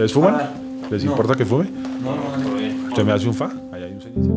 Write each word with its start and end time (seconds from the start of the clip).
¿Ustedes 0.00 0.14
fuman? 0.14 0.34
Ah, 0.34 0.48
¿Les 0.90 1.04
no. 1.04 1.10
importa 1.10 1.34
que 1.34 1.44
fume? 1.44 1.68
No, 2.02 2.16
no, 2.16 2.22
no. 2.38 2.88
¿Usted 2.88 3.04
me 3.04 3.12
hace 3.12 3.28
un 3.28 3.34
fa? 3.34 3.50
Ahí 3.70 3.82
hay 3.82 3.92
un 3.92 4.00
cenicero. 4.00 4.34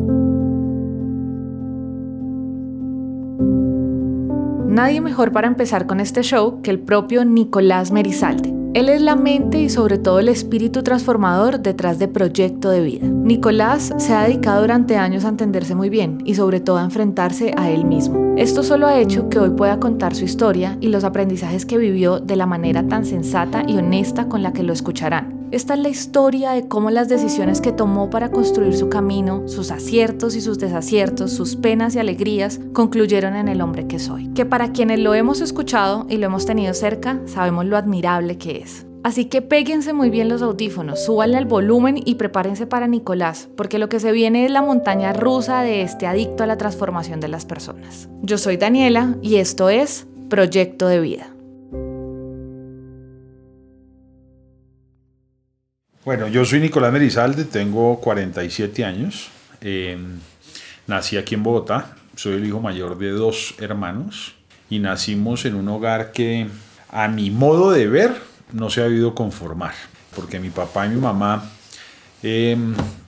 Nadie 4.68 5.00
mejor 5.00 5.32
para 5.32 5.46
empezar 5.46 5.86
con 5.86 6.00
este 6.00 6.22
show 6.22 6.60
que 6.60 6.70
el 6.70 6.80
propio 6.80 7.24
Nicolás 7.24 7.92
Merizalde. 7.92 8.52
Él 8.74 8.90
es 8.90 9.00
la 9.00 9.16
mente 9.16 9.58
y 9.58 9.70
sobre 9.70 9.96
todo 9.96 10.18
el 10.18 10.28
espíritu 10.28 10.82
transformador 10.82 11.60
detrás 11.60 11.98
de 11.98 12.08
Proyecto 12.08 12.68
de 12.68 12.82
Vida. 12.82 13.06
Nicolás 13.06 13.94
se 13.96 14.12
ha 14.12 14.24
dedicado 14.24 14.60
durante 14.60 14.98
años 14.98 15.24
a 15.24 15.28
entenderse 15.28 15.74
muy 15.74 15.88
bien 15.88 16.18
y 16.26 16.34
sobre 16.34 16.60
todo 16.60 16.76
a 16.76 16.84
enfrentarse 16.84 17.54
a 17.56 17.70
él 17.70 17.86
mismo. 17.86 18.34
Esto 18.36 18.62
solo 18.62 18.86
ha 18.86 18.98
hecho 18.98 19.30
que 19.30 19.38
hoy 19.38 19.48
pueda 19.50 19.80
contar 19.80 20.14
su 20.14 20.26
historia 20.26 20.76
y 20.82 20.88
los 20.88 21.04
aprendizajes 21.04 21.64
que 21.64 21.78
vivió 21.78 22.20
de 22.20 22.36
la 22.36 22.44
manera 22.44 22.86
tan 22.86 23.06
sensata 23.06 23.62
y 23.66 23.78
honesta 23.78 24.28
con 24.28 24.42
la 24.42 24.52
que 24.52 24.62
lo 24.62 24.74
escucharán. 24.74 25.43
Esta 25.54 25.74
es 25.74 25.80
la 25.80 25.88
historia 25.88 26.50
de 26.50 26.66
cómo 26.66 26.90
las 26.90 27.08
decisiones 27.08 27.60
que 27.60 27.70
tomó 27.70 28.10
para 28.10 28.32
construir 28.32 28.76
su 28.76 28.88
camino, 28.88 29.46
sus 29.46 29.70
aciertos 29.70 30.34
y 30.34 30.40
sus 30.40 30.58
desaciertos, 30.58 31.30
sus 31.30 31.54
penas 31.54 31.94
y 31.94 32.00
alegrías, 32.00 32.58
concluyeron 32.72 33.36
en 33.36 33.46
el 33.46 33.60
hombre 33.60 33.86
que 33.86 34.00
soy. 34.00 34.26
Que 34.30 34.44
para 34.44 34.72
quienes 34.72 34.98
lo 34.98 35.14
hemos 35.14 35.40
escuchado 35.40 36.06
y 36.10 36.16
lo 36.16 36.26
hemos 36.26 36.44
tenido 36.44 36.74
cerca, 36.74 37.20
sabemos 37.26 37.66
lo 37.66 37.76
admirable 37.76 38.36
que 38.36 38.56
es. 38.56 38.84
Así 39.04 39.26
que 39.26 39.42
péguense 39.42 39.92
muy 39.92 40.10
bien 40.10 40.28
los 40.28 40.42
audífonos, 40.42 41.04
súbanle 41.04 41.36
al 41.36 41.44
volumen 41.44 42.02
y 42.04 42.16
prepárense 42.16 42.66
para 42.66 42.88
Nicolás, 42.88 43.48
porque 43.56 43.78
lo 43.78 43.88
que 43.88 44.00
se 44.00 44.10
viene 44.10 44.46
es 44.46 44.50
la 44.50 44.60
montaña 44.60 45.12
rusa 45.12 45.62
de 45.62 45.82
este 45.82 46.08
adicto 46.08 46.42
a 46.42 46.48
la 46.48 46.58
transformación 46.58 47.20
de 47.20 47.28
las 47.28 47.44
personas. 47.44 48.08
Yo 48.22 48.38
soy 48.38 48.56
Daniela 48.56 49.14
y 49.22 49.36
esto 49.36 49.68
es 49.68 50.08
Proyecto 50.28 50.88
de 50.88 50.98
Vida. 50.98 51.33
Bueno, 56.04 56.28
yo 56.28 56.44
soy 56.44 56.60
Nicolás 56.60 56.92
Merizalde, 56.92 57.44
tengo 57.44 57.98
47 58.00 58.84
años. 58.84 59.30
eh, 59.62 59.96
nací 60.86 61.16
aquí 61.16 61.34
en 61.34 61.42
Bogotá. 61.42 61.96
Soy 62.14 62.34
el 62.34 62.46
hijo 62.46 62.60
mayor 62.60 62.98
de 62.98 63.10
dos 63.10 63.54
hermanos 63.58 64.34
y 64.68 64.80
nacimos 64.80 65.46
en 65.46 65.54
un 65.54 65.66
hogar 65.68 66.12
que, 66.12 66.46
a 66.90 67.08
mi 67.08 67.30
modo 67.30 67.70
de 67.70 67.86
ver, 67.86 68.12
no 68.52 68.68
se 68.68 68.82
ha 68.82 68.84
debido 68.84 69.14
conformar. 69.14 69.72
Porque 70.14 70.38
mi 70.38 70.50
papá 70.50 70.86
y 70.86 70.90
mi 70.90 71.00
mamá 71.00 71.50
eh, 72.22 72.54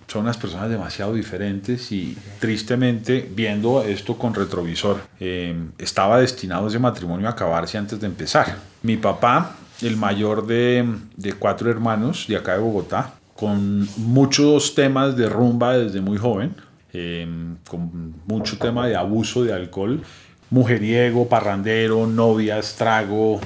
son 0.07 0.23
unas 0.23 0.39
personas 0.39 0.71
demasiado 0.71 1.13
diferentes 1.13 1.93
y 1.93 2.17
tristemente, 2.41 3.31
viendo 3.31 3.83
esto 3.83 4.17
con 4.17 4.33
retrovisor, 4.35 5.03
eh, 5.21 5.55
estaba 5.77 6.19
destinado 6.19 6.67
ese 6.69 6.79
matrimonio 6.79 7.29
a 7.29 7.33
acabarse 7.33 7.77
antes 7.77 8.01
de 8.01 8.07
empezar. 8.07 8.57
Mi 8.83 8.97
papá, 8.97 9.55
el 9.83 9.97
mayor 9.97 10.47
de, 10.47 10.85
de 11.17 11.33
cuatro 11.35 11.71
hermanos 11.71 12.27
de 12.29 12.37
acá 12.37 12.55
de 12.55 12.61
Bogotá, 12.61 13.15
con 13.35 13.87
muchos 13.99 14.75
temas 14.75 15.17
de 15.17 15.29
rumba 15.29 15.77
desde 15.77 16.01
muy 16.01 16.17
joven, 16.17 16.55
eh, 16.93 17.27
con 17.69 18.15
mucho 18.27 18.57
tema 18.59 18.87
de 18.87 18.97
abuso 18.97 19.45
de 19.45 19.53
alcohol, 19.53 20.03
mujeriego, 20.49 21.29
parrandero, 21.29 22.07
novias, 22.07 22.75
trago, 22.77 23.41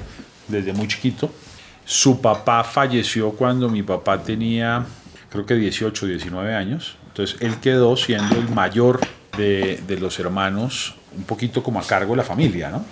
desde 0.47 0.71
muy 0.73 0.87
chiquito. 0.87 1.29
Su 1.83 2.21
papá 2.21 2.63
falleció 2.63 3.31
cuando 3.31 3.67
mi 3.67 3.83
papá 3.83 4.23
tenía, 4.23 4.85
creo 5.29 5.45
que 5.45 5.55
18, 5.55 6.05
19 6.05 6.55
años. 6.55 6.95
Entonces 7.07 7.41
él 7.41 7.57
quedó 7.59 7.97
siendo 7.97 8.37
el 8.37 8.47
mayor 8.49 9.01
de, 9.37 9.81
de 9.85 9.99
los 9.99 10.17
hermanos, 10.19 10.95
un 11.15 11.23
poquito 11.23 11.61
como 11.61 11.79
a 11.79 11.83
cargo 11.83 12.13
de 12.13 12.17
la 12.17 12.23
familia, 12.23 12.69
¿no? 12.69 12.85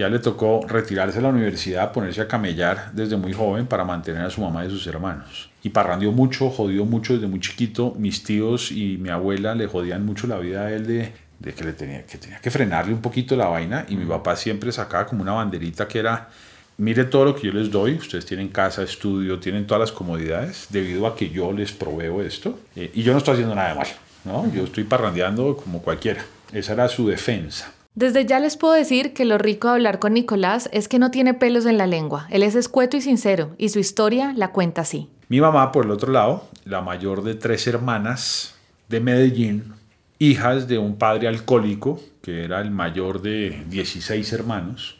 Ya 0.00 0.08
le 0.08 0.18
tocó 0.18 0.66
retirarse 0.66 1.18
de 1.18 1.22
la 1.24 1.28
universidad, 1.28 1.92
ponerse 1.92 2.22
a 2.22 2.26
camellar 2.26 2.90
desde 2.94 3.18
muy 3.18 3.34
joven 3.34 3.66
para 3.66 3.84
mantener 3.84 4.22
a 4.22 4.30
su 4.30 4.40
mamá 4.40 4.64
y 4.64 4.70
sus 4.70 4.86
hermanos. 4.86 5.50
Y 5.62 5.68
parrandió 5.68 6.10
mucho, 6.10 6.48
jodió 6.48 6.86
mucho 6.86 7.12
desde 7.12 7.26
muy 7.26 7.38
chiquito. 7.38 7.94
Mis 7.98 8.24
tíos 8.24 8.72
y 8.72 8.96
mi 8.96 9.10
abuela 9.10 9.54
le 9.54 9.66
jodían 9.66 10.06
mucho 10.06 10.26
la 10.26 10.38
vida 10.38 10.62
a 10.62 10.72
él 10.72 10.86
de, 10.86 11.12
de 11.38 11.52
que, 11.52 11.64
le 11.64 11.74
tenía, 11.74 12.02
que 12.06 12.50
frenarle 12.50 12.94
un 12.94 13.02
poquito 13.02 13.36
la 13.36 13.48
vaina. 13.48 13.84
Y 13.90 13.96
mi 13.96 14.06
papá 14.06 14.36
siempre 14.36 14.72
sacaba 14.72 15.04
como 15.04 15.20
una 15.20 15.32
banderita 15.32 15.86
que 15.86 15.98
era, 15.98 16.30
mire 16.78 17.04
todo 17.04 17.26
lo 17.26 17.36
que 17.36 17.48
yo 17.48 17.52
les 17.52 17.70
doy, 17.70 17.96
ustedes 17.96 18.24
tienen 18.24 18.48
casa, 18.48 18.82
estudio, 18.82 19.38
tienen 19.38 19.66
todas 19.66 19.82
las 19.82 19.92
comodidades, 19.92 20.68
debido 20.70 21.06
a 21.06 21.14
que 21.14 21.28
yo 21.28 21.52
les 21.52 21.72
proveo 21.72 22.22
esto. 22.22 22.58
Eh, 22.74 22.90
y 22.94 23.02
yo 23.02 23.12
no 23.12 23.18
estoy 23.18 23.34
haciendo 23.34 23.54
nada 23.54 23.68
de 23.68 23.74
mal, 23.74 23.88
¿no? 24.24 24.50
Yo 24.50 24.64
estoy 24.64 24.84
parrandeando 24.84 25.58
como 25.58 25.82
cualquiera. 25.82 26.24
Esa 26.54 26.72
era 26.72 26.88
su 26.88 27.06
defensa. 27.06 27.74
Desde 28.00 28.24
ya 28.24 28.40
les 28.40 28.56
puedo 28.56 28.72
decir 28.72 29.12
que 29.12 29.26
lo 29.26 29.36
rico 29.36 29.68
de 29.68 29.74
hablar 29.74 29.98
con 29.98 30.14
Nicolás 30.14 30.70
es 30.72 30.88
que 30.88 30.98
no 30.98 31.10
tiene 31.10 31.34
pelos 31.34 31.66
en 31.66 31.76
la 31.76 31.86
lengua. 31.86 32.26
Él 32.30 32.42
es 32.42 32.54
escueto 32.54 32.96
y 32.96 33.02
sincero, 33.02 33.50
y 33.58 33.68
su 33.68 33.78
historia 33.78 34.32
la 34.34 34.52
cuenta 34.52 34.80
así. 34.80 35.10
Mi 35.28 35.38
mamá, 35.38 35.70
por 35.70 35.84
el 35.84 35.90
otro 35.90 36.10
lado, 36.10 36.48
la 36.64 36.80
mayor 36.80 37.22
de 37.22 37.34
tres 37.34 37.66
hermanas 37.66 38.54
de 38.88 39.00
Medellín, 39.00 39.74
hijas 40.18 40.66
de 40.66 40.78
un 40.78 40.96
padre 40.96 41.28
alcohólico, 41.28 42.00
que 42.22 42.42
era 42.42 42.62
el 42.62 42.70
mayor 42.70 43.20
de 43.20 43.64
16 43.68 44.32
hermanos, 44.32 44.96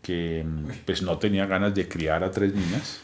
que 0.00 0.46
pues 0.86 1.02
no 1.02 1.18
tenía 1.18 1.44
ganas 1.44 1.74
de 1.74 1.88
criar 1.88 2.24
a 2.24 2.30
tres 2.30 2.54
niñas. 2.54 3.02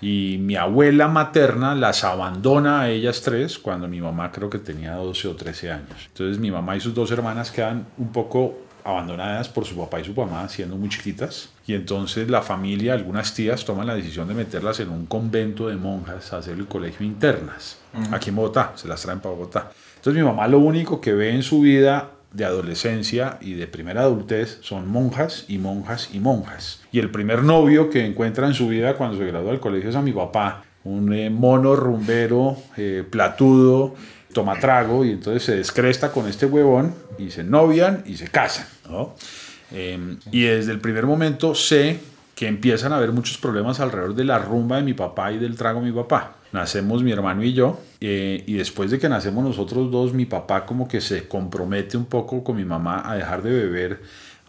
Y 0.00 0.36
mi 0.38 0.54
abuela 0.54 1.08
materna 1.08 1.74
las 1.74 2.04
abandona 2.04 2.82
a 2.82 2.90
ellas 2.90 3.22
tres 3.22 3.58
cuando 3.58 3.88
mi 3.88 4.00
mamá 4.00 4.30
creo 4.30 4.48
que 4.48 4.60
tenía 4.60 4.94
12 4.94 5.26
o 5.26 5.34
13 5.34 5.72
años. 5.72 6.06
Entonces 6.06 6.38
mi 6.38 6.52
mamá 6.52 6.76
y 6.76 6.80
sus 6.80 6.94
dos 6.94 7.10
hermanas 7.10 7.50
quedan 7.50 7.84
un 7.96 8.12
poco 8.12 8.67
abandonadas 8.88 9.48
por 9.48 9.64
su 9.64 9.76
papá 9.76 10.00
y 10.00 10.04
su 10.04 10.14
mamá 10.14 10.48
siendo 10.48 10.76
muy 10.76 10.88
chiquitas. 10.88 11.50
Y 11.66 11.74
entonces 11.74 12.28
la 12.28 12.42
familia, 12.42 12.94
algunas 12.94 13.34
tías 13.34 13.64
toman 13.64 13.86
la 13.86 13.94
decisión 13.94 14.26
de 14.28 14.34
meterlas 14.34 14.80
en 14.80 14.88
un 14.88 15.06
convento 15.06 15.68
de 15.68 15.76
monjas 15.76 16.32
a 16.32 16.38
hacer 16.38 16.54
el 16.54 16.66
colegio 16.66 17.06
internas. 17.06 17.78
Aquí 18.10 18.30
en 18.30 18.36
Bogotá, 18.36 18.72
se 18.76 18.88
las 18.88 19.02
traen 19.02 19.20
para 19.20 19.34
Bogotá. 19.34 19.70
Entonces 19.96 20.22
mi 20.22 20.26
mamá 20.26 20.48
lo 20.48 20.58
único 20.58 21.00
que 21.00 21.12
ve 21.12 21.30
en 21.30 21.42
su 21.42 21.60
vida 21.60 22.10
de 22.32 22.44
adolescencia 22.44 23.38
y 23.40 23.54
de 23.54 23.66
primera 23.66 24.02
adultez 24.02 24.58
son 24.62 24.88
monjas 24.88 25.44
y 25.48 25.58
monjas 25.58 26.10
y 26.12 26.20
monjas. 26.20 26.80
Y 26.92 26.98
el 26.98 27.10
primer 27.10 27.42
novio 27.42 27.90
que 27.90 28.04
encuentra 28.04 28.46
en 28.46 28.54
su 28.54 28.68
vida 28.68 28.94
cuando 28.94 29.18
se 29.18 29.24
gradúa 29.26 29.50
del 29.50 29.60
colegio 29.60 29.90
es 29.90 29.96
a 29.96 30.02
mi 30.02 30.12
papá, 30.12 30.64
un 30.84 31.12
eh, 31.12 31.30
mono 31.30 31.74
rumbero, 31.76 32.56
eh, 32.76 33.04
platudo, 33.08 33.94
toma 34.32 34.58
trago 34.58 35.04
y 35.04 35.10
entonces 35.10 35.42
se 35.42 35.56
descresta 35.56 36.12
con 36.12 36.28
este 36.28 36.46
huevón 36.46 36.94
y 37.18 37.30
se 37.30 37.44
novian 37.44 38.02
y 38.06 38.16
se 38.16 38.28
casan. 38.28 38.66
¿No? 38.88 39.14
Eh, 39.72 40.16
y 40.32 40.42
desde 40.42 40.72
el 40.72 40.80
primer 40.80 41.06
momento 41.06 41.54
sé 41.54 42.00
que 42.34 42.46
empiezan 42.46 42.92
a 42.92 42.96
haber 42.98 43.12
muchos 43.12 43.36
problemas 43.36 43.80
alrededor 43.80 44.14
de 44.14 44.24
la 44.24 44.38
rumba 44.38 44.76
de 44.76 44.82
mi 44.82 44.94
papá 44.94 45.32
y 45.32 45.38
del 45.38 45.56
trago 45.56 45.80
de 45.80 45.86
mi 45.86 45.92
papá. 45.92 46.36
Nacemos 46.52 47.02
mi 47.02 47.10
hermano 47.12 47.42
y 47.42 47.52
yo, 47.52 47.80
eh, 48.00 48.42
y 48.46 48.54
después 48.54 48.90
de 48.90 48.98
que 48.98 49.08
nacemos 49.08 49.44
nosotros 49.44 49.90
dos, 49.90 50.14
mi 50.14 50.24
papá 50.24 50.64
como 50.64 50.88
que 50.88 51.00
se 51.00 51.28
compromete 51.28 51.96
un 51.96 52.06
poco 52.06 52.42
con 52.42 52.56
mi 52.56 52.64
mamá 52.64 53.02
a 53.04 53.16
dejar 53.16 53.42
de 53.42 53.50
beber, 53.50 54.00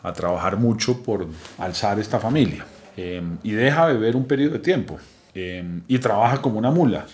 a 0.03 0.13
trabajar 0.13 0.55
mucho 0.55 1.03
por 1.03 1.27
alzar 1.57 1.99
esta 1.99 2.19
familia. 2.19 2.65
Eh, 2.95 3.21
y 3.43 3.51
deja 3.51 3.87
beber 3.87 4.15
un 4.15 4.25
periodo 4.25 4.53
de 4.53 4.59
tiempo. 4.59 4.97
eh, 5.35 5.81
y 5.87 5.99
trabaja 5.99 6.41
como 6.41 6.57
una 6.59 6.71
mula. 6.71 7.05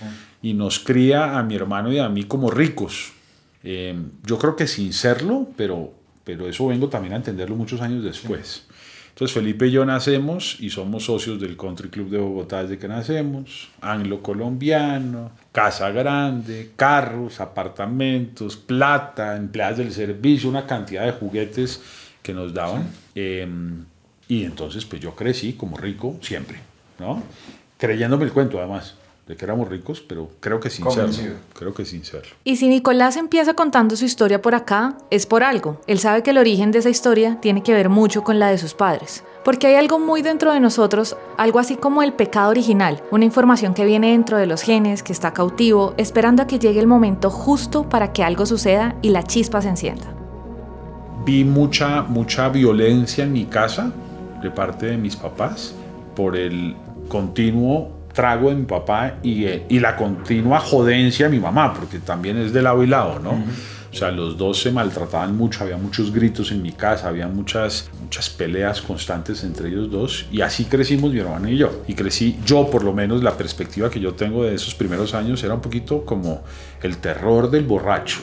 Y 0.42 0.54
nos 0.54 0.80
cría 0.80 1.38
a 1.38 1.44
mi 1.44 1.56
hermano 1.56 1.92
y 1.92 2.00
a 2.00 2.10
mí 2.10 2.26
como 2.26 2.52
ricos. 2.52 3.14
Yo 3.64 4.38
creo 4.38 4.56
que 4.56 4.68
sin 4.68 4.94
serlo, 4.94 5.48
pero, 5.58 5.95
pero 6.26 6.50
eso 6.50 6.68
vengo 6.68 6.90
también 6.90 7.14
a 7.14 7.18
entenderlo 7.18 7.56
muchos 7.56 7.80
años 7.80 8.04
después. 8.04 8.66
Entonces 9.10 9.34
Felipe 9.34 9.68
y 9.68 9.72
yo 9.72 9.86
nacemos 9.86 10.58
y 10.60 10.70
somos 10.70 11.06
socios 11.06 11.40
del 11.40 11.56
Country 11.56 11.88
Club 11.88 12.10
de 12.10 12.18
Bogotá 12.18 12.64
desde 12.64 12.78
que 12.78 12.90
nacemos, 12.90 13.70
anglo-colombiano, 13.80 15.32
casa 15.54 15.90
grande, 15.92 16.72
carros, 16.76 17.40
apartamentos, 17.40 18.58
plata, 18.58 19.38
empleadas 19.38 19.78
del 19.78 19.94
servicio, 19.94 20.50
una 20.50 20.68
cantidad 20.68 21.06
de 21.06 21.14
juguetes 21.14 21.82
que 22.22 22.34
nos 22.34 22.54
daban. 22.54 22.90
Eh, 23.16 23.48
y 24.28 24.44
entonces 24.44 24.84
pues 24.84 25.02
yo 25.02 25.16
crecí 25.16 25.54
como 25.54 25.78
rico 25.78 26.18
siempre, 26.22 26.58
¿no? 27.00 27.24
Creyéndome 27.78 28.26
el 28.26 28.34
cuento 28.34 28.58
además 28.60 28.96
de 29.28 29.36
que 29.36 29.46
éramos 29.46 29.68
ricos, 29.70 30.02
pero 30.02 30.30
creo 30.40 30.60
que 30.60 30.70
sin 30.70 30.90
serlo. 30.92 31.34
Creo 31.58 31.74
que 31.74 31.84
sin 31.84 32.06
serlo. 32.06 32.30
Y 32.44 32.58
si 32.58 32.68
Nicolás 32.68 33.18
empieza 33.18 33.56
contando 33.56 33.96
su 33.96 34.06
historia 34.06 34.42
por 34.42 34.54
acá, 34.54 34.98
es 35.10 35.26
por 35.26 35.44
algo. 35.44 35.82
Él 35.88 35.98
sabe 35.98 36.22
que 36.22 36.30
el 36.30 36.38
origen 36.38 36.72
de 36.72 36.80
esa 36.80 36.90
historia 36.90 37.40
tiene 37.42 37.64
que 37.64 37.74
ver 37.74 37.90
mucho 37.90 38.24
con 38.24 38.38
la 38.38 38.50
de 38.50 38.60
sus 38.60 38.76
padres. 38.76 39.24
Porque 39.44 39.68
hay 39.68 39.76
algo 39.76 40.00
muy 40.00 40.22
dentro 40.22 40.54
de 40.54 40.60
nosotros, 40.60 41.18
algo 41.38 41.58
así 41.58 41.76
como 41.76 42.04
el 42.04 42.14
pecado 42.14 42.52
original, 42.52 43.02
una 43.10 43.26
información 43.26 43.74
que 43.74 43.86
viene 43.86 44.12
dentro 44.12 44.38
de 44.38 44.46
los 44.46 44.62
genes, 44.62 45.02
que 45.02 45.14
está 45.14 45.34
cautivo, 45.34 45.96
esperando 45.98 46.44
a 46.44 46.48
que 46.48 46.60
llegue 46.60 46.80
el 46.80 46.88
momento 46.88 47.32
justo 47.32 47.90
para 47.90 48.14
que 48.14 48.24
algo 48.24 48.46
suceda 48.46 48.96
y 49.02 49.10
la 49.10 49.24
chispa 49.24 49.62
se 49.62 49.70
encienda. 49.70 50.06
vi 51.26 51.44
mucha, 51.44 52.04
mucha 52.04 52.50
violencia 52.50 53.24
en 53.24 53.34
mi 53.34 53.46
casa 53.46 53.92
de 54.44 54.52
parte 54.52 54.86
de 54.86 54.98
mis 54.98 55.16
papás 55.16 55.74
por 56.16 56.38
el 56.38 56.76
continuo 57.10 57.95
trago 58.16 58.50
de 58.50 58.56
mi 58.56 58.66
papá 58.66 59.18
y, 59.22 59.46
eh, 59.46 59.66
y 59.70 59.80
la 59.80 59.96
continua 59.96 60.60
jodencia 60.60 61.28
de 61.28 61.36
mi 61.36 61.40
mamá, 61.40 61.74
porque 61.74 62.00
también 62.00 62.38
es 62.38 62.54
de 62.54 62.62
lado 62.64 62.82
y 62.84 62.88
lado, 62.88 63.20
¿no? 63.20 63.44
O 63.96 63.98
sea, 63.98 64.12
los 64.12 64.38
dos 64.38 64.60
se 64.60 64.72
maltrataban 64.72 65.38
mucho, 65.38 65.64
había 65.64 65.78
muchos 65.78 66.12
gritos 66.12 66.52
en 66.52 66.62
mi 66.62 66.74
casa, 66.74 67.08
había 67.08 67.30
muchas, 67.30 67.90
muchas 68.02 68.30
peleas 68.30 68.82
constantes 68.82 69.42
entre 69.46 69.70
ellos 69.70 69.90
dos 69.90 70.26
y 70.34 70.42
así 70.42 70.66
crecimos 70.66 71.14
mi 71.14 71.20
hermano 71.20 71.48
y 71.48 71.56
yo. 71.56 71.84
Y 71.88 71.94
crecí 71.94 72.38
yo, 72.46 72.70
por 72.70 72.84
lo 72.84 72.92
menos 72.92 73.24
la 73.24 73.38
perspectiva 73.38 73.90
que 73.90 74.02
yo 74.02 74.14
tengo 74.14 74.44
de 74.44 74.56
esos 74.56 74.76
primeros 74.76 75.14
años 75.14 75.42
era 75.46 75.54
un 75.54 75.62
poquito 75.62 76.04
como 76.04 76.44
el 76.84 76.98
terror 76.98 77.50
del 77.50 77.64
borracho. 77.64 78.20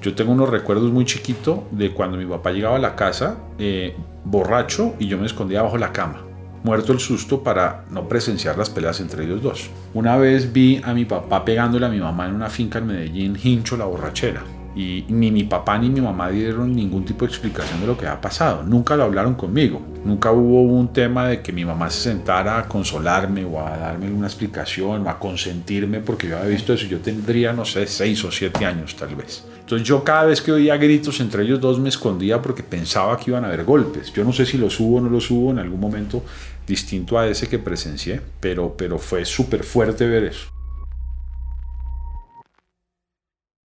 Yo 0.00 0.14
tengo 0.14 0.30
unos 0.30 0.48
recuerdos 0.48 0.92
muy 0.92 1.04
chiquitos 1.04 1.58
de 1.72 1.90
cuando 1.92 2.16
mi 2.16 2.26
papá 2.26 2.52
llegaba 2.52 2.76
a 2.76 2.80
la 2.80 2.94
casa 2.94 3.38
eh, 3.58 3.96
borracho 4.22 4.94
y 5.00 5.08
yo 5.08 5.18
me 5.18 5.26
escondía 5.26 5.60
bajo 5.62 5.76
la 5.76 5.92
cama 5.92 6.25
muerto 6.64 6.92
el 6.92 7.00
susto 7.00 7.42
para 7.42 7.84
no 7.90 8.08
presenciar 8.08 8.58
las 8.58 8.70
peleas 8.70 9.00
entre 9.00 9.24
ellos 9.24 9.42
dos. 9.42 9.70
Una 9.94 10.16
vez 10.16 10.52
vi 10.52 10.80
a 10.84 10.94
mi 10.94 11.04
papá 11.04 11.44
pegándole 11.44 11.86
a 11.86 11.90
mi 11.90 12.00
mamá 12.00 12.26
en 12.26 12.34
una 12.34 12.50
finca 12.50 12.78
en 12.78 12.86
Medellín, 12.86 13.38
hincho 13.42 13.76
la 13.76 13.84
borrachera 13.84 14.55
y 14.76 15.06
ni 15.08 15.30
mi 15.30 15.44
papá 15.44 15.78
ni 15.78 15.88
mi 15.88 16.02
mamá 16.02 16.28
dieron 16.28 16.76
ningún 16.76 17.02
tipo 17.02 17.24
de 17.24 17.30
explicación 17.30 17.80
de 17.80 17.86
lo 17.86 17.96
que 17.96 18.06
ha 18.06 18.20
pasado. 18.20 18.62
Nunca 18.62 18.94
lo 18.94 19.04
hablaron 19.04 19.34
conmigo. 19.34 19.80
Nunca 20.04 20.30
hubo 20.32 20.62
un 20.62 20.92
tema 20.92 21.28
de 21.28 21.40
que 21.40 21.50
mi 21.50 21.64
mamá 21.64 21.88
se 21.88 22.10
sentara 22.10 22.58
a 22.58 22.68
consolarme 22.68 23.42
o 23.46 23.58
a 23.58 23.74
darme 23.74 24.10
una 24.10 24.26
explicación 24.26 25.06
o 25.06 25.10
a 25.10 25.18
consentirme 25.18 26.00
porque 26.00 26.28
yo 26.28 26.36
había 26.36 26.50
visto 26.50 26.74
eso. 26.74 26.84
Yo 26.86 26.98
tendría, 26.98 27.54
no 27.54 27.64
sé, 27.64 27.86
seis 27.86 28.22
o 28.24 28.30
siete 28.30 28.66
años 28.66 28.94
tal 28.96 29.14
vez. 29.16 29.46
Entonces 29.60 29.88
yo 29.88 30.04
cada 30.04 30.24
vez 30.24 30.42
que 30.42 30.52
oía 30.52 30.76
gritos 30.76 31.20
entre 31.20 31.44
ellos 31.44 31.58
dos 31.58 31.80
me 31.80 31.88
escondía 31.88 32.42
porque 32.42 32.62
pensaba 32.62 33.16
que 33.16 33.30
iban 33.30 33.44
a 33.44 33.48
haber 33.48 33.64
golpes. 33.64 34.12
Yo 34.12 34.24
no 34.24 34.32
sé 34.34 34.44
si 34.44 34.58
los 34.58 34.78
hubo 34.78 34.98
o 34.98 35.00
no 35.00 35.08
los 35.08 35.30
hubo 35.30 35.52
en 35.52 35.58
algún 35.58 35.80
momento 35.80 36.22
distinto 36.66 37.18
a 37.18 37.26
ese 37.26 37.48
que 37.48 37.58
presencié, 37.58 38.20
pero, 38.40 38.74
pero 38.76 38.98
fue 38.98 39.24
súper 39.24 39.64
fuerte 39.64 40.06
ver 40.06 40.24
eso. 40.24 40.55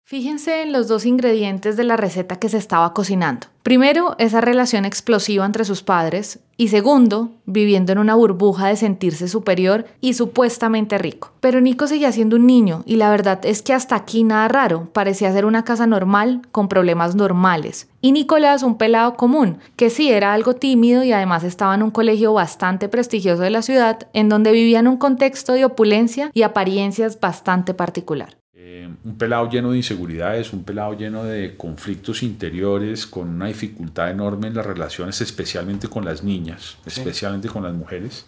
Fíjense 0.09 0.63
en 0.63 0.71
los 0.71 0.87
dos 0.87 1.05
ingredientes 1.05 1.77
de 1.77 1.83
la 1.83 1.95
receta 1.95 2.37
que 2.37 2.49
se 2.49 2.57
estaba 2.57 2.95
cocinando. 2.95 3.45
Primero, 3.61 4.15
esa 4.17 4.41
relación 4.41 4.83
explosiva 4.83 5.45
entre 5.45 5.65
sus 5.65 5.83
padres 5.83 6.39
y 6.57 6.69
segundo, 6.69 7.29
viviendo 7.45 7.91
en 7.91 7.99
una 7.99 8.15
burbuja 8.15 8.69
de 8.69 8.75
sentirse 8.75 9.27
superior 9.27 9.85
y 10.01 10.15
supuestamente 10.15 10.97
rico. 10.97 11.31
Pero 11.41 11.61
Nico 11.61 11.85
seguía 11.85 12.11
siendo 12.11 12.37
un 12.37 12.47
niño 12.47 12.81
y 12.87 12.95
la 12.95 13.11
verdad 13.11 13.39
es 13.43 13.61
que 13.61 13.71
hasta 13.71 13.97
aquí 13.97 14.23
nada 14.23 14.47
raro, 14.47 14.89
parecía 14.93 15.31
ser 15.31 15.45
una 15.45 15.63
casa 15.63 15.85
normal 15.85 16.41
con 16.51 16.69
problemas 16.69 17.13
normales. 17.13 17.87
Y 18.01 18.11
Nicolás 18.11 18.63
un 18.63 18.79
pelado 18.79 19.13
común, 19.13 19.59
que 19.75 19.91
sí 19.91 20.09
era 20.09 20.33
algo 20.33 20.55
tímido 20.55 21.03
y 21.03 21.11
además 21.11 21.43
estaba 21.43 21.75
en 21.75 21.83
un 21.83 21.91
colegio 21.91 22.33
bastante 22.33 22.89
prestigioso 22.89 23.43
de 23.43 23.51
la 23.51 23.61
ciudad, 23.61 24.07
en 24.13 24.27
donde 24.27 24.53
vivía 24.53 24.79
en 24.79 24.87
un 24.87 24.97
contexto 24.97 25.53
de 25.53 25.65
opulencia 25.65 26.31
y 26.33 26.41
apariencias 26.41 27.19
bastante 27.19 27.75
particular. 27.75 28.38
Eh, 28.61 28.89
un 29.05 29.17
pelado 29.17 29.49
lleno 29.49 29.71
de 29.71 29.77
inseguridades, 29.77 30.51
un 30.51 30.65
pelado 30.65 30.93
lleno 30.93 31.23
de 31.23 31.55
conflictos 31.55 32.23
interiores, 32.23 33.07
con 33.07 33.29
una 33.29 33.47
dificultad 33.47 34.11
enorme 34.11 34.47
en 34.47 34.55
las 34.55 34.65
relaciones, 34.65 35.21
especialmente 35.21 35.87
con 35.87 36.03
las 36.03 36.25
niñas, 36.25 36.77
especialmente 36.85 37.47
con 37.47 37.63
las 37.63 37.73
mujeres. 37.73 38.25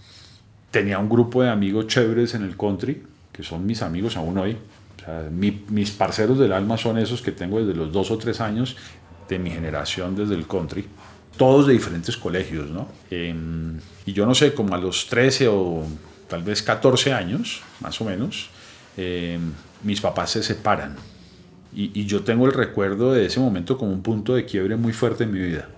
Tenía 0.71 0.99
un 0.99 1.09
grupo 1.09 1.43
de 1.43 1.49
amigos 1.49 1.87
chéveres 1.87 2.33
en 2.33 2.43
el 2.43 2.55
country, 2.55 3.03
que 3.33 3.43
son 3.43 3.65
mis 3.65 3.81
amigos 3.81 4.15
aún 4.15 4.37
hoy. 4.37 4.57
mis 5.31 5.91
parceros 5.91 6.39
del 6.39 6.53
alma 6.53 6.77
son 6.77 6.97
esos 6.97 7.21
que 7.21 7.33
tengo 7.33 7.59
desde 7.59 7.77
los 7.77 7.91
dos 7.91 8.09
o 8.09 8.17
tres 8.17 8.39
años 8.39 8.77
de 9.27 9.37
mi 9.37 9.49
generación 9.49 10.15
desde 10.15 10.35
el 10.35 10.47
country. 10.47 10.85
Todos 11.35 11.67
de 11.67 11.73
diferentes 11.73 12.15
colegios, 12.15 12.69
¿no? 12.69 12.87
Em, 13.09 13.77
y 14.05 14.13
yo 14.13 14.25
no 14.25 14.33
sé, 14.33 14.53
como 14.53 14.75
a 14.75 14.77
los 14.77 15.07
13 15.07 15.49
o 15.49 15.83
tal 16.29 16.41
vez 16.41 16.63
14 16.63 17.11
años, 17.11 17.63
más 17.81 17.99
o 17.99 18.05
menos, 18.05 18.49
eh, 18.95 19.37
mis 19.83 20.01
papás 20.01 20.31
se 20.31 20.43
separan. 20.43 20.95
Y, 21.73 22.05
yo 22.05 22.23
tengo 22.23 22.45
el 22.47 22.53
recuerdo 22.53 23.13
de 23.13 23.25
ese 23.25 23.39
momento 23.39 23.77
como 23.77 23.91
un 23.91 24.01
punto 24.01 24.35
de 24.35 24.45
quiebre 24.45 24.75
muy 24.75 24.91
fuerte 24.91 25.23
en 25.23 25.31
mi 25.31 25.39
vida. 25.39 25.69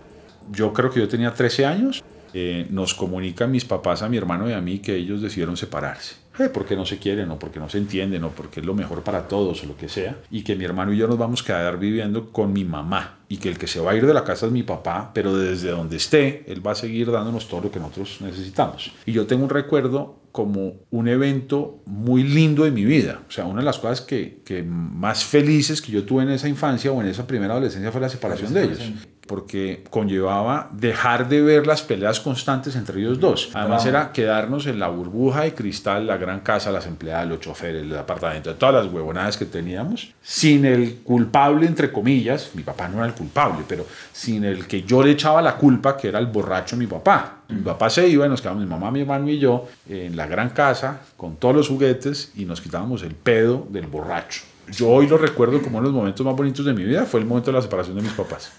Yo 0.52 0.74
creo 0.74 0.90
que 0.90 1.00
yo 1.00 1.08
tenía 1.08 1.34
13 1.34 1.66
años. 1.66 2.04
Eh, 2.34 2.66
nos 2.72 2.96
comunican 2.96 3.52
mis 3.52 3.64
papás 3.64 4.02
a 4.02 4.10
mi 4.10 4.18
hermano 4.18 4.50
y 4.50 4.54
a 4.54 4.62
mí 4.62 4.80
que 4.80 4.96
ellos 4.96 5.22
decidieron 5.22 5.56
separarse. 5.56 6.16
Eh, 6.40 6.50
porque 6.52 6.76
no 6.76 6.86
se 6.86 6.98
quieren 6.98 7.30
o 7.32 7.38
porque 7.38 7.60
no 7.60 7.70
se 7.70 7.78
entienden 7.78 8.24
o 8.24 8.30
porque 8.30 8.60
es 8.60 8.66
lo 8.66 8.74
mejor 8.74 9.04
para 9.04 9.28
todos 9.28 9.64
o 9.64 9.68
lo 9.68 9.78
que 9.78 9.90
sea. 9.90 10.18
Y 10.32 10.44
que 10.44 10.56
mi 10.56 10.66
hermano 10.66 10.94
y 10.94 10.98
yo 10.98 11.08
nos 11.08 11.18
vamos 11.18 11.42
a 11.42 11.46
quedar 11.46 11.78
viviendo 11.78 12.32
con 12.32 12.54
mi 12.54 12.66
mamá. 12.66 13.20
Y 13.30 13.38
que 13.38 13.50
el 13.50 13.58
que 13.58 13.68
se 13.68 13.80
va 13.80 13.92
a 13.92 13.96
ir 13.96 14.06
de 14.06 14.14
la 14.14 14.24
casa 14.24 14.46
es 14.46 14.52
mi 14.52 14.64
papá, 14.64 15.12
pero 15.14 15.36
desde 15.36 15.72
donde 15.72 15.98
esté, 15.98 16.44
él 16.48 16.66
va 16.66 16.72
a 16.72 16.76
seguir 16.76 17.12
dándonos 17.12 17.48
todo 17.48 17.62
lo 17.62 17.72
que 17.72 17.80
nosotros 17.80 18.20
necesitamos. 18.22 18.92
Y 19.06 19.12
yo 19.12 19.26
tengo 19.26 19.44
un 19.44 19.50
recuerdo 19.50 20.20
como 20.32 20.74
un 20.90 21.08
evento 21.08 21.82
muy 21.86 22.24
lindo 22.24 22.64
de 22.64 22.72
mi 22.72 22.84
vida. 22.84 23.22
O 23.28 23.32
sea, 23.32 23.46
una 23.46 23.60
de 23.60 23.66
las 23.66 23.78
cosas 23.78 24.02
que, 24.02 24.42
que, 24.44 24.64
más 24.64 25.24
felices 25.24 25.82
que 25.82 25.92
yo 25.92 26.04
tuve 26.04 26.24
en 26.24 26.32
esa 26.32 26.50
infancia 26.50 26.92
o 26.92 27.02
en 27.02 27.08
esa 27.08 27.28
primera 27.28 27.54
adolescencia 27.54 27.92
fue 27.92 28.02
la 28.02 28.10
separación 28.10 28.54
de 28.54 28.64
ellos. 28.64 28.92
Porque 29.28 29.84
conllevaba 29.90 30.70
dejar 30.74 31.30
de 31.30 31.42
ver 31.42 31.66
las 31.66 31.82
peleas 31.82 32.20
constantes 32.20 32.76
entre 32.76 33.00
ellos 33.00 33.20
dos. 33.20 33.50
Además 33.54 33.86
era 33.86 34.12
quedarnos 34.12 34.68
en 34.68 34.80
la 34.80 34.90
burbuja 34.90 35.44
de 35.44 35.54
cristal, 35.54 36.08
la 36.08 36.18
gran 36.18 36.42
casa, 36.42 36.72
las 36.72 36.86
empleadas, 36.86 37.28
los 37.28 37.40
choferes, 37.40 37.84
el 37.84 37.98
apartamento, 37.98 38.54
todas 38.56 38.84
las 38.84 38.94
huevonadas 38.94 39.38
que 39.38 39.46
teníamos, 39.46 40.14
sin 40.22 40.66
el 40.66 40.98
culpable, 40.98 41.66
entre 41.66 41.92
comillas, 41.92 42.52
mi 42.54 42.64
papá 42.64 42.88
no 42.88 42.98
era 42.98 43.06
el 43.06 43.14
culpable, 43.14 43.64
pero 43.68 43.86
sin 44.12 44.44
el 44.44 44.68
que 44.68 44.84
yo 44.84 45.02
le 45.02 45.12
echaba 45.12 45.42
la 45.42 45.56
culpa, 45.56 45.96
que 45.96 46.10
era 46.10 46.20
el 46.20 46.28
borracho 46.28 46.76
mi 46.76 46.88
papá. 46.88 47.38
Mi 47.50 47.62
papá 47.62 47.90
se 47.90 48.08
iba 48.08 48.26
y 48.26 48.30
nos 48.30 48.42
quedamos 48.42 48.64
mi 48.64 48.70
mamá, 48.70 48.90
mi 48.90 49.02
hermano 49.02 49.30
y 49.30 49.38
yo 49.38 49.68
en 49.88 50.16
la 50.16 50.26
gran 50.28 50.50
casa 50.50 51.02
con 51.18 51.36
todos 51.36 51.56
los 51.56 51.68
juguetes 51.68 52.32
y 52.36 52.46
nos 52.46 52.62
quitábamos 52.62 53.04
el 53.04 53.14
pedo 53.14 53.68
del 53.70 53.88
borracho. 53.88 54.42
Yo 54.72 54.90
hoy 54.90 55.08
lo 55.08 55.18
recuerdo 55.18 55.62
como 55.62 55.78
uno 55.78 55.88
de 55.88 55.92
los 55.92 56.00
momentos 56.00 56.26
más 56.26 56.36
bonitos 56.36 56.66
de 56.66 56.74
mi 56.74 56.84
vida, 56.84 57.06
fue 57.06 57.20
el 57.20 57.26
momento 57.26 57.52
de 57.52 57.58
la 57.58 57.62
separación 57.62 57.96
de 57.96 58.02
mis 58.02 58.14
papás. 58.14 58.52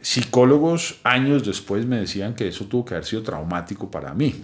Psicólogos 0.00 1.00
años 1.04 1.44
después 1.44 1.86
me 1.86 2.00
decían 2.00 2.34
que 2.34 2.48
eso 2.48 2.64
tuvo 2.66 2.84
que 2.84 2.94
haber 2.94 3.04
sido 3.04 3.22
traumático 3.22 3.90
para 3.90 4.14
mí. 4.14 4.34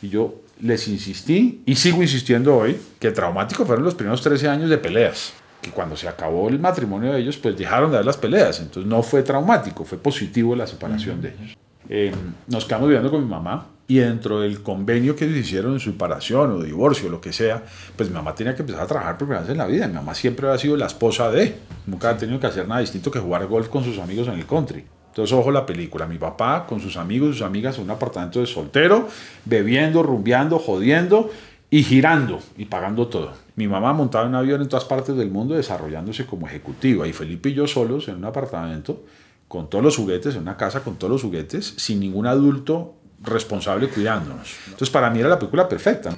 Y 0.00 0.08
yo 0.08 0.36
les 0.60 0.88
insistí 0.88 1.62
y 1.66 1.74
sigo 1.74 2.02
insistiendo 2.02 2.56
hoy 2.56 2.78
que 2.98 3.10
traumático 3.10 3.66
fueron 3.66 3.84
los 3.84 3.94
primeros 3.94 4.22
13 4.22 4.48
años 4.48 4.70
de 4.70 4.78
peleas 4.78 5.32
que 5.60 5.70
cuando 5.70 5.96
se 5.96 6.08
acabó 6.08 6.48
el 6.48 6.60
matrimonio 6.60 7.12
de 7.12 7.20
ellos, 7.20 7.36
pues 7.36 7.56
dejaron 7.56 7.90
de 7.90 7.96
dar 7.96 8.04
las 8.04 8.16
peleas. 8.16 8.60
Entonces 8.60 8.88
no 8.88 9.02
fue 9.02 9.22
traumático, 9.22 9.84
fue 9.84 9.98
positivo 9.98 10.54
la 10.54 10.68
separación 10.68 11.20
de 11.20 11.30
ellos. 11.30 11.56
Eh, 11.88 12.12
nos 12.46 12.64
quedamos 12.64 12.88
viviendo 12.88 13.10
con 13.10 13.22
mi 13.22 13.28
mamá 13.28 13.66
y 13.90 13.96
dentro 13.96 14.40
del 14.40 14.62
convenio 14.62 15.16
que 15.16 15.24
hicieron 15.24 15.72
en 15.72 15.80
separación 15.80 16.52
o 16.52 16.62
divorcio, 16.62 17.08
lo 17.08 17.22
que 17.22 17.32
sea, 17.32 17.64
pues 17.96 18.10
mi 18.10 18.14
mamá 18.14 18.34
tenía 18.34 18.54
que 18.54 18.60
empezar 18.60 18.82
a 18.82 18.86
trabajar 18.86 19.16
por 19.16 19.26
primera 19.26 19.40
vez 19.40 19.50
en 19.50 19.56
la 19.56 19.66
vida. 19.66 19.88
Mi 19.88 19.94
mamá 19.94 20.14
siempre 20.14 20.46
había 20.46 20.58
sido 20.58 20.76
la 20.76 20.86
esposa 20.86 21.30
de, 21.30 21.56
nunca 21.86 22.10
ha 22.10 22.16
tenido 22.18 22.38
que 22.38 22.46
hacer 22.46 22.68
nada 22.68 22.82
distinto 22.82 23.10
que 23.10 23.18
jugar 23.18 23.46
golf 23.46 23.68
con 23.68 23.82
sus 23.82 23.98
amigos 23.98 24.28
en 24.28 24.34
el 24.34 24.46
country. 24.46 24.84
Entonces, 25.08 25.34
ojo 25.34 25.50
la 25.50 25.64
película. 25.64 26.06
Mi 26.06 26.18
papá 26.18 26.66
con 26.66 26.80
sus 26.80 26.98
amigos 26.98 27.30
y 27.30 27.32
sus 27.32 27.42
amigas 27.42 27.78
en 27.78 27.84
un 27.84 27.90
apartamento 27.90 28.40
de 28.40 28.46
soltero, 28.46 29.08
bebiendo, 29.46 30.02
rumbeando, 30.02 30.58
jodiendo 30.58 31.30
y 31.70 31.82
girando 31.82 32.40
y 32.58 32.66
pagando 32.66 33.08
todo. 33.08 33.32
Mi 33.56 33.68
mamá 33.68 33.94
montaba 33.94 34.28
un 34.28 34.34
avión 34.34 34.60
en 34.60 34.68
todas 34.68 34.84
partes 34.84 35.16
del 35.16 35.30
mundo 35.30 35.54
desarrollándose 35.54 36.26
como 36.26 36.46
ejecutiva 36.46 37.08
y 37.08 37.14
Felipe 37.14 37.48
y 37.48 37.54
yo 37.54 37.66
solos 37.66 38.08
en 38.08 38.16
un 38.16 38.26
apartamento 38.26 39.02
con 39.48 39.70
todos 39.70 39.82
los 39.82 39.96
juguetes, 39.96 40.34
en 40.34 40.42
una 40.42 40.58
casa 40.58 40.84
con 40.84 40.96
todos 40.96 41.10
los 41.10 41.22
juguetes, 41.22 41.72
sin 41.78 42.00
ningún 42.00 42.26
adulto 42.26 42.94
responsable 43.22 43.88
cuidándonos. 43.88 44.56
Entonces 44.66 44.90
para 44.90 45.10
mí 45.10 45.20
era 45.20 45.28
la 45.28 45.38
película 45.38 45.68
perfecta. 45.68 46.10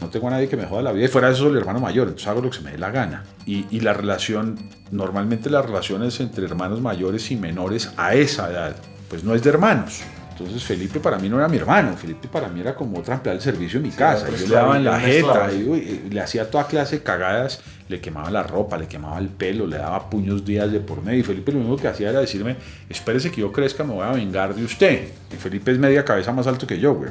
No 0.00 0.08
tengo 0.08 0.28
a 0.28 0.30
nadie 0.30 0.48
que 0.48 0.56
me 0.56 0.66
joda 0.66 0.82
la 0.82 0.92
vida 0.92 1.06
y 1.06 1.08
fuera 1.08 1.28
de 1.28 1.34
eso 1.34 1.48
el 1.48 1.56
hermano 1.56 1.80
mayor, 1.80 2.08
entonces 2.08 2.28
hago 2.28 2.40
lo 2.40 2.50
que 2.50 2.58
se 2.58 2.62
me 2.62 2.72
dé 2.72 2.78
la 2.78 2.90
gana. 2.90 3.24
Y, 3.44 3.66
y 3.70 3.80
la 3.80 3.92
relación, 3.92 4.58
normalmente 4.90 5.50
las 5.50 5.64
relaciones 5.64 6.20
entre 6.20 6.44
hermanos 6.46 6.80
mayores 6.80 7.30
y 7.30 7.36
menores 7.36 7.92
a 7.96 8.14
esa 8.14 8.50
edad, 8.50 8.76
pues 9.08 9.24
no 9.24 9.34
es 9.34 9.42
de 9.42 9.50
hermanos, 9.50 10.02
entonces 10.38 10.62
Felipe 10.62 11.00
para 11.00 11.18
mí 11.18 11.30
no 11.30 11.38
era 11.38 11.48
mi 11.48 11.56
hermano, 11.56 11.96
Felipe 11.96 12.28
para 12.28 12.48
mí 12.48 12.60
era 12.60 12.74
como 12.74 12.98
otra 12.98 13.14
empleada 13.14 13.38
del 13.38 13.42
servicio 13.42 13.78
en 13.78 13.84
mi 13.84 13.90
casa. 13.90 14.28
yo 14.28 14.46
le 14.46 14.54
daba 14.54 14.76
en 14.76 14.84
la 14.84 15.00
jeta, 15.00 15.50
y, 15.50 16.10
le 16.10 16.20
hacía 16.20 16.50
toda 16.50 16.66
clase 16.66 16.96
de 16.96 17.02
cagadas, 17.02 17.60
le 17.88 18.02
quemaba 18.02 18.30
la 18.30 18.42
ropa, 18.42 18.76
le 18.76 18.86
quemaba 18.86 19.18
el 19.18 19.28
pelo, 19.28 19.66
le 19.66 19.78
daba 19.78 20.10
puños 20.10 20.44
días 20.44 20.70
de 20.70 20.80
por 20.80 21.02
medio. 21.02 21.20
Y 21.20 21.22
Felipe 21.22 21.52
lo 21.52 21.60
único 21.60 21.78
que 21.78 21.88
hacía 21.88 22.10
era 22.10 22.20
decirme, 22.20 22.56
espérese 22.90 23.30
que 23.30 23.40
yo 23.40 23.50
crezca, 23.50 23.82
me 23.82 23.94
voy 23.94 24.04
a 24.04 24.10
vengar 24.10 24.54
de 24.54 24.62
usted. 24.62 25.08
Y 25.32 25.36
Felipe 25.36 25.70
es 25.70 25.78
media 25.78 26.04
cabeza 26.04 26.32
más 26.32 26.46
alto 26.46 26.66
que 26.66 26.78
yo, 26.78 26.94
güey. 26.94 27.10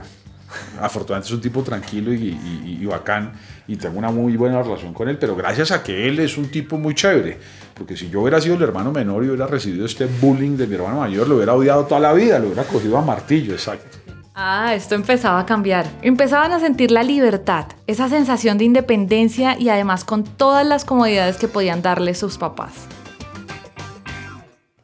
Afortunadamente 0.79 1.27
es 1.27 1.33
un 1.33 1.41
tipo 1.41 1.63
tranquilo 1.63 2.13
y, 2.13 2.85
bacán 2.85 3.33
y 3.67 3.75
tengo 3.75 3.97
una 3.97 4.11
muy 4.11 4.37
buena 4.37 4.61
relación 4.61 4.93
con 4.93 5.09
él, 5.09 5.17
pero 5.17 5.35
gracias 5.35 5.71
a 5.71 5.81
que 5.81 6.07
él 6.07 6.19
es 6.19 6.37
un 6.37 6.49
tipo 6.49 6.77
muy 6.77 6.93
chévere. 6.93 7.37
Porque 7.73 7.97
si 7.97 8.09
yo 8.09 8.21
hubiera 8.21 8.39
sido 8.39 8.55
el 8.55 8.61
hermano 8.61 8.91
menor 8.91 9.23
y 9.23 9.27
hubiera 9.27 9.47
recibido 9.47 9.85
este 9.85 10.05
bullying 10.05 10.57
de 10.57 10.67
mi 10.67 10.75
hermano 10.75 10.99
mayor, 10.99 11.27
lo 11.27 11.35
hubiera 11.35 11.53
odiado 11.53 11.85
toda 11.85 11.99
la 11.99 12.13
vida, 12.13 12.39
lo 12.39 12.47
hubiera 12.47 12.63
cogido 12.63 12.97
a 12.97 13.01
martillo, 13.01 13.53
exacto. 13.53 13.97
Ah, 14.37 14.75
esto 14.75 14.95
empezaba 14.95 15.39
a 15.39 15.45
cambiar. 15.45 15.87
Empezaban 16.01 16.51
a 16.51 16.59
sentir 16.59 16.91
la 16.91 17.03
libertad, 17.03 17.67
esa 17.87 18.09
sensación 18.09 18.57
de 18.57 18.65
independencia 18.65 19.57
y 19.57 19.69
además 19.69 20.03
con 20.03 20.25
todas 20.25 20.65
las 20.65 20.83
comodidades 20.83 21.37
que 21.37 21.47
podían 21.47 21.81
darle 21.81 22.13
sus 22.15 22.37
papás. 22.37 22.73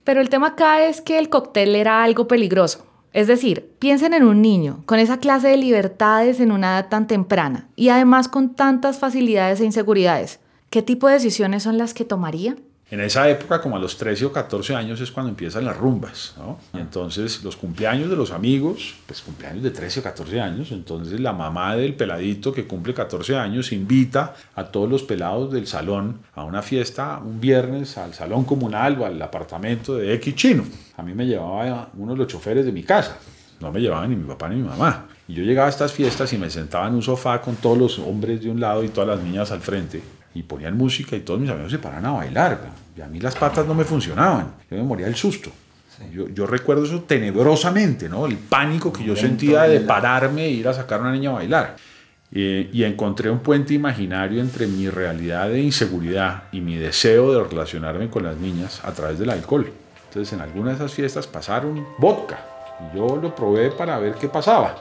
Pero 0.06 0.22
el 0.22 0.30
tema 0.30 0.48
acá 0.48 0.86
es 0.86 1.02
que 1.02 1.20
el 1.20 1.30
cóctel 1.30 1.76
era 1.76 2.02
algo 2.04 2.28
peligroso. 2.28 2.91
Es 3.14 3.28
decir, 3.28 3.74
piensen 3.80 4.14
en 4.14 4.24
un 4.24 4.42
niño 4.42 4.84
con 4.86 5.00
esa 5.00 5.20
clase 5.20 5.50
de 5.50 5.58
libertades 5.58 6.40
en 6.40 6.52
una 6.52 6.80
edad 6.80 6.90
tan 6.90 7.08
temprana 7.08 7.68
y 7.76 7.90
además 7.90 8.28
con 8.28 8.56
tantas 8.56 9.00
facilidades 9.00 9.60
e 9.60 9.66
inseguridades. 9.66 10.40
¿Qué 10.70 10.82
tipo 10.82 11.08
de 11.08 11.16
decisiones 11.16 11.64
son 11.64 11.78
las 11.78 11.94
que 11.94 12.06
tomaría? 12.06 12.56
En 12.92 13.00
esa 13.00 13.30
época, 13.30 13.62
como 13.62 13.78
a 13.78 13.80
los 13.80 13.96
13 13.96 14.26
o 14.26 14.34
14 14.34 14.76
años, 14.76 15.00
es 15.00 15.12
cuando 15.12 15.30
empiezan 15.30 15.64
las 15.64 15.78
rumbas, 15.78 16.36
¿no? 16.38 16.60
Y 16.74 16.82
entonces 16.82 17.42
los 17.42 17.56
cumpleaños 17.56 18.10
de 18.10 18.18
los 18.18 18.32
amigos, 18.32 18.96
pues 19.06 19.22
cumpleaños 19.22 19.64
de 19.64 19.72
13 19.72 20.02
o 20.02 20.04
14 20.04 20.42
años, 20.42 20.74
entonces 20.74 21.18
la 21.22 21.32
mamá 21.32 21.78
del 21.78 21.94
peladito 21.94 22.52
que 22.52 22.68
cumple 22.68 22.94
14 22.94 23.38
años 23.38 23.72
invita 23.72 24.36
a 24.56 24.66
todos 24.66 24.90
los 24.90 25.04
pelados 25.04 25.54
del 25.54 25.68
salón 25.68 26.20
a 26.36 26.44
una 26.44 26.62
fiesta 26.62 27.22
un 27.24 27.40
viernes 27.40 27.98
al 27.98 28.14
salón 28.14 28.44
comunal 28.44 29.00
o 29.00 29.06
al 29.06 29.22
apartamento 29.22 29.96
de 29.96 30.14
X 30.16 30.36
chino. 30.36 30.66
A 30.98 31.02
mí 31.02 31.14
me 31.14 31.26
llevaba 31.26 31.88
uno 31.98 32.12
de 32.12 32.18
los 32.18 32.28
choferes 32.28 32.66
de 32.66 32.74
mi 32.74 32.84
casa, 32.84 33.18
no 33.62 33.72
me 33.72 33.80
llevaban 33.80 34.10
ni 34.10 34.18
mi 34.18 34.28
papá 34.28 34.50
ni 34.50 34.58
mi 34.58 34.68
mamá. 34.68 35.06
Y 35.30 35.36
yo 35.36 35.44
llegaba 35.44 35.68
a 35.68 35.70
estas 35.70 35.94
fiestas 35.94 36.34
y 36.34 36.38
me 36.38 36.50
sentaba 36.50 36.90
en 36.90 36.96
un 36.96 37.02
sofá 37.02 37.40
con 37.40 37.56
todos 37.56 37.78
los 37.78 38.00
hombres 38.00 38.42
de 38.42 38.50
un 38.50 38.60
lado 38.60 38.84
y 38.84 38.90
todas 38.90 39.18
las 39.18 39.26
niñas 39.26 39.50
al 39.50 39.62
frente 39.62 40.02
y 40.34 40.44
ponían 40.44 40.78
música 40.78 41.16
y 41.16 41.22
todos 41.22 41.40
mis 41.40 41.50
amigos 41.50 41.72
se 41.72 41.80
paraban 41.80 42.06
a 42.06 42.12
bailar. 42.12 42.60
Y 42.96 43.02
a 43.02 43.08
mí 43.08 43.20
las 43.20 43.36
patas 43.36 43.66
no 43.66 43.74
me 43.74 43.84
funcionaban. 43.84 44.54
Yo 44.70 44.78
me 44.78 44.84
moría 44.84 45.06
del 45.06 45.16
susto. 45.16 45.52
Yo, 46.12 46.28
yo, 46.30 46.48
recuerdo 46.48 46.86
eso 46.86 47.02
tenebrosamente, 47.02 48.10
¿no? 48.10 48.26
El 48.26 48.38
pánico 48.38 48.92
que 48.92 49.04
yo 49.04 49.16
sentía 49.16 49.64
de 49.64 49.82
pararme 49.82 50.46
e 50.46 50.50
ir 50.50 50.68
a 50.68 50.74
sacar 50.74 51.00
a 51.00 51.04
una 51.04 51.12
niña 51.12 51.30
a 51.30 51.34
bailar. 51.34 51.76
Eh, 52.34 52.70
y 52.72 52.84
encontré 52.86 53.30
un 53.30 53.40
puente 53.40 53.74
imaginario 53.74 54.40
entre 54.40 54.66
mi 54.66 54.90
realidad 54.90 55.50
de 55.50 55.60
inseguridad 55.60 56.44
y 56.54 56.62
mi 56.62 56.78
deseo 56.78 57.34
de 57.34 57.44
relacionarme 57.44 58.10
con 58.10 58.24
las 58.24 58.38
niñas 58.38 58.82
a 58.86 58.94
través 58.94 59.20
del 59.20 59.30
alcohol. 59.30 59.70
Entonces 60.08 60.32
en 60.32 60.40
alguna 60.40 60.70
de 60.70 60.76
esas 60.76 60.94
fiestas 60.94 61.28
pasaron 61.28 61.86
vodka 61.98 62.40
y 62.80 62.98
yo 62.98 63.18
lo 63.18 63.36
probé 63.36 63.72
para 63.72 64.00
ver 64.00 64.16
qué 64.16 64.30
pasaba. 64.30 64.78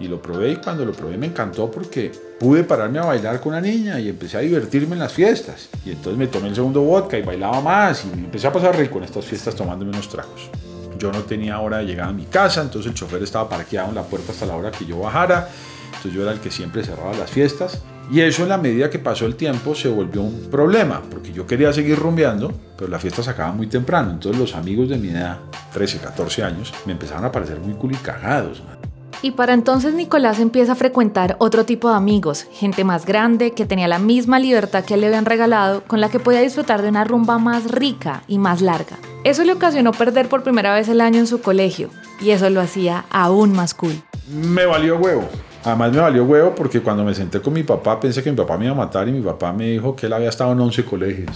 Y 0.00 0.06
lo 0.06 0.22
probé 0.22 0.52
y 0.52 0.56
cuando 0.56 0.84
lo 0.84 0.92
probé 0.92 1.18
me 1.18 1.26
encantó 1.26 1.70
porque 1.70 2.12
pude 2.38 2.62
pararme 2.62 3.00
a 3.00 3.04
bailar 3.04 3.40
con 3.40 3.52
una 3.52 3.60
niña 3.60 3.98
y 3.98 4.08
empecé 4.08 4.36
a 4.36 4.40
divertirme 4.40 4.94
en 4.94 5.00
las 5.00 5.12
fiestas. 5.12 5.68
Y 5.84 5.90
entonces 5.90 6.16
me 6.16 6.28
tomé 6.28 6.48
el 6.48 6.54
segundo 6.54 6.82
vodka 6.82 7.18
y 7.18 7.22
bailaba 7.22 7.60
más 7.60 8.04
y 8.04 8.12
empecé 8.12 8.46
a 8.46 8.52
pasar 8.52 8.76
rico 8.76 8.98
en 8.98 9.04
estas 9.04 9.24
fiestas 9.24 9.54
tomándome 9.54 9.90
unos 9.90 10.08
tragos. 10.08 10.50
Yo 10.98 11.12
no 11.12 11.22
tenía 11.22 11.60
hora 11.60 11.78
de 11.78 11.86
llegar 11.86 12.08
a 12.08 12.12
mi 12.12 12.24
casa, 12.24 12.62
entonces 12.62 12.90
el 12.90 12.96
chofer 12.96 13.22
estaba 13.22 13.48
parqueado 13.48 13.88
en 13.88 13.94
la 13.94 14.02
puerta 14.02 14.32
hasta 14.32 14.46
la 14.46 14.56
hora 14.56 14.70
que 14.70 14.84
yo 14.84 15.00
bajara. 15.00 15.48
Entonces 15.86 16.12
yo 16.12 16.22
era 16.22 16.32
el 16.32 16.40
que 16.40 16.50
siempre 16.50 16.84
cerraba 16.84 17.14
las 17.14 17.30
fiestas. 17.30 17.82
Y 18.10 18.20
eso 18.20 18.42
en 18.42 18.48
la 18.48 18.56
medida 18.56 18.88
que 18.88 18.98
pasó 18.98 19.26
el 19.26 19.34
tiempo 19.34 19.74
se 19.74 19.88
volvió 19.88 20.22
un 20.22 20.48
problema, 20.50 21.02
porque 21.10 21.30
yo 21.30 21.46
quería 21.46 21.72
seguir 21.74 21.98
rumbeando, 21.98 22.52
pero 22.76 22.90
la 22.90 22.98
fiesta 22.98 23.22
se 23.22 23.30
acababa 23.30 23.54
muy 23.54 23.66
temprano. 23.66 24.12
Entonces 24.12 24.40
los 24.40 24.54
amigos 24.54 24.88
de 24.88 24.96
mi 24.96 25.08
edad, 25.08 25.38
13, 25.74 25.98
14 25.98 26.42
años, 26.42 26.72
me 26.86 26.92
empezaron 26.92 27.24
a 27.26 27.32
parecer 27.32 27.60
muy 27.60 27.74
culicagados. 27.74 28.64
Man. 28.64 28.77
Y 29.20 29.32
para 29.32 29.52
entonces 29.52 29.94
Nicolás 29.94 30.38
empieza 30.38 30.72
a 30.72 30.76
frecuentar 30.76 31.34
otro 31.40 31.64
tipo 31.64 31.88
de 31.90 31.96
amigos, 31.96 32.46
gente 32.52 32.84
más 32.84 33.04
grande 33.04 33.50
que 33.50 33.66
tenía 33.66 33.88
la 33.88 33.98
misma 33.98 34.38
libertad 34.38 34.84
que 34.84 34.96
le 34.96 35.08
habían 35.08 35.24
regalado, 35.24 35.82
con 35.82 36.00
la 36.00 36.08
que 36.08 36.20
podía 36.20 36.40
disfrutar 36.40 36.82
de 36.82 36.88
una 36.88 37.02
rumba 37.02 37.38
más 37.38 37.68
rica 37.72 38.22
y 38.28 38.38
más 38.38 38.60
larga. 38.62 38.96
Eso 39.24 39.42
le 39.42 39.52
ocasionó 39.52 39.90
perder 39.90 40.28
por 40.28 40.44
primera 40.44 40.72
vez 40.72 40.88
el 40.88 41.00
año 41.00 41.18
en 41.18 41.26
su 41.26 41.40
colegio, 41.40 41.90
y 42.20 42.30
eso 42.30 42.48
lo 42.48 42.60
hacía 42.60 43.06
aún 43.10 43.52
más 43.52 43.74
cool. 43.74 44.00
Me 44.28 44.66
valió 44.66 44.96
huevo. 44.98 45.28
Además 45.64 45.90
me 45.92 45.98
valió 45.98 46.24
huevo 46.24 46.54
porque 46.54 46.80
cuando 46.80 47.02
me 47.04 47.12
senté 47.12 47.40
con 47.40 47.52
mi 47.52 47.64
papá 47.64 47.98
pensé 47.98 48.22
que 48.22 48.30
mi 48.30 48.36
papá 48.36 48.56
me 48.56 48.66
iba 48.66 48.74
a 48.74 48.76
matar 48.76 49.08
y 49.08 49.12
mi 49.12 49.20
papá 49.20 49.52
me 49.52 49.70
dijo 49.70 49.96
que 49.96 50.06
él 50.06 50.12
había 50.12 50.28
estado 50.28 50.52
en 50.52 50.60
11 50.60 50.84
colegios. 50.84 51.32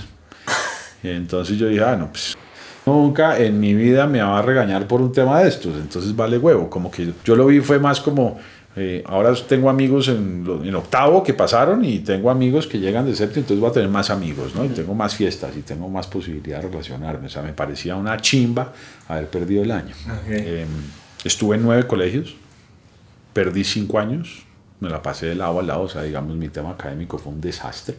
Y 1.02 1.08
entonces 1.10 1.58
yo 1.58 1.66
dije, 1.66 1.82
ah, 1.82 1.96
no, 1.96 2.08
pues 2.12 2.36
nunca 2.86 3.38
en 3.38 3.60
mi 3.60 3.74
vida 3.74 4.06
me 4.06 4.20
va 4.20 4.38
a 4.38 4.42
regañar 4.42 4.86
por 4.86 5.00
un 5.00 5.12
tema 5.12 5.40
de 5.40 5.48
estos, 5.48 5.76
entonces 5.76 6.14
vale 6.14 6.38
huevo, 6.38 6.68
como 6.68 6.90
que 6.90 7.12
yo 7.24 7.36
lo 7.36 7.46
vi 7.46 7.60
fue 7.60 7.78
más 7.78 8.00
como, 8.00 8.38
eh, 8.74 9.04
ahora 9.06 9.32
tengo 9.46 9.70
amigos 9.70 10.08
en, 10.08 10.44
en, 10.64 10.74
octavo 10.74 11.22
que 11.22 11.34
pasaron 11.34 11.84
y 11.84 12.00
tengo 12.00 12.30
amigos 12.30 12.66
que 12.66 12.78
llegan 12.78 13.06
de 13.06 13.14
séptimo, 13.14 13.40
entonces 13.40 13.60
voy 13.60 13.70
a 13.70 13.72
tener 13.72 13.88
más 13.88 14.10
amigos, 14.10 14.54
¿no? 14.54 14.64
Y 14.64 14.68
tengo 14.68 14.94
más 14.94 15.14
fiestas 15.14 15.56
y 15.56 15.60
tengo 15.62 15.88
más 15.88 16.06
posibilidad 16.06 16.60
de 16.60 16.68
relacionarme, 16.68 17.26
o 17.26 17.30
sea, 17.30 17.42
me 17.42 17.52
parecía 17.52 17.94
una 17.96 18.16
chimba 18.20 18.72
haber 19.08 19.28
perdido 19.28 19.62
el 19.62 19.70
año. 19.70 19.94
Eh, 20.28 20.66
estuve 21.24 21.56
en 21.56 21.62
nueve 21.62 21.86
colegios, 21.86 22.34
perdí 23.32 23.62
cinco 23.62 23.98
años, 23.98 24.44
me 24.80 24.88
la 24.88 25.00
pasé 25.02 25.26
de 25.26 25.34
lado 25.36 25.60
a 25.60 25.62
lado, 25.62 25.82
o 25.82 25.88
sea, 25.88 26.02
digamos, 26.02 26.34
mi 26.36 26.48
tema 26.48 26.70
académico 26.70 27.18
fue 27.18 27.32
un 27.32 27.40
desastre 27.40 27.96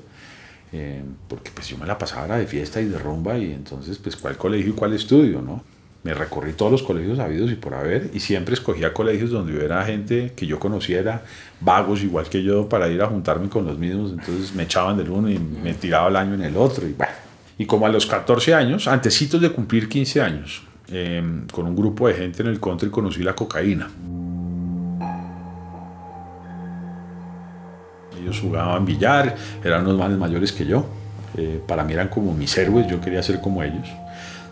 eh, 0.76 1.04
porque 1.28 1.52
pues 1.54 1.68
yo 1.68 1.78
me 1.78 1.86
la 1.86 2.00
pasaba 2.00 2.36
de 2.36 2.48
fiesta 2.48 2.82
y 2.82 2.86
de 2.86 2.98
rumba 2.98 3.38
y 3.38 3.54
entonces 3.54 4.00
pues 4.00 4.16
cuál 4.16 4.38
colegio 4.38 4.72
y 4.72 4.76
cuál 4.76 4.94
estudio, 4.94 5.40
¿no? 5.40 5.64
Me 6.02 6.16
recorrí 6.16 6.54
todos 6.54 6.72
los 6.72 6.82
colegios 6.82 7.20
habidos 7.20 7.52
y 7.52 7.56
por 7.56 7.76
haber 7.76 8.10
y 8.12 8.20
siempre 8.20 8.56
escogía 8.56 8.92
colegios 8.92 9.30
donde 9.30 9.56
hubiera 9.56 9.86
gente 9.86 10.34
que 10.36 10.48
yo 10.48 10.60
conociera, 10.60 11.24
vagos 11.62 12.02
igual 12.02 12.28
que 12.28 12.42
yo, 12.42 12.68
para 12.68 12.90
ir 12.90 13.04
a 13.04 13.08
juntarme 13.08 13.50
con 13.50 13.66
los 13.66 13.78
mismos, 13.78 14.12
entonces 14.12 14.56
me 14.56 14.64
echaban 14.64 14.98
del 14.98 15.12
uno 15.12 15.30
y 15.30 15.38
me 15.38 15.76
tiraba 15.76 16.10
el 16.10 16.16
año 16.16 16.34
en 16.34 16.42
el 16.42 16.58
otro 16.58 16.88
y 16.88 16.94
bueno. 16.94 17.14
Y 17.58 17.68
como 17.68 17.86
a 17.86 17.90
los 17.90 18.08
14 18.08 18.56
años, 18.56 18.88
antecitos 18.88 19.40
de 19.40 19.52
cumplir 19.52 19.88
15 19.88 20.22
años, 20.22 20.64
eh, 20.88 21.24
con 21.52 21.68
un 21.68 21.76
grupo 21.76 22.08
de 22.08 22.16
gente 22.16 22.42
en 22.42 22.50
el 22.50 22.60
country 22.60 22.90
conocí 22.90 23.22
la 23.22 23.36
cocaína. 23.36 23.90
Ellos 28.24 28.40
jugaban 28.40 28.86
billar, 28.86 29.36
eran 29.64 29.82
unos 29.82 29.98
manes 29.98 30.18
mayores 30.18 30.52
que 30.52 30.66
yo. 30.66 30.86
Eh, 31.36 31.62
para 31.68 31.84
mí 31.84 31.94
eran 31.94 32.10
como 32.10 32.34
mis 32.34 32.58
héroes, 32.58 32.88
yo 32.88 33.02
quería 33.02 33.22
ser 33.22 33.42
como 33.42 33.62
ellos. 33.64 33.88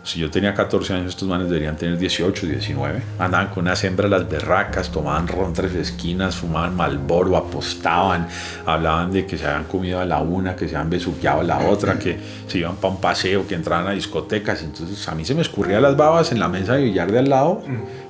Si 0.04 0.18
yo 0.18 0.28
tenía 0.30 0.52
14 0.52 0.94
años, 0.94 1.10
estos 1.10 1.28
manes 1.28 1.48
deberían 1.48 1.76
tener 1.76 1.96
18, 1.96 2.46
19. 2.48 3.02
Andaban 3.20 3.48
con 3.48 3.62
unas 3.62 3.84
hembras 3.84 4.10
las 4.10 4.28
berracas, 4.28 4.90
tomaban 4.90 5.28
ron 5.28 5.52
tres 5.52 5.74
esquinas, 5.74 6.34
fumaban 6.34 6.74
malboro, 6.74 7.36
apostaban, 7.36 8.26
hablaban 8.66 9.12
de 9.12 9.26
que 9.26 9.38
se 9.38 9.46
habían 9.46 9.64
comido 9.64 10.00
a 10.00 10.04
la 10.04 10.18
una, 10.18 10.56
que 10.56 10.68
se 10.68 10.74
habían 10.74 10.90
besuqueado 10.90 11.40
a 11.40 11.44
la 11.44 11.60
otra, 11.60 12.00
que 12.00 12.18
se 12.48 12.58
iban 12.58 12.74
para 12.76 12.94
un 12.94 13.00
paseo, 13.00 13.46
que 13.46 13.54
entraban 13.54 13.86
a 13.86 13.92
discotecas. 13.92 14.64
Entonces 14.64 15.08
a 15.08 15.14
mí 15.14 15.24
se 15.24 15.36
me 15.36 15.42
escurrían 15.42 15.82
las 15.82 15.96
babas 15.96 16.32
en 16.32 16.40
la 16.40 16.48
mesa 16.48 16.74
de 16.74 16.82
billar 16.82 17.12
de 17.12 17.20
al 17.20 17.30
lado, 17.30 17.62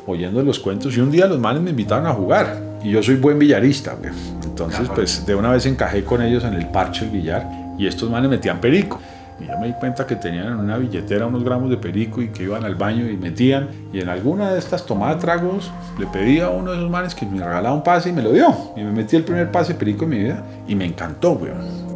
oyendo 0.07 0.43
los 0.43 0.59
cuentos. 0.59 0.97
Y 0.97 1.01
un 1.01 1.11
día 1.11 1.27
los 1.27 1.39
manes 1.39 1.63
me 1.63 1.71
invitaron 1.71 2.07
a 2.07 2.15
jugar. 2.15 2.72
Y 2.83 2.91
yo 2.91 3.03
soy 3.03 3.17
buen 3.17 3.39
billarista. 3.39 3.97
Entonces, 4.45 4.89
pues 4.95 5.25
de 5.25 5.35
una 5.35 5.51
vez 5.51 5.67
encajé 5.67 6.05
con 6.05 6.23
ellos 6.23 6.45
en 6.45 6.55
el 6.55 6.67
parche 6.69 7.05
del 7.05 7.15
billar. 7.15 7.49
Y 7.79 7.87
estos 7.87 8.11
manes 8.11 8.31
metían 8.31 8.61
perico. 8.61 9.01
Y 9.41 9.47
ya 9.47 9.57
me 9.57 9.69
di 9.69 9.73
cuenta 9.73 10.07
que 10.07 10.17
tenían 10.17 10.47
en 10.47 10.59
una 10.59 10.77
billetera 10.77 11.27
unos 11.27 11.43
gramos 11.43 11.71
de 11.71 11.77
perico 11.77 12.21
y 12.21 12.29
que 12.29 12.45
iban 12.45 12.65
al 12.65 12.75
baño 12.75 13.09
y 13.09 13.17
metían. 13.17 13.69
Y 13.93 14.01
en 14.01 14.09
alguna 14.09 14.53
de 14.53 14.59
estas 14.59 14.85
tomadas 14.85 15.21
tragos 15.21 15.71
le 15.99 16.07
pedí 16.07 16.41
a 16.41 16.51
uno 16.51 16.73
de 16.73 16.79
esos 16.79 16.91
manes 16.91 17.15
que 17.15 17.25
me 17.25 17.39
regalara 17.39 17.73
un 17.73 17.83
pase 17.83 18.11
y 18.11 18.13
me 18.13 18.23
lo 18.23 18.33
dio. 18.33 18.55
Y 18.77 18.81
me 18.81 18.93
metí 18.93 19.17
el 19.17 19.25
primer 19.25 19.51
pase 19.51 19.73
de 19.73 19.79
perico 19.79 20.05
en 20.05 20.11
mi 20.11 20.19
vida. 20.19 20.45
Y 20.67 20.75
me 20.75 20.85
encantó, 20.85 21.33
weón. 21.33 21.93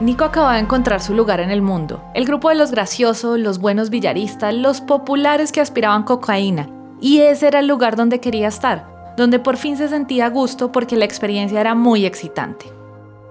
Nico 0.00 0.24
acaba 0.24 0.54
de 0.54 0.60
encontrar 0.60 1.02
su 1.02 1.12
lugar 1.12 1.40
en 1.40 1.50
el 1.50 1.60
mundo. 1.60 2.02
El 2.14 2.24
grupo 2.24 2.48
de 2.48 2.54
los 2.54 2.70
graciosos, 2.70 3.38
los 3.38 3.58
buenos 3.58 3.90
billaristas, 3.90 4.54
los 4.54 4.80
populares 4.80 5.52
que 5.52 5.60
aspiraban 5.60 6.04
cocaína. 6.04 6.79
Y 7.00 7.20
ese 7.20 7.48
era 7.48 7.60
el 7.60 7.66
lugar 7.66 7.96
donde 7.96 8.20
quería 8.20 8.48
estar, 8.48 9.14
donde 9.16 9.38
por 9.38 9.56
fin 9.56 9.76
se 9.76 9.88
sentía 9.88 10.26
a 10.26 10.30
gusto 10.30 10.70
porque 10.70 10.96
la 10.96 11.04
experiencia 11.04 11.60
era 11.60 11.74
muy 11.74 12.04
excitante. 12.04 12.66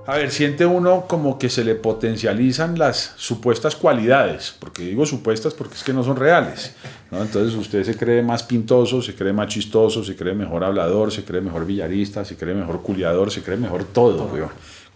A 0.10 0.18
ver, 0.18 0.32
siente 0.32 0.66
uno 0.66 1.06
como 1.08 1.38
que 1.38 1.50
se 1.50 1.64
le 1.64 1.76
potencializan 1.76 2.80
las 2.80 3.14
supuestas 3.18 3.76
cualidades, 3.76 4.56
porque 4.58 4.82
digo 4.82 5.06
supuestas 5.06 5.54
porque 5.54 5.76
es 5.76 5.84
que 5.84 5.94
no 5.94 6.04
son 6.04 6.16
reales. 6.16 6.74
¿no? 7.12 7.22
Entonces 7.22 7.54
usted 7.54 7.84
se 7.84 7.96
cree 7.96 8.24
más 8.24 8.42
pintoso, 8.42 9.04
se 9.04 9.14
cree 9.14 9.34
más 9.34 9.50
chistoso, 9.50 10.04
se 10.04 10.16
cree 10.16 10.34
mejor 10.34 10.64
hablador, 10.64 11.12
se 11.12 11.24
cree 11.24 11.42
mejor 11.42 11.64
villarista, 11.64 12.26
se 12.26 12.36
cree 12.36 12.56
mejor 12.56 12.82
culiador, 12.82 13.30
se 13.30 13.44
cree 13.44 13.58
mejor 13.58 13.84
todo, 13.84 14.26
weón, 14.34 14.50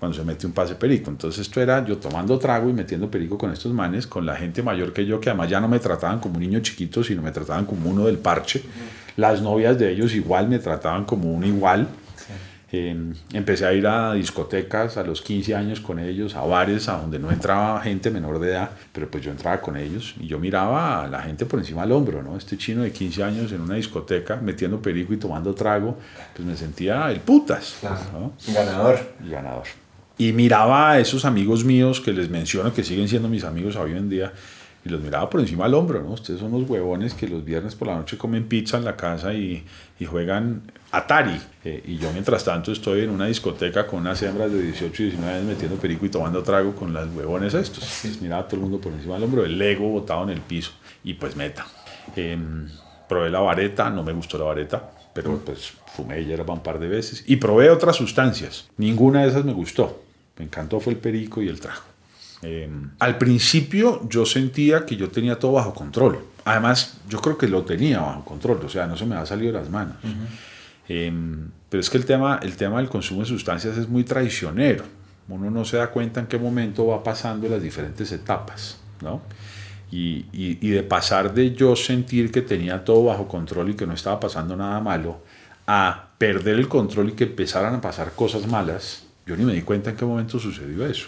cuando 0.04 0.18
se 0.18 0.26
mete 0.26 0.46
un 0.46 0.52
pase 0.52 0.76
perico. 0.76 1.10
Entonces 1.10 1.48
esto 1.48 1.62
era 1.62 1.86
yo 1.86 1.98
tomando 1.98 2.38
trago 2.38 2.70
y 2.70 2.74
metiendo 2.74 3.10
perico 3.10 3.38
con 3.38 3.54
estos 3.54 3.72
manes, 3.72 4.06
con 4.06 4.26
la 4.26 4.36
gente 4.36 4.62
mayor 4.62 4.92
que 4.92 5.06
yo, 5.06 5.22
que 5.22 5.30
además 5.30 5.50
ya 5.50 5.62
no 5.62 5.70
me 5.70 5.80
trataban 5.80 6.20
como 6.20 6.36
un 6.36 6.42
niño 6.42 6.60
chiquito, 6.60 7.06
sino 7.06 7.22
me 7.22 7.32
trataban 7.32 7.66
como 7.66 7.90
uno 7.90 8.06
del 8.06 8.18
parche. 8.18 8.62
Las 9.16 9.42
novias 9.42 9.80
de 9.80 9.92
ellos 9.92 10.14
igual 10.14 10.50
me 10.50 10.60
trataban 10.60 11.06
como 11.06 11.32
un 11.32 11.46
igual. 11.46 11.88
Eh, 12.74 13.14
empecé 13.32 13.66
a 13.66 13.72
ir 13.72 13.88
a 13.88 14.14
discotecas 14.14 14.98
a 14.98 15.04
los 15.04 15.22
15 15.22 15.56
años 15.56 15.80
con 15.80 16.00
ellos, 16.00 16.36
a 16.36 16.42
bares 16.42 16.90
a 16.90 16.98
donde 16.98 17.20
no 17.20 17.32
entraba 17.32 17.80
gente 17.80 18.10
menor 18.10 18.40
de 18.40 18.50
edad, 18.50 18.72
pero 18.92 19.10
pues 19.10 19.24
yo 19.24 19.32
entraba 19.32 19.62
con 19.62 19.78
ellos 19.78 20.16
y 20.20 20.28
yo 20.28 20.38
miraba 20.38 21.04
a 21.04 21.08
la 21.08 21.22
gente 21.22 21.46
por 21.46 21.60
encima 21.60 21.84
del 21.84 21.94
hombro, 21.94 22.22
¿no? 22.24 22.36
Este 22.36 22.58
chino 22.58 22.82
de 22.82 22.92
15 22.92 23.24
años 23.24 23.52
en 23.54 23.62
una 23.62 23.76
discoteca 23.76 24.36
metiendo 24.36 24.82
perico 24.82 25.14
y 25.14 25.18
tomando 25.18 25.54
trago, 25.54 25.98
pues 26.36 26.46
me 26.46 26.58
sentía 26.58 27.10
el 27.10 27.22
putas. 27.22 27.78
Claro. 27.80 28.34
Ganador. 28.54 29.00
Y 29.24 29.30
ganador. 29.30 29.83
Y 30.18 30.32
miraba 30.32 30.92
a 30.92 31.00
esos 31.00 31.26
amigos 31.26 31.64
míos 31.64 32.00
que 32.00 32.14
les 32.14 32.30
menciono 32.30 32.74
que 32.74 32.84
siguen 32.84 33.08
siendo 33.08 33.28
mis 33.28 33.44
amigos 33.44 33.76
hoy 33.76 33.94
en 33.94 34.10
día 34.10 34.34
y 34.86 34.90
los 34.90 35.02
miraba 35.02 35.30
por 35.30 35.40
encima 35.40 35.64
del 35.64 35.76
hombro, 35.76 36.04
¿no? 36.04 36.12
Ustedes 36.12 36.40
son 36.40 36.52
los 36.52 36.70
huevones 36.70 37.14
que 37.14 37.28
los 37.28 37.44
viernes 37.44 37.74
por 37.74 37.88
la 37.88 37.96
noche 37.96 38.18
comen 38.18 38.48
pizza 38.48 38.78
en 38.78 38.84
la 38.84 38.96
casa 38.98 39.34
y, 39.34 39.64
y 40.00 40.06
juegan 40.06 40.62
Atari. 40.92 41.40
Eh, 41.64 41.84
y 41.88 41.98
yo 41.98 42.12
mientras 42.12 42.44
tanto 42.44 42.72
estoy 42.72 43.02
en 43.02 43.10
una 43.10 43.28
discoteca 43.28 43.88
con 43.88 44.02
unas 44.02 44.22
hembras 44.22 44.52
de 44.52 44.62
18 44.62 45.04
y 45.04 45.06
19 45.06 45.34
años 45.34 45.48
metiendo 45.48 45.78
perico 45.78 46.06
y 46.06 46.10
tomando 46.10 46.44
trago 46.44 46.76
con 46.76 46.94
las 46.94 47.08
huevones 47.08 47.54
estos. 47.54 48.00
Pues 48.02 48.22
miraba 48.22 48.44
a 48.44 48.48
todo 48.48 48.58
el 48.58 48.62
mundo 48.64 48.82
por 48.82 48.92
encima 48.92 49.14
del 49.14 49.24
hombro, 49.24 49.46
el 49.46 49.62
ego 49.62 49.88
botado 49.88 50.24
en 50.24 50.30
el 50.32 50.42
piso 50.42 50.72
y 51.04 51.14
pues 51.14 51.36
meta. 51.38 51.66
Eh, 52.18 52.38
probé 53.08 53.30
la 53.30 53.40
vareta, 53.40 53.90
no 53.90 54.04
me 54.04 54.12
gustó 54.12 54.38
la 54.38 54.46
vareta, 54.46 54.92
pero 55.14 55.38
pues 55.46 55.74
fumé 55.96 56.26
hierba 56.26 56.54
un 56.54 56.62
par 56.62 56.78
de 56.80 56.90
veces 56.90 57.24
y 57.26 57.38
probé 57.38 57.70
otras 57.70 57.96
sustancias. 57.96 58.70
Ninguna 58.78 59.22
de 59.22 59.30
esas 59.30 59.46
me 59.46 59.54
gustó. 59.54 60.03
Me 60.38 60.46
encantó 60.46 60.80
fue 60.80 60.94
el 60.94 61.00
perico 61.00 61.42
y 61.42 61.48
el 61.48 61.60
trago. 61.60 61.82
Eh, 62.42 62.70
al 63.00 63.18
principio 63.18 64.08
yo 64.10 64.26
sentía 64.26 64.86
que 64.86 64.96
yo 64.96 65.10
tenía 65.10 65.40
todo 65.40 65.54
bajo 65.54 65.74
control. 65.74 66.20
Además, 66.46 66.98
yo 67.08 67.22
creo 67.22 67.38
que 67.38 67.48
lo 67.48 67.64
tenía 67.64 68.02
bajo 68.02 68.26
control, 68.26 68.60
o 68.66 68.70
sea, 68.70 68.86
no 68.86 68.98
se 68.98 69.06
me 69.06 69.16
ha 69.16 69.26
salido 69.26 69.54
de 69.54 69.60
las 69.60 69.70
manos. 69.70 69.96
Eh, 70.90 71.12
pero 71.70 71.80
es 71.80 71.90
que 71.90 71.98
el 71.98 72.06
tema, 72.06 72.40
el 72.44 72.56
tema 72.58 72.78
del 72.78 72.90
consumo 72.90 73.22
de 73.22 73.28
sustancias 73.28 73.78
es 73.78 73.88
muy 73.88 74.04
traicionero. 74.04 74.84
Uno 75.30 75.50
no 75.50 75.64
se 75.64 75.78
da 75.78 75.90
cuenta 75.90 76.20
en 76.20 76.28
qué 76.28 76.38
momento 76.38 76.86
va 76.88 77.02
pasando 77.02 77.48
las 77.48 77.62
diferentes 77.62 78.12
etapas, 78.12 78.78
¿no? 79.02 79.22
Y, 79.90 80.26
y, 80.34 80.58
y, 80.60 80.70
de 80.72 80.84
pasar 80.84 81.34
de 81.34 81.54
yo 81.54 81.76
sentir 81.76 82.32
que 82.32 82.42
tenía 82.42 82.84
todo 82.84 83.06
bajo 83.06 83.28
control 83.28 83.70
y 83.70 83.74
que 83.76 83.86
no 83.86 83.94
estaba 83.94 84.20
pasando 84.20 84.56
nada 84.58 84.80
malo, 84.82 85.22
a 85.68 86.10
perder 86.18 86.56
el 86.56 86.68
control 86.68 87.10
y 87.10 87.12
que 87.14 87.26
empezaran 87.26 87.76
a 87.76 87.82
pasar 87.82 88.12
cosas 88.14 88.48
malas, 88.48 89.03
yo 89.26 89.36
ni 89.38 89.46
me 89.46 89.54
di 89.54 89.62
cuenta 89.62 89.90
en 89.90 89.96
qué 89.96 90.06
momento 90.06 90.40
sucedió 90.40 90.86
eso. 90.86 91.08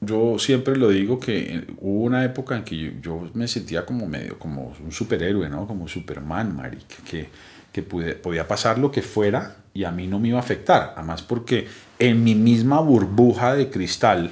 Yo 0.00 0.38
siempre 0.38 0.76
lo 0.76 0.88
digo 0.88 1.20
que 1.20 1.66
hubo 1.78 2.04
una 2.04 2.24
época 2.24 2.56
en 2.56 2.64
que 2.64 2.76
yo, 2.76 2.90
yo 3.02 3.30
me 3.34 3.46
sentía 3.48 3.84
como 3.84 4.06
medio 4.06 4.38
como 4.38 4.74
un 4.82 4.92
superhéroe, 4.92 5.48
¿no? 5.50 5.66
Como 5.66 5.88
Superman, 5.88 6.56
marica, 6.56 6.96
que, 7.08 7.28
que 7.70 7.82
pude, 7.82 8.14
podía 8.14 8.48
pasar 8.48 8.78
lo 8.78 8.90
que 8.90 9.02
fuera 9.02 9.56
y 9.74 9.84
a 9.84 9.90
mí 9.90 10.06
no 10.06 10.18
me 10.18 10.28
iba 10.28 10.38
a 10.38 10.42
afectar. 10.42 10.94
Además 10.96 11.22
porque 11.22 11.68
en 11.98 12.24
mi 12.24 12.34
misma 12.34 12.80
burbuja 12.80 13.54
de 13.54 13.68
cristal, 13.68 14.30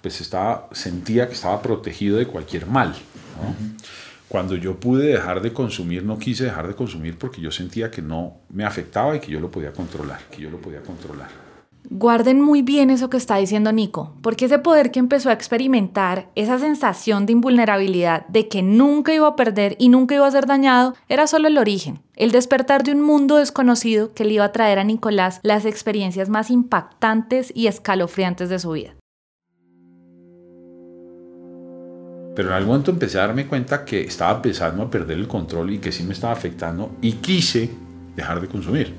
pues 0.00 0.22
estaba, 0.22 0.68
sentía 0.72 1.26
que 1.26 1.34
estaba 1.34 1.60
protegido 1.60 2.16
de 2.16 2.26
cualquier 2.26 2.66
mal. 2.66 2.94
¿no? 3.36 3.50
Uh 3.50 3.52
-huh. 3.52 3.82
Cuando 4.28 4.56
yo 4.56 4.78
pude 4.78 5.08
dejar 5.08 5.40
de 5.42 5.52
consumir, 5.52 6.02
no 6.02 6.18
quise 6.18 6.44
dejar 6.44 6.68
de 6.68 6.74
consumir 6.74 7.16
porque 7.16 7.40
yo 7.40 7.50
sentía 7.50 7.90
que 7.90 8.02
no 8.02 8.36
me 8.50 8.64
afectaba 8.64 9.16
y 9.16 9.20
que 9.20 9.30
yo 9.30 9.40
lo 9.40 9.50
podía 9.50 9.72
controlar, 9.72 10.20
que 10.30 10.42
yo 10.42 10.50
lo 10.50 10.58
podía 10.58 10.82
controlar. 10.82 11.47
Guarden 11.90 12.42
muy 12.42 12.60
bien 12.60 12.90
eso 12.90 13.08
que 13.08 13.16
está 13.16 13.36
diciendo 13.36 13.72
Nico, 13.72 14.12
porque 14.20 14.44
ese 14.44 14.58
poder 14.58 14.90
que 14.90 14.98
empezó 14.98 15.30
a 15.30 15.32
experimentar, 15.32 16.28
esa 16.34 16.58
sensación 16.58 17.24
de 17.24 17.32
invulnerabilidad, 17.32 18.26
de 18.26 18.46
que 18.46 18.62
nunca 18.62 19.14
iba 19.14 19.26
a 19.26 19.36
perder 19.36 19.74
y 19.78 19.88
nunca 19.88 20.14
iba 20.14 20.26
a 20.26 20.30
ser 20.30 20.44
dañado, 20.44 20.94
era 21.08 21.26
solo 21.26 21.48
el 21.48 21.56
origen, 21.56 22.00
el 22.14 22.30
despertar 22.30 22.82
de 22.82 22.92
un 22.92 23.00
mundo 23.00 23.36
desconocido 23.36 24.12
que 24.12 24.24
le 24.24 24.34
iba 24.34 24.44
a 24.44 24.52
traer 24.52 24.78
a 24.78 24.84
Nicolás 24.84 25.40
las 25.42 25.64
experiencias 25.64 26.28
más 26.28 26.50
impactantes 26.50 27.52
y 27.54 27.68
escalofriantes 27.68 28.50
de 28.50 28.58
su 28.58 28.72
vida. 28.72 28.94
Pero 32.36 32.50
en 32.50 32.54
algún 32.54 32.68
momento 32.68 32.90
empecé 32.90 33.16
a 33.18 33.22
darme 33.26 33.46
cuenta 33.46 33.86
que 33.86 34.02
estaba 34.02 34.36
empezando 34.36 34.82
a 34.82 34.90
perder 34.90 35.16
el 35.16 35.26
control 35.26 35.72
y 35.72 35.78
que 35.78 35.90
sí 35.90 36.04
me 36.04 36.12
estaba 36.12 36.34
afectando 36.34 36.90
y 37.00 37.12
quise 37.12 37.70
dejar 38.14 38.42
de 38.42 38.48
consumir. 38.48 38.94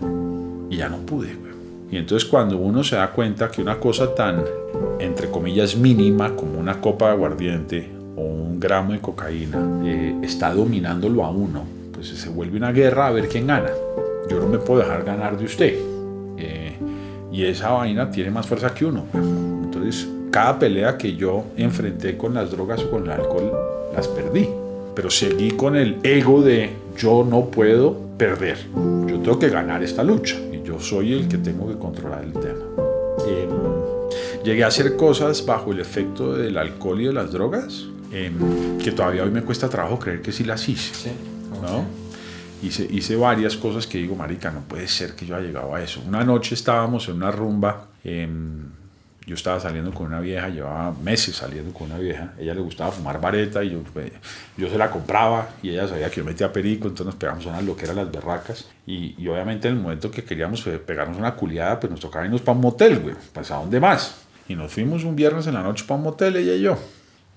Y 0.71 0.77
ya 0.77 0.89
no 0.89 0.97
pude. 0.97 1.48
Y 1.91 1.97
entonces 1.97 2.29
cuando 2.29 2.57
uno 2.57 2.83
se 2.83 2.95
da 2.95 3.11
cuenta 3.11 3.49
que 3.49 3.61
una 3.61 3.79
cosa 3.79 4.13
tan, 4.13 4.43
entre 4.99 5.29
comillas, 5.29 5.75
mínima 5.75 6.35
como 6.35 6.59
una 6.59 6.79
copa 6.79 7.07
de 7.07 7.11
aguardiente 7.13 7.89
o 8.15 8.21
un 8.21 8.59
gramo 8.59 8.93
de 8.93 8.99
cocaína 8.99 9.81
eh, 9.85 10.15
está 10.21 10.53
dominándolo 10.53 11.25
a 11.25 11.31
uno, 11.31 11.63
pues 11.91 12.09
se 12.09 12.29
vuelve 12.29 12.57
una 12.57 12.71
guerra 12.71 13.07
a 13.07 13.11
ver 13.11 13.27
quién 13.27 13.47
gana. 13.47 13.69
Yo 14.29 14.39
no 14.39 14.47
me 14.47 14.59
puedo 14.59 14.81
dejar 14.81 15.03
ganar 15.03 15.37
de 15.37 15.45
usted. 15.45 15.73
Eh, 16.37 16.73
y 17.31 17.43
esa 17.45 17.71
vaina 17.71 18.11
tiene 18.11 18.29
más 18.29 18.45
fuerza 18.45 18.73
que 18.73 18.85
uno. 18.85 19.05
Entonces 19.13 20.07
cada 20.31 20.59
pelea 20.59 20.95
que 20.95 21.15
yo 21.15 21.45
enfrenté 21.57 22.15
con 22.15 22.35
las 22.35 22.51
drogas 22.51 22.83
o 22.83 22.91
con 22.91 23.03
el 23.03 23.11
alcohol, 23.11 23.51
las 23.95 24.07
perdí. 24.07 24.47
Pero 24.95 25.09
seguí 25.09 25.51
con 25.51 25.75
el 25.75 25.97
ego 26.03 26.41
de 26.41 26.69
yo 26.97 27.25
no 27.27 27.45
puedo 27.45 27.97
perder. 28.17 28.57
Yo 29.07 29.19
tengo 29.19 29.39
que 29.39 29.49
ganar 29.49 29.81
esta 29.81 30.03
lucha. 30.03 30.35
Yo 30.69 30.79
soy 30.79 31.13
el 31.13 31.27
que 31.27 31.39
tengo 31.39 31.67
que 31.67 31.79
controlar 31.79 32.23
el 32.23 32.33
tema. 32.33 32.63
Eh, 33.27 33.49
llegué 34.43 34.63
a 34.63 34.67
hacer 34.67 34.95
cosas 34.95 35.43
bajo 35.43 35.71
el 35.71 35.79
efecto 35.79 36.35
del 36.35 36.59
alcohol 36.59 37.01
y 37.01 37.05
de 37.05 37.13
las 37.13 37.31
drogas 37.31 37.87
eh, 38.11 38.31
que 38.83 38.91
todavía 38.91 39.23
hoy 39.23 39.31
me 39.31 39.41
cuesta 39.41 39.67
trabajo 39.67 39.97
creer 39.97 40.21
que 40.21 40.31
sí 40.31 40.43
las 40.43 40.69
hice. 40.69 40.93
Sí, 40.93 41.11
¿no? 41.59 41.85
Hice, 42.61 42.87
hice, 42.91 43.15
varias 43.15 43.57
cosas 43.57 43.87
que 43.87 43.97
digo, 43.97 44.15
marica, 44.15 44.51
no 44.51 44.59
puede 44.61 44.87
ser 44.87 45.15
que 45.15 45.25
yo 45.25 45.35
haya 45.35 45.47
llegado 45.47 45.73
a 45.73 45.81
eso. 45.81 46.03
Una 46.07 46.23
noche 46.23 46.53
estábamos 46.53 47.09
en 47.09 47.15
una 47.15 47.31
rumba. 47.31 47.87
Eh, 48.03 48.29
yo 49.29 49.35
estaba 49.35 49.59
saliendo 49.59 49.93
con 49.93 50.07
una 50.07 50.19
vieja, 50.19 50.49
llevaba 50.49 50.91
meses 51.03 51.35
saliendo 51.35 51.71
con 51.71 51.91
una 51.91 51.99
vieja, 51.99 52.33
ella 52.39 52.55
le 52.55 52.61
gustaba 52.61 52.91
fumar 52.91 53.21
vareta 53.21 53.63
y 53.63 53.69
yo, 53.69 53.83
pues, 53.93 54.11
yo 54.57 54.67
se 54.67 54.75
la 54.75 54.89
compraba 54.89 55.49
y 55.61 55.69
ella 55.69 55.87
sabía 55.87 56.09
que 56.09 56.17
yo 56.17 56.25
metía 56.25 56.51
perico, 56.51 56.87
entonces 56.87 57.05
nos 57.05 57.15
pegamos 57.15 57.45
unas 57.45 57.63
loqueras 57.63 57.95
las 57.95 58.11
berracas 58.11 58.67
y, 58.87 59.13
y, 59.19 59.27
obviamente 59.27 59.67
en 59.67 59.75
el 59.75 59.81
momento 59.81 60.09
que 60.09 60.23
queríamos 60.23 60.63
pegarnos 60.83 61.15
una 61.17 61.35
culiada, 61.35 61.79
pues 61.79 61.91
nos 61.91 61.99
tocaba 61.99 62.25
irnos 62.25 62.41
para 62.41 62.55
un 62.55 62.61
motel, 62.63 63.01
güey, 63.01 63.13
pues 63.31 63.51
a 63.51 63.57
dónde 63.57 63.79
más. 63.79 64.15
Y 64.47 64.55
nos 64.55 64.71
fuimos 64.71 65.03
un 65.03 65.15
viernes 65.15 65.45
en 65.45 65.53
la 65.53 65.61
noche 65.61 65.85
para 65.87 65.99
un 65.99 66.05
motel, 66.05 66.35
ella 66.35 66.55
y 66.55 66.61
yo. 66.61 66.79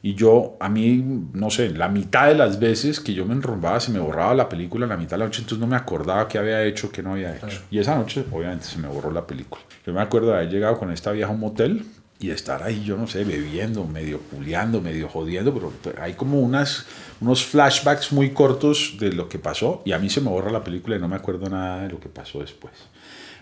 Y 0.04 0.14
yo, 0.14 0.56
a 0.58 0.68
mí, 0.68 1.04
no 1.32 1.48
sé, 1.50 1.70
la 1.70 1.88
mitad 1.88 2.26
de 2.26 2.34
las 2.34 2.58
veces 2.58 2.98
que 2.98 3.14
yo 3.14 3.24
me 3.24 3.34
enrumbaba, 3.34 3.78
se 3.78 3.92
me 3.92 4.00
borraba 4.00 4.34
la 4.34 4.48
película, 4.48 4.84
la 4.86 4.96
mitad 4.96 5.12
de 5.12 5.18
la 5.18 5.24
noche, 5.26 5.42
entonces 5.42 5.60
no 5.60 5.68
me 5.68 5.76
acordaba 5.76 6.26
qué 6.26 6.38
había 6.38 6.64
hecho, 6.64 6.90
qué 6.90 7.04
no 7.04 7.12
había 7.12 7.36
hecho. 7.36 7.46
Claro. 7.46 7.62
Y 7.70 7.78
esa 7.78 7.96
noche, 7.96 8.24
obviamente, 8.32 8.64
se 8.64 8.78
me 8.78 8.88
borró 8.88 9.12
la 9.12 9.24
película. 9.26 9.62
Yo 9.86 9.92
me 9.92 10.00
acuerdo 10.00 10.28
de 10.28 10.38
haber 10.38 10.50
llegado 10.50 10.76
con 10.76 10.90
esta 10.92 11.12
vieja 11.12 11.30
a 11.30 11.32
un 11.32 11.38
motel 11.38 11.84
y 12.22 12.30
estar 12.30 12.62
ahí, 12.62 12.84
yo 12.84 12.96
no 12.96 13.06
sé, 13.06 13.24
bebiendo, 13.24 13.84
medio 13.84 14.20
culeando, 14.20 14.80
medio 14.80 15.08
jodiendo, 15.08 15.52
pero 15.52 15.72
hay 16.00 16.14
como 16.14 16.40
unas, 16.40 16.86
unos 17.20 17.44
flashbacks 17.44 18.12
muy 18.12 18.30
cortos 18.30 18.96
de 19.00 19.12
lo 19.12 19.28
que 19.28 19.38
pasó 19.38 19.82
y 19.84 19.92
a 19.92 19.98
mí 19.98 20.08
se 20.08 20.20
me 20.20 20.30
borra 20.30 20.50
la 20.50 20.62
película 20.62 20.96
y 20.96 21.00
no 21.00 21.08
me 21.08 21.16
acuerdo 21.16 21.48
nada 21.50 21.82
de 21.82 21.88
lo 21.88 21.98
que 21.98 22.08
pasó 22.08 22.40
después. 22.40 22.72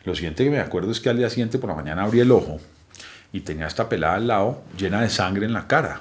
Lo 0.04 0.14
siguiente 0.14 0.44
que 0.44 0.50
me 0.50 0.60
acuerdo 0.60 0.92
es 0.92 1.00
que 1.00 1.10
al 1.10 1.18
día 1.18 1.28
siguiente 1.28 1.58
por 1.58 1.68
la 1.68 1.76
mañana 1.76 2.04
abrí 2.04 2.20
el 2.20 2.30
ojo 2.30 2.58
y 3.32 3.40
tenía 3.40 3.66
esta 3.66 3.88
pelada 3.88 4.14
al 4.14 4.26
lado 4.26 4.62
llena 4.78 5.02
de 5.02 5.10
sangre 5.10 5.44
en 5.44 5.52
la 5.52 5.66
cara. 5.66 6.00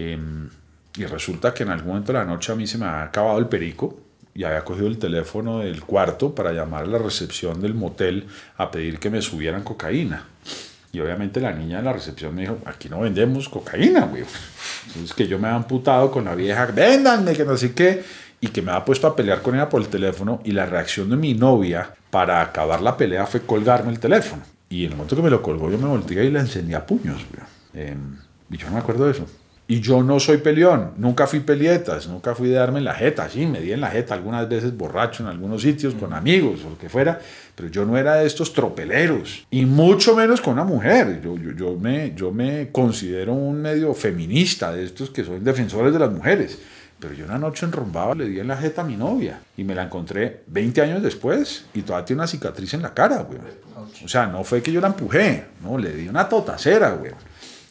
Eh, 0.00 0.16
y 0.96 1.04
resulta 1.06 1.52
que 1.52 1.64
en 1.64 1.70
algún 1.70 1.88
momento 1.88 2.12
de 2.12 2.18
la 2.18 2.24
noche 2.24 2.52
a 2.52 2.54
mí 2.54 2.66
se 2.66 2.78
me 2.78 2.86
había 2.86 3.02
acabado 3.02 3.38
el 3.38 3.46
perico 3.46 3.98
y 4.32 4.44
había 4.44 4.64
cogido 4.64 4.86
el 4.86 4.98
teléfono 4.98 5.58
del 5.58 5.82
cuarto 5.82 6.34
para 6.34 6.52
llamar 6.52 6.84
a 6.84 6.86
la 6.86 6.98
recepción 6.98 7.60
del 7.60 7.74
motel 7.74 8.26
a 8.56 8.70
pedir 8.70 9.00
que 9.00 9.10
me 9.10 9.20
subieran 9.20 9.64
cocaína. 9.64 10.24
Y 10.92 11.00
obviamente 11.00 11.40
la 11.40 11.52
niña 11.52 11.78
de 11.78 11.82
la 11.82 11.92
recepción 11.92 12.34
me 12.34 12.42
dijo, 12.42 12.58
aquí 12.64 12.88
no 12.88 13.00
vendemos 13.00 13.48
cocaína, 13.48 14.06
güey. 14.06 14.24
Entonces 14.86 15.14
que 15.14 15.26
yo 15.26 15.38
me 15.38 15.48
había 15.48 15.56
amputado 15.56 16.10
con 16.12 16.24
la 16.24 16.36
vieja, 16.36 16.66
véndanme, 16.66 17.32
que 17.34 17.44
no 17.44 17.56
sé 17.56 17.74
qué, 17.74 18.04
y 18.40 18.48
que 18.48 18.62
me 18.62 18.70
había 18.70 18.84
puesto 18.84 19.08
a 19.08 19.16
pelear 19.16 19.42
con 19.42 19.56
ella 19.56 19.68
por 19.68 19.82
el 19.82 19.88
teléfono 19.88 20.40
y 20.44 20.52
la 20.52 20.66
reacción 20.66 21.10
de 21.10 21.16
mi 21.16 21.34
novia 21.34 21.92
para 22.10 22.40
acabar 22.40 22.80
la 22.80 22.96
pelea 22.96 23.26
fue 23.26 23.40
colgarme 23.40 23.90
el 23.90 23.98
teléfono. 23.98 24.42
Y 24.70 24.84
en 24.84 24.92
el 24.92 24.96
momento 24.96 25.16
que 25.16 25.22
me 25.22 25.30
lo 25.30 25.42
colgó 25.42 25.70
yo 25.70 25.78
me 25.78 25.88
volteé 25.88 26.24
y 26.24 26.30
le 26.30 26.38
encendí 26.38 26.74
a 26.74 26.86
puños, 26.86 27.26
güey. 27.30 27.46
Eh, 27.74 27.96
y 28.50 28.56
yo 28.56 28.66
no 28.68 28.74
me 28.74 28.78
acuerdo 28.78 29.04
de 29.04 29.12
eso. 29.12 29.26
Y 29.70 29.80
yo 29.80 30.02
no 30.02 30.18
soy 30.18 30.38
peleón, 30.38 30.92
nunca 30.96 31.26
fui 31.26 31.40
pelietas, 31.40 32.08
nunca 32.08 32.34
fui 32.34 32.48
de 32.48 32.54
darme 32.54 32.78
en 32.78 32.86
la 32.86 32.94
jeta, 32.94 33.28
sí, 33.28 33.44
me 33.44 33.60
di 33.60 33.72
en 33.72 33.82
la 33.82 33.90
jeta 33.90 34.14
algunas 34.14 34.48
veces 34.48 34.74
borracho 34.74 35.22
en 35.22 35.28
algunos 35.28 35.60
sitios 35.60 35.92
con 35.92 36.14
amigos 36.14 36.60
o 36.66 36.70
lo 36.70 36.78
que 36.78 36.88
fuera, 36.88 37.20
pero 37.54 37.68
yo 37.68 37.84
no 37.84 37.98
era 37.98 38.14
de 38.14 38.26
estos 38.26 38.54
tropeleros, 38.54 39.46
y 39.50 39.66
mucho 39.66 40.16
menos 40.16 40.40
con 40.40 40.54
una 40.54 40.64
mujer. 40.64 41.20
Yo, 41.22 41.36
yo, 41.36 41.52
yo, 41.52 41.76
me, 41.76 42.14
yo 42.14 42.32
me 42.32 42.70
considero 42.72 43.34
un 43.34 43.60
medio 43.60 43.92
feminista, 43.92 44.72
de 44.72 44.84
estos 44.84 45.10
que 45.10 45.22
son 45.22 45.44
defensores 45.44 45.92
de 45.92 45.98
las 45.98 46.10
mujeres. 46.10 46.58
Pero 46.98 47.14
yo 47.14 47.26
una 47.26 47.38
noche 47.38 47.66
enrumbaba, 47.66 48.14
le 48.14 48.26
di 48.26 48.40
en 48.40 48.48
la 48.48 48.56
jeta 48.56 48.80
a 48.80 48.84
mi 48.84 48.96
novia 48.96 49.40
y 49.56 49.64
me 49.64 49.74
la 49.74 49.84
encontré 49.84 50.44
20 50.46 50.80
años 50.80 51.02
después 51.02 51.66
y 51.74 51.82
todavía 51.82 52.06
tiene 52.06 52.22
una 52.22 52.26
cicatriz 52.26 52.74
en 52.74 52.82
la 52.82 52.92
cara, 52.92 53.22
güey. 53.22 53.38
O 54.04 54.08
sea, 54.08 54.26
no 54.26 54.42
fue 54.42 54.62
que 54.62 54.72
yo 54.72 54.80
la 54.80 54.88
empujé, 54.88 55.46
no, 55.62 55.78
le 55.78 55.92
di 55.92 56.08
una 56.08 56.28
totacera, 56.28 56.90
güey. 56.92 57.12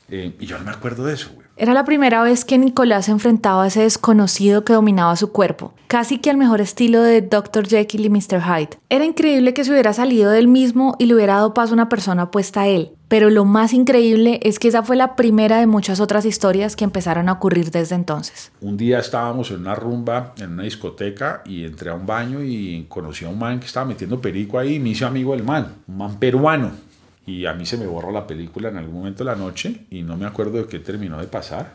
Eh, 0.10 0.36
y 0.40 0.46
yo 0.46 0.58
no 0.58 0.64
me 0.64 0.72
acuerdo 0.72 1.04
de 1.04 1.16
eso, 1.16 1.32
güey. 1.34 1.47
Era 1.60 1.74
la 1.74 1.86
primera 1.86 2.22
vez 2.22 2.46
que 2.46 2.60
Nicolás 2.60 3.06
se 3.06 3.12
enfrentaba 3.12 3.64
a 3.64 3.68
ese 3.68 3.82
desconocido 3.82 4.64
que 4.64 4.74
dominaba 4.74 5.16
su 5.16 5.32
cuerpo, 5.32 5.74
casi 5.88 6.20
que 6.20 6.30
al 6.30 6.38
mejor 6.38 6.62
estilo 6.62 7.02
de 7.02 7.24
Dr. 7.24 7.68
Jekyll 7.68 8.06
y 8.06 8.10
Mr. 8.12 8.44
Hyde. 8.44 8.78
Era 8.92 9.06
increíble 9.06 9.56
que 9.56 9.64
se 9.64 9.72
hubiera 9.72 9.92
salido 9.92 10.30
del 10.30 10.48
mismo 10.48 10.96
y 11.00 11.08
le 11.08 11.16
hubiera 11.16 11.38
dado 11.38 11.56
paso 11.56 11.72
a 11.72 11.74
una 11.74 11.90
persona 11.90 12.26
opuesta 12.26 12.62
a 12.62 12.68
él, 12.68 12.92
pero 13.08 13.32
lo 13.32 13.44
más 13.44 13.74
increíble 13.74 14.40
es 14.44 14.60
que 14.60 14.68
esa 14.68 14.84
fue 14.84 14.98
la 14.98 15.16
primera 15.16 15.58
de 15.58 15.66
muchas 15.66 16.00
otras 16.00 16.26
historias 16.26 16.76
que 16.76 16.84
empezaron 16.84 17.28
a 17.28 17.34
ocurrir 17.34 17.72
desde 17.72 17.96
entonces. 17.96 18.52
Un 18.62 18.78
día 18.78 19.00
estábamos 19.00 19.50
en 19.50 19.62
una 19.62 19.74
rumba, 19.74 20.36
en 20.38 20.54
una 20.54 20.64
discoteca, 20.64 21.42
y 21.44 21.66
entré 21.66 21.90
a 21.90 21.96
un 21.96 22.06
baño 22.06 22.44
y 22.44 22.86
conocí 22.88 23.26
a 23.26 23.30
un 23.30 23.40
man 23.40 23.60
que 23.60 23.66
estaba 23.66 23.88
metiendo 23.88 24.22
perico 24.22 24.60
ahí 24.60 24.76
y 24.76 24.80
me 24.80 24.90
hice 24.90 25.06
amigo 25.06 25.32
del 25.32 25.44
man, 25.44 25.74
un 25.88 25.98
man 25.98 26.20
peruano 26.20 26.87
y 27.28 27.46
a 27.46 27.54
mí 27.54 27.66
se 27.66 27.78
me 27.78 27.86
borró 27.86 28.10
la 28.12 28.26
película 28.26 28.70
en 28.70 28.78
algún 28.78 28.96
momento 28.96 29.26
de 29.26 29.30
la 29.30 29.36
noche 29.36 29.82
y 29.92 30.02
no 30.02 30.16
me 30.16 30.26
acuerdo 30.26 30.60
de 30.60 30.66
qué 30.66 30.80
terminó 30.80 31.20
de 31.20 31.28
pasar. 31.28 31.74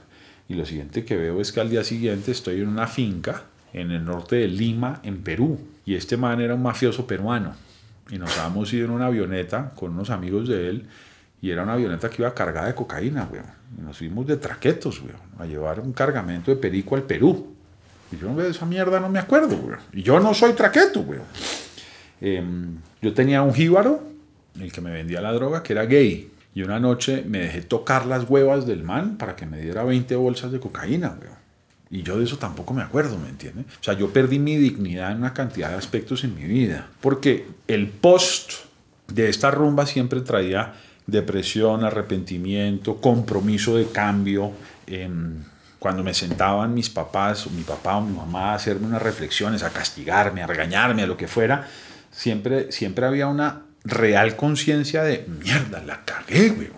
Y 0.49 0.55
lo 0.55 0.65
siguiente 0.65 1.05
que 1.05 1.15
veo 1.15 1.43
es 1.43 1.53
que 1.53 1.61
al 1.61 1.69
día 1.69 1.85
siguiente 1.85 2.33
estoy 2.33 2.62
en 2.62 2.69
una 2.69 2.87
finca 2.87 3.43
en 3.75 3.91
el 3.91 4.03
norte 4.03 4.37
de 4.37 4.49
Lima, 4.49 5.01
en 5.03 5.23
Perú. 5.23 5.61
Y 5.85 5.95
este 5.95 6.17
man 6.17 6.41
era 6.41 6.55
un 6.55 6.62
mafioso 6.62 7.07
peruano. 7.07 7.55
Y 8.11 8.17
nos 8.17 8.37
habíamos 8.38 8.73
ido 8.73 8.87
en 8.87 8.93
una 8.93 9.07
avioneta 9.07 9.73
con 9.75 9.93
unos 9.93 10.09
amigos 10.09 10.49
de 10.49 10.71
él. 10.71 10.87
Y 11.43 11.51
era 11.51 11.65
una 11.65 11.75
avioneta 11.75 12.09
que 12.09 12.23
iba 12.23 12.33
cargada 12.33 12.69
de 12.69 12.75
cocaína, 12.75 13.29
weón. 13.31 13.45
Y 13.77 13.83
nos 13.83 13.99
fuimos 13.99 14.27
de 14.27 14.38
traquetos, 14.38 15.03
weón, 15.03 15.21
a 15.38 15.45
llevar 15.45 15.81
un 15.81 15.93
cargamento 15.93 16.51
de 16.51 16.57
perico 16.57 16.97
al 16.97 17.03
Perú. 17.03 17.55
Y 18.11 18.17
yo 18.17 18.35
de 18.35 18.49
esa 18.49 18.65
mierda 18.65 18.99
no 19.01 19.11
me 19.11 19.19
acuerdo, 19.19 19.55
weón. 19.57 19.81
Y 19.93 20.03
yo 20.03 20.19
no 20.19 20.33
soy 20.33 20.55
traqueto, 20.55 21.01
weón. 21.01 21.25
Eh, 22.23 22.43
yo 23.03 23.12
tenía 23.12 23.43
un 23.43 23.53
jíbaro 23.53 24.12
el 24.61 24.73
que 24.73 24.81
me 24.81 24.91
vendía 24.91 25.21
la 25.21 25.33
droga, 25.33 25.62
que 25.62 25.73
era 25.73 25.87
gay. 25.87 26.31
Y 26.55 26.62
una 26.62 26.79
noche 26.79 27.25
me 27.27 27.38
dejé 27.38 27.62
tocar 27.62 28.07
las 28.07 28.29
huevas 28.29 28.67
del 28.67 28.83
man 28.83 29.17
para 29.17 29.37
que 29.37 29.47
me 29.47 29.59
diera 29.61 29.85
20 29.85 30.15
bolsas 30.17 30.53
de 30.53 30.61
cocaína, 30.61 31.17
weón. 31.21 31.43
Y 31.93 32.03
yo 32.03 32.19
de 32.19 32.25
eso 32.25 32.38
tampoco 32.38 32.73
me 32.73 32.83
acuerdo, 32.83 33.19
¿me 33.19 33.29
entiendes? 33.29 33.67
O 33.67 33.85
sea, 33.85 33.93
yo 33.93 34.11
perdí 34.15 34.38
mi 34.38 34.57
dignidad 34.57 35.12
en 35.12 35.19
una 35.19 35.35
cantidad 35.35 35.69
de 35.69 35.77
aspectos 35.77 36.25
en 36.25 36.35
mi 36.35 36.45
vida. 36.45 36.88
Porque 37.03 37.47
el 37.69 37.88
post 37.88 38.53
de 39.09 39.29
esta 39.29 39.51
rumba 39.51 39.85
siempre 39.85 40.23
traía 40.23 40.73
depresión, 41.07 41.85
arrepentimiento, 41.85 42.97
compromiso 42.97 43.77
de 43.77 43.87
cambio. 43.88 44.53
cuando 45.79 46.03
me 46.03 46.15
sentaban 46.15 46.73
mis 46.73 46.88
papás, 46.88 47.47
o 47.47 47.51
mi 47.51 47.62
papá 47.62 47.97
o 47.97 48.03
mi 48.03 48.17
mamá 48.17 48.53
a 48.53 48.55
hacerme 48.55 48.87
unas 48.87 49.03
reflexiones, 49.03 49.62
a 49.62 49.71
castigarme, 49.71 50.43
a 50.43 50.47
regañarme, 50.47 51.03
a 51.03 51.07
lo 51.07 51.17
que 51.17 51.29
fuera, 51.29 51.69
siempre, 52.11 52.73
siempre 52.73 53.05
había 53.05 53.27
una 53.27 53.62
real 53.85 54.37
conciencia 54.37 55.03
de, 55.03 55.27
mierda, 55.42 55.83
la 55.85 56.05
cagué, 56.05 56.51
güey. 56.51 56.68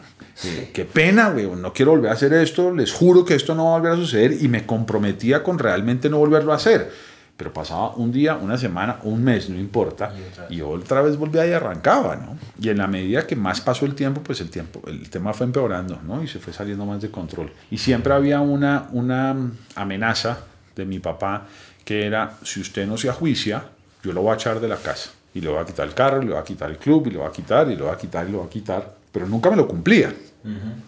Eh, 0.44 0.70
qué 0.74 0.84
pena, 0.84 1.30
güey, 1.30 1.46
no 1.46 1.72
quiero 1.72 1.92
volver 1.92 2.10
a 2.10 2.14
hacer 2.14 2.32
esto, 2.32 2.74
les 2.74 2.92
juro 2.92 3.24
que 3.24 3.34
esto 3.34 3.54
no 3.54 3.66
va 3.66 3.76
a 3.76 3.78
volver 3.78 3.92
a 3.92 3.96
suceder 3.96 4.42
y 4.42 4.48
me 4.48 4.66
comprometía 4.66 5.42
con 5.42 5.58
realmente 5.58 6.10
no 6.10 6.18
volverlo 6.18 6.52
a 6.52 6.56
hacer. 6.56 6.90
Pero 7.36 7.52
pasaba 7.52 7.94
un 7.96 8.12
día, 8.12 8.36
una 8.36 8.56
semana, 8.56 8.98
un 9.02 9.24
mes, 9.24 9.48
no 9.48 9.58
importa, 9.58 10.12
y, 10.48 10.60
otra 10.60 11.02
vez 11.02 11.16
volvía 11.16 11.44
y 11.46 11.52
arrancaba, 11.52 12.14
¿no? 12.14 12.36
Y 12.60 12.68
en 12.68 12.78
la 12.78 12.86
medida 12.86 13.26
que 13.26 13.34
más 13.34 13.60
pasó 13.60 13.86
el 13.86 13.96
tiempo, 13.96 14.22
pues 14.22 14.40
el 14.40 14.50
tiempo, 14.50 14.80
el 14.86 15.10
tema 15.10 15.32
fue 15.32 15.46
empeorando, 15.46 16.00
¿no? 16.04 16.22
Y 16.22 16.28
se 16.28 16.38
fue 16.38 16.52
saliendo 16.52 16.86
más 16.86 17.02
de 17.02 17.10
control. 17.10 17.52
Y 17.72 17.78
siempre 17.78 18.12
había 18.12 18.40
una, 18.40 18.88
una 18.92 19.36
amenaza 19.74 20.38
de 20.76 20.84
mi 20.84 21.00
papá 21.00 21.46
que 21.84 22.06
era, 22.06 22.36
si 22.44 22.60
usted 22.60 22.86
no 22.86 22.96
se 22.96 23.08
ajuicia, 23.08 23.64
yo 24.04 24.12
lo 24.12 24.22
voy 24.22 24.32
a 24.32 24.34
echar 24.34 24.60
de 24.60 24.68
la 24.68 24.76
casa 24.76 25.10
y 25.34 25.40
le 25.40 25.48
voy 25.48 25.58
a 25.58 25.64
quitar 25.64 25.86
el 25.86 25.94
carro, 25.94 26.22
le 26.22 26.30
voy 26.30 26.38
a 26.38 26.44
quitar 26.44 26.70
el 26.70 26.78
club, 26.78 27.08
y 27.08 27.10
le 27.10 27.18
voy 27.18 27.26
a 27.26 27.32
quitar, 27.32 27.68
y 27.68 27.76
le 27.76 27.82
voy 27.82 27.92
a 27.92 27.98
quitar, 27.98 28.26
y 28.26 28.30
le 28.30 28.36
voy 28.38 28.46
a 28.46 28.48
quitar. 28.48 28.94
Pero 29.12 29.26
nunca 29.26 29.50
me 29.50 29.56
lo 29.56 29.68
cumplía. 29.68 30.12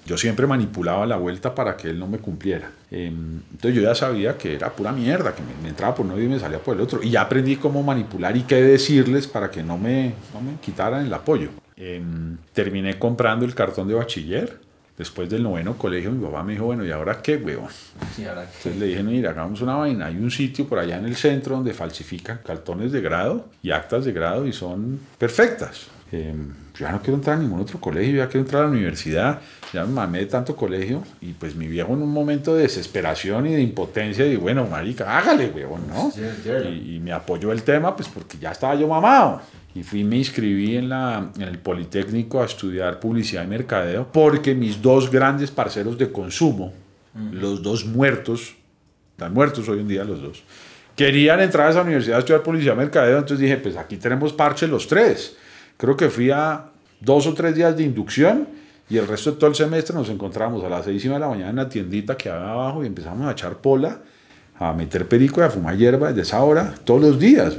Yo 0.04 0.18
siempre 0.18 0.46
manipulaba 0.46 1.06
la 1.06 1.16
vuelta 1.16 1.54
para 1.54 1.78
que 1.78 1.88
él 1.88 1.98
no 1.98 2.06
me 2.06 2.18
cumpliera. 2.18 2.70
Em, 2.90 3.40
entonces 3.52 3.74
yo 3.74 3.80
ya 3.80 3.94
sabía 3.94 4.36
que 4.36 4.54
era 4.54 4.70
pura 4.70 4.92
mierda, 4.92 5.34
que 5.34 5.40
me, 5.62 5.68
entraba 5.68 5.94
por 5.94 6.04
uno 6.04 6.20
y 6.20 6.28
me 6.28 6.38
salía 6.38 6.58
por 6.58 6.76
el 6.76 6.82
otro. 6.82 7.02
Y 7.02 7.10
ya 7.10 7.22
aprendí 7.22 7.56
cómo 7.56 7.82
manipular 7.82 8.36
y 8.36 8.42
qué 8.42 8.56
decirles 8.56 9.26
para 9.26 9.50
que 9.50 9.62
no 9.62 9.78
me, 9.78 10.12
no 10.34 10.42
me 10.42 10.56
quitaran 10.60 11.06
el 11.06 11.14
apoyo. 11.14 11.48
Em, 11.76 12.36
terminé 12.52 12.98
comprando 12.98 13.46
el 13.46 13.54
cartón 13.54 13.88
de 13.88 13.94
bachiller 13.94 14.65
después 14.96 15.28
del 15.28 15.42
noveno 15.42 15.76
colegio, 15.76 16.10
mi 16.10 16.24
papá 16.24 16.42
me 16.42 16.52
dijo, 16.52 16.64
bueno, 16.64 16.84
¿y 16.84 16.90
ahora 16.90 17.20
qué, 17.22 17.36
huevón? 17.36 17.70
Entonces 18.56 18.76
le 18.76 18.86
dije, 18.86 19.02
mira, 19.02 19.30
hagamos 19.30 19.60
una 19.60 19.76
vaina. 19.76 20.06
Hay 20.06 20.16
un 20.16 20.30
sitio 20.30 20.66
por 20.66 20.78
allá 20.78 20.96
en 20.98 21.04
el 21.04 21.16
centro 21.16 21.56
donde 21.56 21.74
falsifican 21.74 22.40
cartones 22.44 22.92
de 22.92 23.00
grado 23.00 23.46
y 23.62 23.70
actas 23.70 24.04
de 24.04 24.12
grado 24.12 24.46
y 24.46 24.52
son 24.52 25.00
perfectas. 25.18 25.88
Eh, 26.12 26.34
ya 26.78 26.92
no 26.92 27.00
quiero 27.00 27.16
entrar 27.16 27.36
a 27.36 27.40
ningún 27.40 27.60
otro 27.60 27.80
colegio, 27.80 28.16
ya 28.16 28.28
quiero 28.28 28.40
entrar 28.40 28.62
a 28.62 28.66
la 28.66 28.72
universidad, 28.72 29.40
ya 29.72 29.84
me 29.84 29.92
mamé 29.92 30.20
de 30.20 30.26
tanto 30.26 30.54
colegio 30.54 31.02
y 31.20 31.32
pues 31.32 31.56
mi 31.56 31.66
viejo 31.66 31.94
en 31.94 32.02
un 32.02 32.12
momento 32.12 32.54
de 32.54 32.62
desesperación 32.62 33.46
y 33.46 33.54
de 33.54 33.62
impotencia, 33.62 34.24
y 34.24 34.36
bueno, 34.36 34.66
marica, 34.66 35.18
hágale, 35.18 35.48
huevón, 35.48 35.80
¿no? 35.88 36.12
Y, 36.70 36.96
y 36.96 37.00
me 37.00 37.12
apoyó 37.12 37.50
el 37.50 37.62
tema, 37.64 37.96
pues 37.96 38.08
porque 38.08 38.38
ya 38.38 38.52
estaba 38.52 38.76
yo 38.76 38.86
mamado 38.86 39.40
y 39.76 39.82
fui 39.82 40.04
me 40.04 40.16
inscribí 40.16 40.76
en, 40.76 40.88
la, 40.88 41.30
en 41.36 41.42
el 41.42 41.58
Politécnico 41.58 42.40
a 42.40 42.46
estudiar 42.46 42.98
publicidad 42.98 43.44
y 43.44 43.46
mercadeo 43.46 44.10
porque 44.10 44.54
mis 44.54 44.80
dos 44.80 45.10
grandes 45.10 45.50
parceros 45.50 45.98
de 45.98 46.10
consumo, 46.10 46.72
los 47.32 47.62
dos 47.62 47.84
muertos, 47.84 48.54
están 49.12 49.34
muertos 49.34 49.68
hoy 49.68 49.80
en 49.80 49.88
día 49.88 50.02
los 50.04 50.22
dos, 50.22 50.42
querían 50.96 51.40
entrar 51.40 51.68
a 51.68 51.70
esa 51.70 51.82
universidad 51.82 52.16
a 52.16 52.20
estudiar 52.20 52.42
publicidad 52.42 52.74
y 52.74 52.78
mercadeo, 52.78 53.18
entonces 53.18 53.38
dije, 53.38 53.58
pues 53.58 53.76
aquí 53.76 53.98
tenemos 53.98 54.32
parche 54.32 54.66
los 54.66 54.86
tres. 54.86 55.36
Creo 55.76 55.94
que 55.94 56.08
fui 56.08 56.30
a 56.30 56.70
dos 57.00 57.26
o 57.26 57.34
tres 57.34 57.54
días 57.54 57.76
de 57.76 57.82
inducción 57.82 58.48
y 58.88 58.96
el 58.96 59.06
resto 59.06 59.32
de 59.32 59.36
todo 59.36 59.50
el 59.50 59.56
semestre 59.56 59.94
nos 59.94 60.08
encontramos 60.08 60.64
a 60.64 60.70
las 60.70 60.86
seis 60.86 61.04
y 61.04 61.08
de 61.08 61.18
la 61.18 61.28
mañana 61.28 61.50
en 61.50 61.56
la 61.56 61.68
tiendita 61.68 62.16
que 62.16 62.30
había 62.30 62.50
abajo 62.52 62.82
y 62.82 62.86
empezamos 62.86 63.26
a 63.26 63.32
echar 63.32 63.58
pola, 63.58 64.00
a 64.58 64.72
meter 64.72 65.06
perico 65.06 65.42
y 65.42 65.44
a 65.44 65.50
fumar 65.50 65.76
hierba 65.76 66.08
desde 66.08 66.22
esa 66.22 66.42
hora 66.42 66.74
todos 66.84 67.02
los 67.02 67.18
días. 67.18 67.58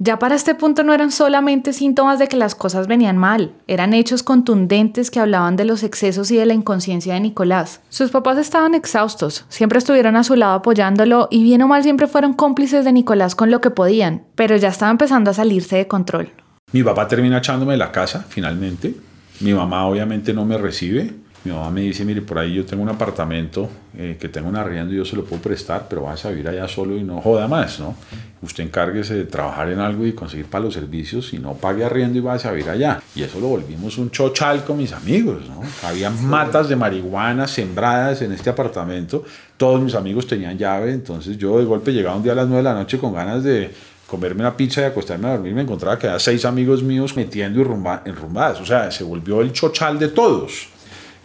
Ya 0.00 0.20
para 0.20 0.36
este 0.36 0.54
punto 0.54 0.84
no 0.84 0.94
eran 0.94 1.10
solamente 1.10 1.72
síntomas 1.72 2.20
de 2.20 2.28
que 2.28 2.36
las 2.36 2.54
cosas 2.54 2.86
venían 2.86 3.18
mal, 3.18 3.54
eran 3.66 3.92
hechos 3.94 4.22
contundentes 4.22 5.10
que 5.10 5.18
hablaban 5.18 5.56
de 5.56 5.64
los 5.64 5.82
excesos 5.82 6.30
y 6.30 6.36
de 6.36 6.46
la 6.46 6.54
inconsciencia 6.54 7.14
de 7.14 7.20
Nicolás. 7.20 7.80
Sus 7.88 8.12
papás 8.12 8.38
estaban 8.38 8.76
exhaustos, 8.76 9.44
siempre 9.48 9.78
estuvieron 9.78 10.14
a 10.14 10.22
su 10.22 10.36
lado 10.36 10.52
apoyándolo 10.52 11.26
y 11.32 11.42
bien 11.42 11.62
o 11.62 11.66
mal 11.66 11.82
siempre 11.82 12.06
fueron 12.06 12.32
cómplices 12.32 12.84
de 12.84 12.92
Nicolás 12.92 13.34
con 13.34 13.50
lo 13.50 13.60
que 13.60 13.70
podían, 13.70 14.22
pero 14.36 14.54
ya 14.54 14.68
estaba 14.68 14.92
empezando 14.92 15.32
a 15.32 15.34
salirse 15.34 15.74
de 15.74 15.88
control. 15.88 16.30
Mi 16.70 16.84
papá 16.84 17.08
termina 17.08 17.38
echándome 17.38 17.72
de 17.72 17.78
la 17.78 17.90
casa, 17.90 18.24
finalmente. 18.28 18.94
Mi 19.40 19.52
mamá 19.52 19.84
obviamente 19.84 20.32
no 20.32 20.44
me 20.44 20.58
recibe 20.58 21.12
mi 21.48 21.54
mamá 21.54 21.70
me 21.70 21.80
dice, 21.80 22.04
mire, 22.04 22.22
por 22.22 22.38
ahí 22.38 22.54
yo 22.54 22.64
tengo 22.64 22.82
un 22.82 22.88
apartamento 22.88 23.68
eh, 23.96 24.16
que 24.20 24.28
tengo 24.28 24.48
un 24.48 24.56
arriendo 24.56 24.92
y 24.92 24.98
yo 24.98 25.04
se 25.04 25.16
lo 25.16 25.24
puedo 25.24 25.40
prestar, 25.40 25.86
pero 25.88 26.02
vas 26.02 26.24
a 26.24 26.30
vivir 26.30 26.48
allá 26.48 26.68
solo 26.68 26.96
y 26.96 27.02
no 27.02 27.20
joda 27.20 27.48
más, 27.48 27.80
¿no? 27.80 27.96
Usted 28.42 28.64
encárguese 28.64 29.14
de 29.14 29.24
trabajar 29.24 29.70
en 29.70 29.80
algo 29.80 30.06
y 30.06 30.12
conseguir 30.12 30.46
para 30.46 30.64
los 30.64 30.74
servicios 30.74 31.32
y 31.32 31.38
no 31.38 31.54
pague 31.54 31.84
arriendo 31.84 32.18
y 32.18 32.20
vas 32.20 32.44
a 32.44 32.52
vivir 32.52 32.70
allá. 32.70 33.02
Y 33.14 33.22
eso 33.22 33.40
lo 33.40 33.48
volvimos 33.48 33.98
un 33.98 34.10
chochal 34.10 34.64
con 34.64 34.76
mis 34.76 34.92
amigos, 34.92 35.42
¿no? 35.48 35.62
Había 35.88 36.10
matas 36.10 36.68
de 36.68 36.76
marihuana 36.76 37.48
sembradas 37.48 38.22
en 38.22 38.32
este 38.32 38.50
apartamento. 38.50 39.24
Todos 39.56 39.80
mis 39.80 39.94
amigos 39.94 40.26
tenían 40.26 40.56
llave, 40.56 40.92
entonces 40.92 41.36
yo 41.38 41.58
de 41.58 41.64
golpe 41.64 41.92
llegaba 41.92 42.16
un 42.16 42.22
día 42.22 42.32
a 42.32 42.36
las 42.36 42.46
9 42.46 42.58
de 42.58 42.62
la 42.62 42.74
noche 42.74 42.98
con 42.98 43.14
ganas 43.14 43.42
de 43.42 43.70
comerme 44.06 44.40
una 44.40 44.56
pizza 44.56 44.80
y 44.80 44.84
acostarme 44.84 45.28
a 45.28 45.32
dormir, 45.32 45.52
me 45.52 45.60
encontraba 45.62 45.98
que 45.98 46.06
había 46.06 46.18
seis 46.18 46.46
amigos 46.46 46.82
míos 46.82 47.14
metiendo 47.14 47.60
y 47.60 47.64
rumba, 47.64 48.02
enrumbadas. 48.06 48.60
O 48.60 48.64
sea, 48.64 48.90
se 48.90 49.04
volvió 49.04 49.42
el 49.42 49.52
chochal 49.52 49.98
de 49.98 50.08
todos 50.08 50.68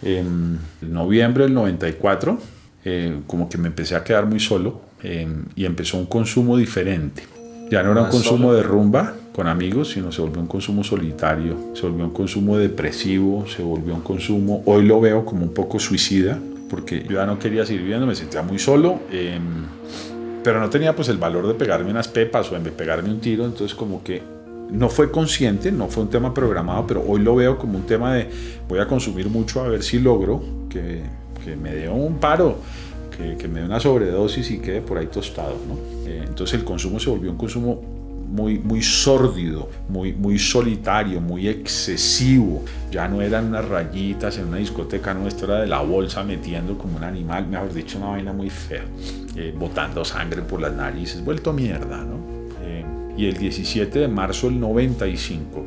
en 0.04 0.60
noviembre 0.82 1.46
del 1.46 1.54
94, 1.54 2.38
eh, 2.86 3.20
como 3.28 3.50
que 3.50 3.58
me 3.58 3.68
empecé 3.68 3.96
a 3.96 4.04
quedar 4.04 4.26
muy 4.26 4.40
solo 4.40 4.82
eh, 5.02 5.28
y 5.56 5.66
empezó 5.66 5.98
un 5.98 6.06
consumo 6.06 6.58
diferente. 6.58 7.24
Ya 7.70 7.82
no 7.82 7.92
era 7.92 8.04
un 8.04 8.10
consumo 8.10 8.54
de 8.54 8.62
rumba 8.62 9.16
con 9.34 9.48
amigos, 9.48 9.90
sino 9.90 10.12
se 10.12 10.22
volvió 10.22 10.40
un 10.42 10.48
consumo 10.48 10.84
solitario, 10.84 11.58
se 11.74 11.82
volvió 11.84 12.06
un 12.06 12.14
consumo 12.14 12.58
depresivo, 12.58 13.46
se 13.48 13.64
volvió 13.64 13.96
un 13.96 14.02
consumo, 14.02 14.62
hoy 14.66 14.86
lo 14.86 15.02
veo 15.02 15.26
como 15.26 15.44
un 15.44 15.54
poco 15.54 15.80
suicida, 15.80 16.38
porque 16.70 17.04
yo 17.04 17.16
ya 17.16 17.26
no 17.26 17.40
quería 17.40 17.66
seguir 17.66 17.82
viviendo, 17.82 18.06
me 18.06 18.16
sentía 18.16 18.42
muy 18.44 18.60
solo, 18.60 19.00
eh, 19.12 19.40
pero 20.44 20.60
no 20.60 20.70
tenía 20.70 20.96
pues 20.96 21.08
el 21.10 21.18
valor 21.18 21.48
de 21.48 21.54
pegarme 21.56 21.90
unas 21.90 22.08
pepas 22.08 22.52
o 22.52 22.60
de 22.60 22.72
pegarme 22.72 23.10
un 23.10 23.20
tiro, 23.20 23.46
entonces 23.46 23.74
como 23.76 24.04
que 24.04 24.22
no 24.74 24.90
fue 24.90 25.12
consciente, 25.12 25.72
no 25.72 25.88
fue 25.88 26.04
un 26.04 26.10
tema 26.10 26.34
programado, 26.34 26.86
pero 26.88 27.04
hoy 27.08 27.22
lo 27.22 27.36
veo 27.36 27.58
como 27.58 27.78
un 27.78 27.86
tema 27.86 28.16
de 28.16 28.30
voy 28.68 28.80
a 28.80 28.88
consumir 28.88 29.30
mucho 29.30 29.62
a 29.62 29.68
ver 29.68 29.84
si 29.84 30.00
logro 30.00 30.44
que, 30.70 31.02
que 31.46 31.56
me 31.56 31.74
dé 31.74 31.88
un 31.88 32.18
paro, 32.18 32.58
que, 33.16 33.38
que, 33.38 33.48
me 33.48 33.60
dé 33.60 33.66
una 33.66 33.80
sobredosis 33.80 34.50
y 34.50 34.58
quede 34.58 34.82
por 34.82 34.98
ahí 34.98 35.06
tostado. 35.08 35.56
¿no? 35.68 35.76
Eh, 36.10 36.24
entonces 36.26 36.60
el 36.60 36.66
consumo 36.66 37.00
se 37.00 37.10
volvió 37.10 37.30
un 37.30 37.38
consumo 37.38 37.82
muy, 38.34 38.58
muy 38.58 38.82
sórdido, 38.82 39.70
muy, 39.90 40.12
muy 40.14 40.40
solitario, 40.40 41.22
muy 41.22 41.48
excesivo. 41.48 42.64
Ya 42.90 43.08
no 43.08 43.22
eran 43.22 43.50
unas 43.50 43.68
rayitas 43.68 44.40
en 44.40 44.48
una 44.48 44.58
discoteca 44.58 45.14
nuestra, 45.14 45.46
era 45.46 45.62
de 45.62 45.68
la 45.68 45.82
bolsa 45.82 46.24
metiendo 46.24 46.76
como 46.80 46.98
un 46.98 47.04
animal, 47.04 47.46
mejor 47.48 47.72
dicho, 47.72 48.00
una 48.00 48.08
vaina 48.08 48.34
muy 48.34 48.50
fea, 48.50 48.86
eh, 49.36 49.54
botando 49.56 50.04
sangre 50.04 50.42
por 50.42 50.60
las 50.60 50.74
narices, 50.74 51.24
vuelto 51.24 51.54
mierda, 51.54 52.04
¿no? 52.04 52.23
Y 53.18 53.28
el 53.28 53.38
17 53.38 54.00
de 54.00 54.08
marzo 54.08 54.48
del 54.48 54.60
95 54.60 55.66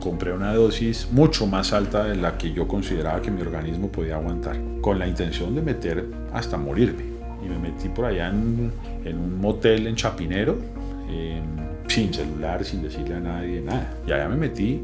compré 0.00 0.32
una 0.32 0.54
dosis 0.54 1.08
mucho 1.10 1.46
más 1.46 1.72
alta 1.72 2.04
de 2.04 2.16
la 2.16 2.38
que 2.38 2.52
yo 2.52 2.66
consideraba 2.66 3.20
que 3.20 3.30
mi 3.30 3.42
organismo 3.42 3.88
podía 3.88 4.16
aguantar, 4.16 4.56
con 4.80 4.98
la 4.98 5.06
intención 5.06 5.54
de 5.54 5.62
meter 5.62 6.04
hasta 6.32 6.56
morirme. 6.56 7.02
Y 7.44 7.48
me 7.48 7.58
metí 7.58 7.88
por 7.88 8.06
allá 8.06 8.28
en, 8.28 8.72
un 9.04 9.40
motel 9.40 9.86
en 9.86 9.96
Chapinero, 9.96 10.56
sin 11.88 12.12
celular, 12.12 12.64
sin 12.64 12.82
decirle 12.82 13.16
a 13.16 13.20
nadie 13.20 13.60
nada. 13.60 13.94
Y 14.06 14.12
allá 14.12 14.28
me 14.28 14.36
metí 14.36 14.82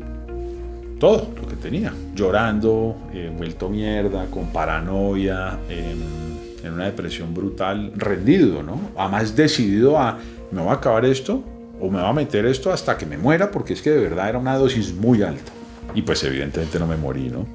todo 0.99 1.33
lo 1.41 1.47
que 1.47 1.57
tenía, 1.57 1.93
llorando, 2.15 2.97
eh, 3.13 3.33
vuelto 3.37 3.69
mierda, 3.69 4.27
con 4.27 4.47
paranoia, 4.49 5.59
en 5.69 6.73
una 6.73 6.87
depresión 6.87 7.35
brutal, 7.35 7.93
rendido, 7.95 8.63
¿no? 8.63 8.81
Además 8.97 9.37
decidido 9.37 9.99
a, 9.99 10.19
me 10.51 10.61
voy 10.61 10.71
a 10.71 10.75
acabar 10.75 11.05
esto 11.05 11.45
o 11.85 11.91
me 11.91 12.01
va 12.01 12.09
a 12.09 12.15
meter 12.15 12.47
esto 12.47 12.73
hasta 12.73 12.97
que 12.97 13.05
me 13.05 13.19
muera, 13.19 13.51
porque 13.51 13.75
es 13.75 13.83
que 13.83 13.91
de 13.91 14.01
verdad 14.01 14.31
era 14.31 14.39
una 14.39 14.57
dosis 14.57 14.95
muy 14.95 15.23
alta. 15.23 15.53
Y 15.95 16.03
pues 16.03 16.25
evidentemente 16.25 16.79
no 16.79 16.87
me 16.87 16.97
morí, 16.97 17.29
¿no? 17.29 17.47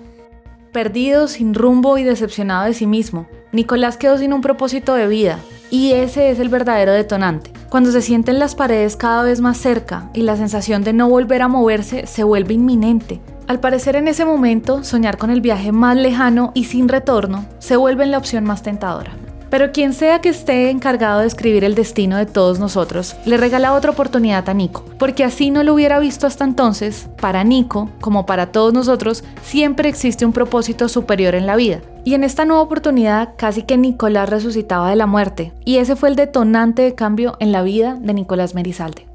Perdido, 0.72 1.28
sin 1.28 1.56
rumbo 1.56 1.98
y 1.98 2.04
decepcionado 2.04 2.66
de 2.66 2.76
sí 2.76 2.86
mismo, 2.86 3.28
Nicolás 3.52 3.98
quedó 3.98 4.20
sin 4.20 4.34
un 4.34 4.42
propósito 4.42 4.94
de 4.94 5.08
vida, 5.08 5.40
y 5.72 5.94
ese 5.94 6.30
es 6.30 6.40
el 6.40 6.50
verdadero 6.50 6.94
detonante. 6.94 7.52
Cuando 7.70 7.92
se 7.92 8.02
sienten 8.02 8.38
las 8.38 8.54
paredes 8.54 8.96
cada 8.96 9.24
vez 9.24 9.42
más 9.42 9.58
cerca 9.58 10.10
y 10.14 10.22
la 10.22 10.38
sensación 10.38 10.84
de 10.84 10.94
no 10.94 11.10
volver 11.10 11.42
a 11.42 11.48
moverse 11.48 12.06
se 12.06 12.24
vuelve 12.24 12.54
inminente. 12.54 13.20
Al 13.48 13.60
parecer 13.60 13.96
en 13.96 14.08
ese 14.08 14.26
momento, 14.26 14.84
soñar 14.84 15.18
con 15.18 15.32
el 15.32 15.42
viaje 15.42 15.72
más 15.72 15.98
lejano 15.98 16.52
y 16.54 16.66
sin 16.66 16.88
retorno 16.88 17.46
se 17.58 17.78
vuelve 17.78 18.06
la 18.06 18.20
opción 18.20 18.44
más 18.44 18.62
tentadora. 18.62 19.12
Pero 19.50 19.72
quien 19.72 19.94
sea 19.94 20.22
que 20.22 20.30
esté 20.30 20.70
encargado 20.70 21.22
de 21.22 21.28
escribir 21.28 21.64
el 21.64 21.76
destino 21.76 22.18
de 22.18 22.26
todos 22.26 22.60
nosotros, 22.60 23.16
le 23.26 23.38
regala 23.38 23.74
otra 23.74 23.92
oportunidad 23.92 24.48
a 24.48 24.54
Nico, 24.54 24.86
porque 24.98 25.24
así 25.24 25.52
no 25.52 25.64
lo 25.64 25.74
hubiera 25.74 26.00
visto 26.00 26.28
hasta 26.28 26.44
entonces, 26.44 27.10
para 27.20 27.44
Nico, 27.44 27.90
como 28.00 28.26
para 28.26 28.52
todos 28.52 28.74
nosotros, 28.74 29.24
siempre 29.42 29.90
existe 29.90 30.26
un 30.26 30.34
propósito 30.34 30.88
superior 30.88 31.36
en 31.36 31.46
la 31.48 31.56
vida. 31.56 31.82
Y 32.06 32.14
en 32.14 32.24
esta 32.24 32.46
nueva 32.46 32.62
oportunidad 32.62 33.34
casi 33.38 33.64
que 33.64 33.78
Nicolás 33.78 34.30
resucitaba 34.30 34.90
de 34.90 34.96
la 34.96 35.08
muerte, 35.08 35.52
y 35.66 35.78
ese 35.78 35.96
fue 35.96 36.10
el 36.10 36.16
detonante 36.16 36.84
de 36.84 36.96
cambio 36.96 37.36
en 37.40 37.52
la 37.52 37.64
vida 37.64 37.98
de 38.00 38.14
Nicolás 38.14 38.56
Merizalde. 38.56 39.09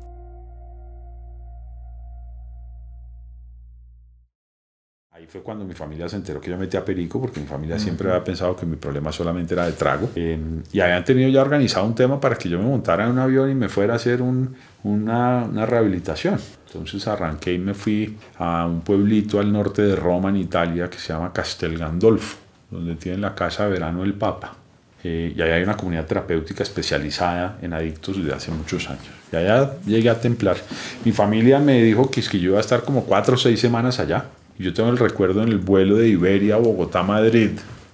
Fue 5.35 5.43
cuando 5.43 5.65
mi 5.65 5.75
familia 5.75 6.09
se 6.09 6.15
enteró 6.15 6.41
que 6.41 6.49
yo 6.49 6.57
metí 6.57 6.77
a 6.77 6.85
Perico, 6.85 7.21
porque 7.21 7.41
mi 7.41 7.47
familia 7.47 7.77
siempre 7.77 8.09
había 8.09 8.23
pensado 8.23 8.55
que 8.55 8.65
mi 8.65 8.77
problema 8.77 9.11
solamente 9.11 9.55
era 9.55 9.67
de 9.67 9.73
trago. 9.73 10.11
Eh, 10.15 10.39
y 10.73 10.79
habían 10.79 11.05
tenido 11.05 11.29
ya 11.29 11.43
organizado 11.43 11.85
un 11.87 11.95
tema 11.97 12.21
para 12.21 12.37
que 12.37 12.49
yo 12.49 12.57
me 12.57 12.65
montara 12.65 13.07
en 13.07 13.11
un 13.11 13.19
avión 13.19 13.51
y 13.51 13.55
me 13.57 13.69
fuera 13.69 13.95
a 13.95 13.97
hacer 13.97 14.23
un, 14.23 14.55
una, 14.85 15.43
una, 15.43 15.67
rehabilitación. 15.67 16.39
Entonces 16.69 17.09
arranqué 17.09 17.53
y 17.53 17.59
me 17.59 17.75
fui 17.75 18.17
a 18.39 18.65
un 18.67 18.83
pueblito 18.83 19.41
al 19.41 19.53
norte 19.53 19.83
de 19.83 19.97
Roma, 19.97 20.29
en 20.29 20.37
Italia, 20.37 20.89
que 20.89 20.99
se 20.99 21.13
llama 21.13 21.33
Castel 21.33 21.79
Gandolfo, 21.79 22.37
donde 22.71 22.95
tienen 22.95 23.21
la 23.21 23.35
casa 23.35 23.65
de 23.65 23.71
verano 23.73 24.03
del 24.03 24.15
Papa. 24.15 24.55
Eh, 25.03 25.35
y 25.37 25.43
allá 25.43 25.57
hay 25.57 25.65
una 25.65 25.77
comunidad 25.77 26.07
terapéutica 26.07 26.63
especializada 26.63 27.59
en 27.61 27.73
adictos 27.73 28.19
desde 28.19 28.35
hace 28.35 28.53
muchos 28.53 28.89
años. 28.89 29.11
Y 29.33 29.35
allá 29.35 29.73
llegué 29.85 30.11
a 30.11 30.21
templar. 30.21 30.59
Mi 31.05 31.11
familia 31.11 31.59
me 31.59 31.83
dijo 31.83 32.09
que, 32.09 32.21
es 32.21 32.29
que 32.29 32.39
yo 32.39 32.51
iba 32.51 32.59
a 32.59 32.61
estar 32.61 32.85
como 32.85 33.03
cuatro 33.03 33.35
o 33.35 33.37
seis 33.37 33.59
semanas 33.59 33.99
allá 33.99 34.27
yo 34.59 34.73
tengo 34.73 34.91
el 34.91 34.99
recuerdo 34.99 35.43
en 35.43 35.49
el 35.49 35.59
vuelo 35.59 35.97
de 35.97 36.09
Iberia, 36.09 36.57
Bogotá, 36.57 37.03
Madrid. 37.03 37.51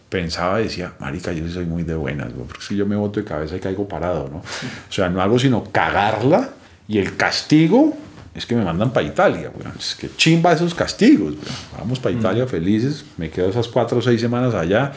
Pensaba, 0.09 0.59
decía, 0.59 0.93
marica, 0.99 1.33
yo 1.33 1.49
soy 1.49 1.65
muy 1.65 1.85
de 1.85 1.95
buenas, 1.95 2.33
porque 2.33 2.61
si 2.61 2.77
yo 2.77 2.85
me 2.85 2.97
boto 2.97 3.21
de 3.21 3.27
cabeza 3.27 3.57
y 3.57 3.61
caigo 3.61 3.87
parado, 3.87 4.29
¿no? 4.29 4.39
O 4.39 4.93
sea, 4.93 5.09
no 5.09 5.23
hago 5.23 5.39
sino 5.39 5.65
cagarla 5.65 6.51
y 6.89 6.99
el 6.99 7.17
castigo 7.17 7.97
es 8.35 8.45
que 8.45 8.57
me 8.57 8.65
mandan 8.65 8.93
para 8.93 9.07
Italia. 9.07 9.53
Es 9.79 9.95
que 9.95 10.11
chimba 10.17 10.53
esos 10.53 10.75
castigos, 10.75 11.35
Vamos 11.79 12.01
para 12.01 12.15
Italia 12.15 12.47
felices, 12.47 13.05
me 13.17 13.31
quedo 13.31 13.49
esas 13.49 13.69
cuatro 13.69 13.99
o 13.99 14.03
seis 14.03 14.21
semanas 14.21 14.55
allá, 14.55 14.93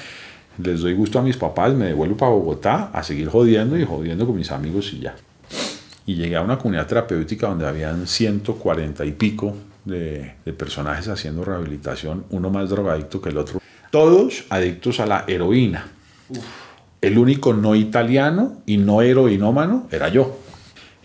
les 0.57 0.81
doy 0.81 0.93
gusto 0.93 1.19
a 1.19 1.21
mis 1.21 1.37
papás, 1.37 1.73
me 1.73 1.85
devuelvo 1.85 2.17
para 2.17 2.31
Bogotá 2.31 2.89
a 2.91 3.03
seguir 3.03 3.29
jodiendo 3.29 3.77
y 3.77 3.85
jodiendo 3.85 4.25
con 4.25 4.35
mis 4.35 4.51
amigos 4.51 4.91
y 4.93 4.99
ya. 4.99 5.15
Y 6.05 6.15
llegué 6.15 6.35
a 6.35 6.41
una 6.41 6.57
comunidad 6.57 6.87
terapéutica 6.87 7.47
donde 7.47 7.67
habían 7.67 8.07
140 8.07 9.05
y 9.05 9.11
pico 9.13 9.55
de, 9.85 10.35
personajes 10.57 11.07
haciendo 11.07 11.43
rehabilitación, 11.43 12.25
uno 12.29 12.49
más 12.49 12.69
drogadicto 12.69 13.21
que 13.21 13.29
el 13.29 13.37
otro. 13.37 13.61
Todos 13.91 14.45
adictos 14.49 14.99
a 14.99 15.05
la 15.05 15.25
heroína. 15.27 15.87
El 17.01 17.17
único 17.17 17.53
no 17.53 17.75
italiano 17.75 18.61
y 18.65 18.77
no 18.77 19.01
heroinómano 19.01 19.87
era 19.91 20.09
yo. 20.09 20.39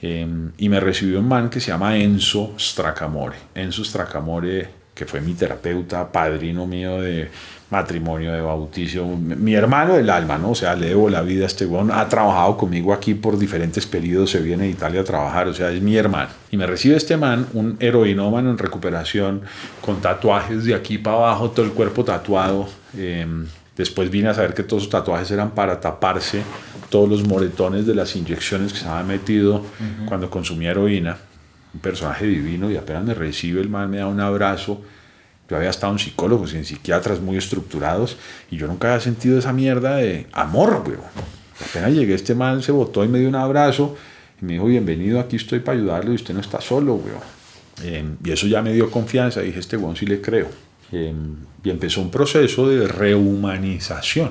Em, 0.00 0.52
y 0.56 0.68
me 0.68 0.78
recibió 0.78 1.18
un 1.18 1.28
man 1.28 1.50
que 1.50 1.60
se 1.60 1.72
llama 1.72 1.98
Enzo 1.98 2.54
Stracamore. 2.58 3.36
Enzo 3.54 3.84
Stracamore, 3.84 4.68
que 4.98 5.06
fue 5.06 5.20
mi 5.20 5.34
terapeuta, 5.34 6.10
padrino 6.10 6.66
mío 6.66 7.00
de 7.00 7.30
matrimonio, 7.70 8.32
de 8.32 8.40
bautizo, 8.40 9.06
mi 9.06 9.54
hermano 9.54 9.94
del 9.94 10.10
alma, 10.10 10.38
¿no? 10.38 10.50
O 10.50 10.54
sea, 10.56 10.74
le 10.74 10.88
debo 10.88 11.08
la 11.08 11.22
vida 11.22 11.44
a 11.44 11.46
este 11.46 11.66
weón, 11.66 11.92
ha 11.92 12.08
trabajado 12.08 12.56
conmigo 12.56 12.92
aquí 12.92 13.14
por 13.14 13.38
diferentes 13.38 13.86
periodos, 13.86 14.30
se 14.30 14.40
viene 14.40 14.64
a 14.64 14.66
Italia 14.66 15.02
a 15.02 15.04
trabajar, 15.04 15.46
o 15.46 15.54
sea, 15.54 15.70
es 15.70 15.80
mi 15.80 15.96
hermano. 15.96 16.30
Y 16.50 16.56
me 16.56 16.66
recibe 16.66 16.96
este 16.96 17.16
man, 17.16 17.46
un 17.52 17.76
heroinómano 17.78 18.50
en 18.50 18.58
recuperación, 18.58 19.42
con 19.80 20.00
tatuajes 20.00 20.64
de 20.64 20.74
aquí 20.74 20.98
para 20.98 21.16
abajo, 21.16 21.50
todo 21.50 21.64
el 21.64 21.72
cuerpo 21.72 22.04
tatuado. 22.04 22.68
Em, 22.96 23.46
después 23.76 24.10
vine 24.10 24.30
a 24.30 24.34
saber 24.34 24.54
que 24.54 24.64
todos 24.64 24.84
los 24.84 24.90
tatuajes 24.90 25.30
eran 25.30 25.50
para 25.50 25.78
taparse 25.78 26.42
todos 26.90 27.08
los 27.08 27.24
moretones 27.24 27.86
de 27.86 27.94
las 27.94 28.16
inyecciones 28.16 28.72
que 28.72 28.80
se 28.80 28.88
había 28.88 29.04
metido 29.04 29.62
cuando 30.08 30.28
consumía 30.28 30.72
heroína. 30.72 31.18
Un 31.78 31.80
personaje 31.80 32.26
divino 32.26 32.70
y 32.70 32.76
apenas 32.76 33.04
me 33.04 33.14
recibe 33.14 33.60
el 33.60 33.68
man, 33.68 33.90
me 33.90 33.98
da 33.98 34.06
un 34.06 34.20
abrazo 34.20 34.82
yo 35.48 35.56
había 35.56 35.70
estado 35.70 35.92
en 35.94 35.98
psicólogos 35.98 36.52
y 36.52 36.58
en 36.58 36.64
psiquiatras 36.64 37.20
muy 37.20 37.38
estructurados 37.38 38.16
y 38.50 38.56
yo 38.56 38.66
nunca 38.66 38.88
había 38.88 39.00
sentido 39.00 39.38
esa 39.38 39.52
mierda 39.52 39.96
de 39.96 40.26
amor, 40.32 40.82
güey. 40.84 40.98
Apenas 41.70 41.92
llegué, 41.92 42.14
este 42.14 42.34
man 42.34 42.62
se 42.62 42.70
botó 42.70 43.02
y 43.02 43.08
me 43.08 43.18
dio 43.18 43.28
un 43.28 43.34
abrazo 43.34 43.96
y 44.40 44.44
me 44.44 44.52
dijo, 44.54 44.66
bienvenido, 44.66 45.18
aquí 45.18 45.36
estoy 45.36 45.60
para 45.60 45.78
ayudarle 45.78 46.12
y 46.12 46.14
usted 46.16 46.34
no 46.34 46.40
está 46.40 46.60
solo, 46.60 46.96
güey. 46.96 47.14
Em, 47.82 48.16
y 48.22 48.30
eso 48.30 48.46
ya 48.46 48.60
me 48.60 48.72
dio 48.72 48.90
confianza, 48.90 49.40
dije, 49.40 49.58
este 49.58 49.76
güey 49.76 49.96
sí 49.96 50.04
le 50.04 50.20
creo. 50.20 50.48
Em, 50.92 51.36
y 51.64 51.70
empezó 51.70 52.02
un 52.02 52.10
proceso 52.10 52.68
de 52.68 52.86
rehumanización. 52.86 54.30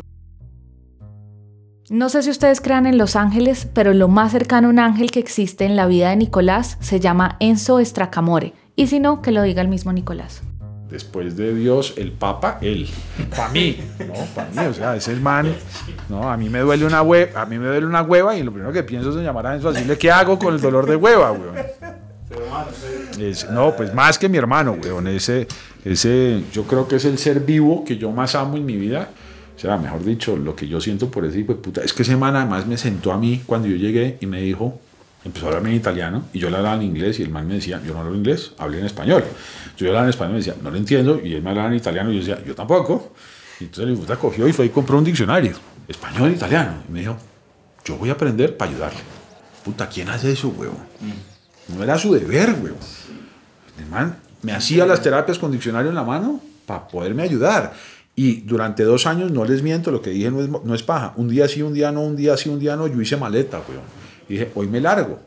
No 1.90 2.10
sé 2.10 2.22
si 2.22 2.30
ustedes 2.30 2.60
crean 2.60 2.86
en 2.86 2.98
los 2.98 3.16
ángeles, 3.16 3.68
pero 3.74 3.94
lo 3.94 4.10
más 4.10 4.34
cercano 4.34 4.68
a 4.68 4.72
un 4.72 4.80
ángel 4.80 5.10
que 5.10 5.20
existe 5.20 5.64
en 5.64 5.78
la 5.78 5.88
vida 5.88 6.10
de 6.10 6.18
Nicolás 6.18 6.78
se 6.82 7.00
llama 7.00 7.38
Enzo 7.40 7.80
Estracamore. 7.80 8.54
Y 8.76 8.88
si 8.88 9.00
no, 9.00 9.22
que 9.22 9.32
lo 9.32 9.42
diga 9.42 9.62
el 9.62 9.70
mismo 9.70 9.94
Nicolás 9.94 10.42
después 10.90 11.36
de 11.36 11.54
Dios, 11.54 11.94
el 11.98 12.12
Papa, 12.12 12.60
él. 12.62 12.88
Para 13.36 13.50
mí, 13.50 13.78
¿no? 14.00 14.14
Para 14.34 14.50
mí, 14.50 14.68
o 14.70 14.74
sea, 14.74 14.96
es 14.96 15.08
el 15.08 15.20
man. 15.22 15.54
¿no? 16.10 16.30
A 16.30 16.38
mí 16.38 16.50
me 16.50 16.60
duele 16.60 16.86
una 16.86 17.02
hueva, 17.02 17.42
a 17.42 17.46
mí 17.46 17.58
me 17.58 17.68
duele 17.68 17.86
una 17.86 18.02
hueva 18.02 18.36
y 18.36 18.44
lo 18.44 18.52
primero 18.52 18.72
que 18.72 18.84
pienso 18.84 19.10
es 19.10 19.18
en 19.18 19.24
llamar 19.24 19.48
a 19.48 19.56
Enzo 19.56 19.70
a 19.70 19.74
decirle 19.74 19.98
qué 19.98 20.12
hago 20.12 20.40
con 20.40 20.54
el 20.54 20.62
dolor 20.62 20.86
de 20.86 20.96
hueva, 20.96 21.32
weón. 21.32 21.56
no, 23.52 23.76
pues 23.76 23.94
más 23.94 24.18
que 24.18 24.30
mi 24.30 24.38
hermano, 24.38 24.78
weón. 24.82 25.08
Ese, 25.08 25.48
ese, 25.84 26.44
yo 26.54 26.64
creo 26.64 26.88
que 26.88 26.98
es 26.98 27.06
el 27.06 27.18
ser 27.18 27.42
vivo 27.42 27.84
que 27.84 27.98
yo 27.98 28.12
más 28.12 28.36
amo 28.36 28.58
en 28.58 28.66
mi 28.66 28.78
vida. 28.78 29.10
O 29.58 29.60
sea, 29.60 29.76
mejor 29.78 30.06
dicho, 30.06 30.38
lo 30.38 30.56
que 30.56 30.68
yo 30.68 30.80
siento 30.80 31.10
por 31.10 31.26
ese 31.26 31.40
hijo 31.40 31.54
de 31.54 31.60
puta. 31.60 31.82
Es 31.82 31.92
que 31.92 32.04
ese 32.04 32.16
man 32.16 32.36
además 32.36 32.68
me 32.68 32.78
sentó 32.78 33.12
a 33.12 33.18
mí 33.18 33.42
cuando 33.44 33.68
yo 33.68 33.76
llegué 33.76 34.20
y 34.22 34.28
me 34.28 34.40
dijo, 34.40 34.80
empezó 35.26 35.48
a 35.48 35.50
hablarme 35.50 35.72
en 35.72 35.78
italiano 35.78 36.26
y 36.32 36.38
yo 36.38 36.52
le 36.52 36.58
hablaba 36.58 36.76
en 36.76 36.84
inglés 36.84 37.20
y 37.20 37.24
el 37.24 37.30
man 37.30 37.48
me 37.48 37.56
decía, 37.56 37.82
yo 37.84 37.94
no 37.94 38.02
hablo 38.02 38.16
inglés, 38.16 38.52
hablé 38.60 38.80
en 38.80 38.86
español. 38.86 39.24
Yo 39.76 39.86
le 39.86 39.88
hablaba 39.90 40.06
en 40.06 40.10
español 40.12 40.32
y 40.32 40.34
me 40.34 40.40
decía, 40.40 40.56
no 40.62 40.70
lo 40.70 40.78
entiendo 40.78 41.20
y 41.24 41.34
él 41.34 41.42
me 41.42 41.50
hablaba 41.50 41.70
en 41.70 41.76
italiano 41.76 42.12
y 42.12 42.14
yo 42.14 42.20
decía, 42.20 42.46
yo 42.46 42.54
tampoco. 42.54 43.14
Y 43.60 43.64
entonces 43.64 43.92
el 43.92 43.98
puta 43.98 44.16
cogió 44.18 44.48
y 44.48 44.54
fue 44.54 44.68
y 44.68 44.70
compró 44.70 45.00
un 45.00 45.04
diccionario, 45.04 45.54
español 45.88 46.30
e 46.30 46.34
italiano. 46.34 46.84
Y 46.88 46.92
me 46.92 47.00
dijo, 47.00 47.18
yo 47.84 47.98
voy 47.98 48.10
a 48.10 48.14
aprender 48.14 48.56
para 48.56 48.70
ayudarle. 48.70 49.00
Puta, 49.66 49.90
¿quién 49.90 50.10
hace 50.10 50.32
eso, 50.32 50.50
huevo? 50.50 50.78
No 51.76 51.84
era 51.84 51.98
su 51.98 52.14
deber, 52.14 52.52
huevo. 52.62 52.78
El 53.80 53.88
man 53.88 54.18
me 54.44 54.54
hacía 54.54 54.86
las 54.86 55.02
terapias 55.02 55.40
con 55.40 55.52
diccionario 55.52 55.90
en 55.90 55.96
la 55.96 56.04
mano 56.04 56.40
para 56.68 56.88
poderme 56.88 57.24
ayudar. 57.24 57.74
Y 58.20 58.42
durante 58.42 58.84
dos 58.84 59.06
años, 59.06 59.32
no 59.32 59.46
les 59.46 59.62
miento, 59.62 59.92
lo 59.92 60.02
que 60.02 60.10
dije 60.10 60.32
no 60.32 60.42
es, 60.42 60.50
no 60.50 60.74
es 60.74 60.82
paja. 60.82 61.14
Un 61.18 61.30
día 61.30 61.48
sí, 61.48 61.62
un 61.62 61.72
día 61.72 61.92
no, 61.92 62.02
un 62.02 62.16
día 62.16 62.36
sí, 62.36 62.50
un 62.50 62.58
día 62.58 62.76
no, 62.76 62.88
yo 62.88 63.00
hice 63.00 63.16
maleta, 63.16 63.62
weón. 63.70 63.84
Y 64.28 64.34
dije, 64.34 64.52
hoy 64.56 64.68
me 64.68 64.82
largo. 64.82 65.20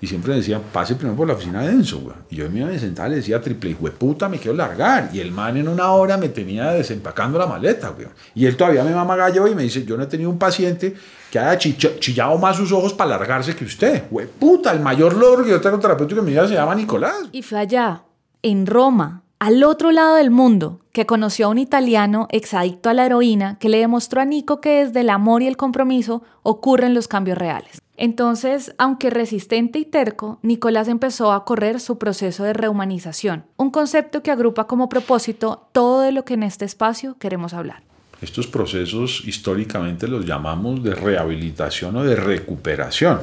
Y 0.00 0.06
siempre 0.06 0.34
decían, 0.34 0.62
pase 0.72 0.94
primero 0.94 1.14
por 1.14 1.28
la 1.28 1.34
oficina 1.34 1.60
de 1.60 1.72
Enzo, 1.72 1.98
güey. 1.98 2.16
Y 2.30 2.36
yo 2.36 2.48
me 2.48 2.60
iba 2.60 2.70
a 2.70 2.78
sentar 2.78 3.08
y 3.08 3.10
le 3.10 3.16
decía, 3.16 3.42
triple, 3.42 3.74
puta, 3.74 4.30
me 4.30 4.38
quiero 4.38 4.56
largar. 4.56 5.10
Y 5.12 5.20
el 5.20 5.32
man 5.32 5.58
en 5.58 5.68
una 5.68 5.92
hora 5.92 6.16
me 6.16 6.30
tenía 6.30 6.70
desempacando 6.70 7.38
la 7.38 7.44
maleta, 7.44 7.90
güey. 7.90 8.06
Y 8.34 8.46
él 8.46 8.56
todavía 8.56 8.84
me 8.84 8.94
mama 8.94 9.16
gallo 9.16 9.46
y 9.46 9.54
me 9.54 9.64
dice, 9.64 9.84
yo 9.84 9.98
no 9.98 10.04
he 10.04 10.06
tenido 10.06 10.30
un 10.30 10.38
paciente 10.38 10.94
que 11.30 11.38
haya 11.38 11.58
chillado 11.58 12.38
más 12.38 12.56
sus 12.56 12.72
ojos 12.72 12.94
para 12.94 13.10
largarse 13.10 13.54
que 13.54 13.66
usted. 13.66 14.04
Güey, 14.10 14.26
puta, 14.26 14.72
el 14.72 14.80
mayor 14.80 15.14
logro 15.14 15.44
que 15.44 15.50
yo 15.50 15.60
tengo 15.60 15.78
terapéutico 15.78 16.20
en 16.20 16.24
mi 16.24 16.32
vida 16.32 16.48
se 16.48 16.54
llama 16.54 16.74
Nicolás. 16.74 17.28
Y 17.32 17.42
fue 17.42 17.58
allá, 17.58 18.04
en 18.40 18.64
Roma, 18.64 19.24
al 19.40 19.64
otro 19.64 19.90
lado 19.90 20.16
del 20.16 20.30
mundo, 20.30 20.80
que 20.92 21.06
conoció 21.06 21.46
a 21.46 21.48
un 21.48 21.56
italiano 21.56 22.28
exadicto 22.30 22.90
a 22.90 22.94
la 22.94 23.06
heroína 23.06 23.56
que 23.58 23.70
le 23.70 23.78
demostró 23.78 24.20
a 24.20 24.26
Nico 24.26 24.60
que 24.60 24.84
desde 24.84 25.00
el 25.00 25.08
amor 25.08 25.40
y 25.40 25.46
el 25.46 25.56
compromiso 25.56 26.22
ocurren 26.42 26.92
los 26.92 27.08
cambios 27.08 27.38
reales. 27.38 27.80
Entonces, 27.96 28.74
aunque 28.76 29.08
resistente 29.08 29.78
y 29.78 29.86
terco, 29.86 30.38
Nicolás 30.42 30.88
empezó 30.88 31.32
a 31.32 31.46
correr 31.46 31.80
su 31.80 31.96
proceso 31.96 32.44
de 32.44 32.52
rehumanización, 32.52 33.46
un 33.56 33.70
concepto 33.70 34.22
que 34.22 34.30
agrupa 34.30 34.66
como 34.66 34.90
propósito 34.90 35.68
todo 35.72 36.02
de 36.02 36.12
lo 36.12 36.26
que 36.26 36.34
en 36.34 36.42
este 36.42 36.66
espacio 36.66 37.16
queremos 37.18 37.54
hablar. 37.54 37.82
Estos 38.20 38.46
procesos 38.46 39.22
históricamente 39.26 40.06
los 40.06 40.26
llamamos 40.26 40.82
de 40.82 40.94
rehabilitación 40.94 41.96
o 41.96 42.04
de 42.04 42.14
recuperación. 42.14 43.20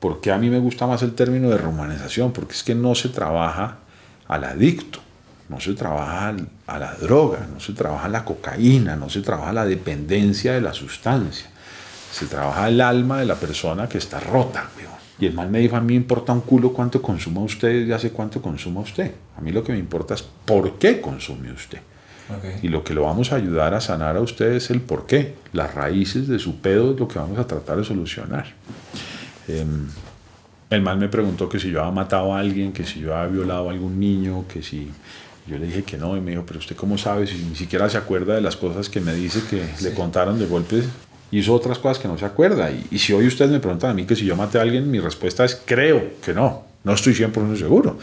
¿Por 0.00 0.20
qué 0.20 0.32
a 0.32 0.38
mí 0.38 0.50
me 0.50 0.58
gusta 0.58 0.88
más 0.88 1.04
el 1.04 1.14
término 1.14 1.48
de 1.48 1.58
rehumanización? 1.58 2.32
Porque 2.32 2.54
es 2.54 2.64
que 2.64 2.74
no 2.74 2.96
se 2.96 3.10
trabaja 3.10 3.78
al 4.26 4.42
adicto, 4.42 5.03
no 5.54 5.60
se 5.60 5.74
trabaja 5.74 6.36
a 6.66 6.78
la 6.78 6.94
droga, 6.94 7.46
no 7.52 7.60
se 7.60 7.72
trabaja 7.72 8.08
la 8.08 8.24
cocaína, 8.24 8.96
no 8.96 9.08
se 9.08 9.22
trabaja 9.22 9.52
la 9.52 9.64
dependencia 9.64 10.52
de 10.52 10.60
la 10.60 10.74
sustancia 10.74 11.54
se 12.14 12.26
trabaja 12.26 12.68
el 12.68 12.80
alma 12.80 13.18
de 13.18 13.26
la 13.26 13.34
persona 13.34 13.88
que 13.88 13.98
está 13.98 14.20
rota. 14.20 14.68
Y 15.18 15.26
el 15.26 15.34
mal 15.34 15.50
me 15.50 15.58
dijo, 15.58 15.74
a 15.74 15.80
mí 15.80 15.88
me 15.88 15.94
importa 15.94 16.32
un 16.32 16.42
culo 16.42 16.72
cuánto 16.72 17.02
consuma 17.02 17.40
usted 17.40 17.86
y 17.86 17.92
hace 17.92 18.10
cuánto 18.10 18.40
consuma 18.40 18.80
usted. 18.80 19.12
A 19.36 19.40
mí 19.40 19.50
lo 19.50 19.64
que 19.64 19.72
me 19.72 19.78
importa 19.78 20.14
es 20.14 20.22
por 20.22 20.78
qué 20.78 21.00
consume 21.00 21.50
usted. 21.50 21.80
Y 22.62 22.68
lo 22.68 22.84
que 22.84 22.94
lo 22.94 23.02
vamos 23.02 23.32
a 23.32 23.36
ayudar 23.36 23.74
a 23.74 23.80
sanar 23.80 24.16
a 24.16 24.20
usted 24.20 24.52
es 24.52 24.70
el 24.70 24.80
por 24.80 25.06
qué. 25.06 25.34
Las 25.52 25.74
raíces 25.74 26.28
de 26.28 26.38
su 26.38 26.60
pedo 26.60 26.92
es 26.92 27.00
lo 27.00 27.08
que 27.08 27.18
vamos 27.18 27.38
a 27.38 27.48
tratar 27.48 27.78
de 27.78 27.84
solucionar. 27.84 28.46
Em, 29.48 29.88
el 30.70 30.82
mal 30.82 30.96
me 30.98 31.08
preguntó 31.08 31.48
que 31.48 31.58
si 31.58 31.70
yo 31.70 31.80
había 31.80 31.92
matado 31.92 32.32
a 32.32 32.38
alguien, 32.38 32.72
que 32.72 32.84
si 32.84 33.00
yo 33.00 33.16
había 33.16 33.32
violado 33.32 33.68
a 33.68 33.72
algún 33.72 33.98
niño, 33.98 34.44
que 34.48 34.62
si... 34.62 34.88
Yo 35.46 35.58
le 35.58 35.66
dije 35.66 35.82
que 35.82 35.98
no, 35.98 36.16
y 36.16 36.20
me 36.20 36.30
dijo, 36.30 36.44
pero 36.46 36.58
usted 36.58 36.74
cómo 36.74 36.96
sabe 36.96 37.26
si 37.26 37.36
ni 37.36 37.54
siquiera 37.54 37.90
se 37.90 37.98
acuerda 37.98 38.34
de 38.34 38.40
las 38.40 38.56
cosas 38.56 38.88
que 38.88 39.00
me 39.00 39.14
dice 39.14 39.40
que 39.50 39.62
le 39.82 39.94
contaron 39.94 40.38
de 40.38 40.46
golpes 40.46 40.86
hizo 41.30 41.54
otras 41.54 41.78
cosas 41.78 41.98
que 41.98 42.08
no 42.08 42.16
se 42.18 42.24
acuerda. 42.24 42.70
Y, 42.70 42.86
y 42.90 42.98
si 42.98 43.12
hoy 43.12 43.26
ustedes 43.26 43.50
me 43.50 43.60
preguntan 43.60 43.90
a 43.90 43.94
mí 43.94 44.04
que 44.04 44.16
si 44.16 44.24
yo 44.24 44.36
maté 44.36 44.58
a 44.58 44.62
alguien, 44.62 44.90
mi 44.90 45.00
respuesta 45.00 45.44
es 45.44 45.60
creo 45.64 46.12
que 46.22 46.32
no. 46.32 46.64
No 46.84 46.92
estoy 46.92 47.14
100% 47.14 47.56
seguro. 47.56 47.98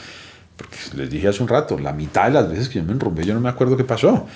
Porque 0.57 0.77
les 0.95 1.09
dije 1.09 1.27
hace 1.27 1.41
un 1.41 1.47
rato, 1.47 1.79
la 1.79 1.93
mitad 1.93 2.25
de 2.25 2.31
las 2.31 2.49
veces 2.49 2.69
que 2.69 2.79
yo 2.79 2.85
me 2.85 2.91
enrumbé, 2.91 3.23
yo 3.23 3.33
no 3.33 3.39
me 3.39 3.49
acuerdo 3.49 3.77
qué 3.77 3.83
pasó. 3.83 4.27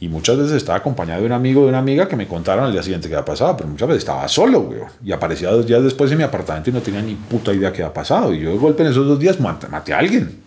Y 0.00 0.08
muchas 0.08 0.36
veces 0.36 0.52
estaba 0.54 0.78
acompañado 0.78 1.20
de 1.20 1.26
un 1.26 1.32
amigo 1.32 1.62
o 1.62 1.64
de 1.64 1.70
una 1.70 1.78
amiga 1.78 2.08
que 2.08 2.16
me 2.16 2.26
contaron 2.26 2.64
al 2.64 2.72
día 2.72 2.82
siguiente 2.82 3.08
qué 3.08 3.14
había 3.14 3.24
pasado, 3.24 3.56
pero 3.56 3.68
muchas 3.68 3.88
veces 3.88 4.02
estaba 4.02 4.26
solo, 4.28 4.62
güey. 4.62 4.80
Y 5.04 5.12
aparecía 5.12 5.50
dos 5.50 5.66
días 5.66 5.82
después 5.82 6.10
en 6.10 6.18
mi 6.18 6.24
apartamento 6.24 6.70
y 6.70 6.72
no 6.72 6.80
tenía 6.80 7.00
ni 7.00 7.14
puta 7.14 7.52
idea 7.52 7.72
qué 7.72 7.82
había 7.82 7.94
pasado. 7.94 8.34
Y 8.34 8.40
yo 8.40 8.50
de 8.50 8.58
golpe 8.58 8.82
en 8.82 8.90
esos 8.90 9.06
dos 9.06 9.18
días 9.18 9.38
maté 9.40 9.94
a 9.94 9.98
alguien. 9.98 10.42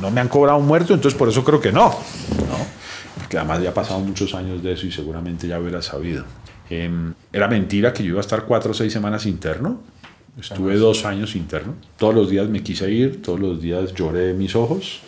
No 0.00 0.10
me 0.10 0.20
han 0.20 0.28
cobrado 0.28 0.58
un 0.58 0.66
muerto, 0.66 0.94
entonces 0.94 1.18
por 1.18 1.28
eso 1.28 1.42
creo 1.44 1.60
que 1.60 1.72
no. 1.72 1.88
¿no? 1.88 2.56
Porque 3.18 3.36
además 3.38 3.62
ya 3.62 3.70
ha 3.70 3.74
pasado 3.74 4.00
muchos 4.00 4.34
años 4.34 4.62
de 4.62 4.72
eso 4.72 4.86
y 4.86 4.92
seguramente 4.92 5.48
ya 5.48 5.58
hubiera 5.58 5.82
sabido. 5.82 6.24
Eh, 6.70 6.90
era 7.32 7.48
mentira 7.48 7.92
que 7.92 8.02
yo 8.02 8.10
iba 8.10 8.18
a 8.18 8.22
estar 8.22 8.44
cuatro 8.44 8.70
o 8.70 8.74
seis 8.74 8.92
semanas 8.92 9.26
interno. 9.26 9.80
Estuve 10.40 10.76
dos 10.76 11.04
años 11.04 11.36
interno. 11.36 11.74
Todos 11.98 12.14
los 12.14 12.30
días 12.30 12.48
me 12.48 12.62
quise 12.62 12.90
ir, 12.90 13.20
todos 13.20 13.38
los 13.38 13.60
días 13.60 13.92
lloré 13.92 14.32
mis 14.32 14.56
ojos 14.56 15.00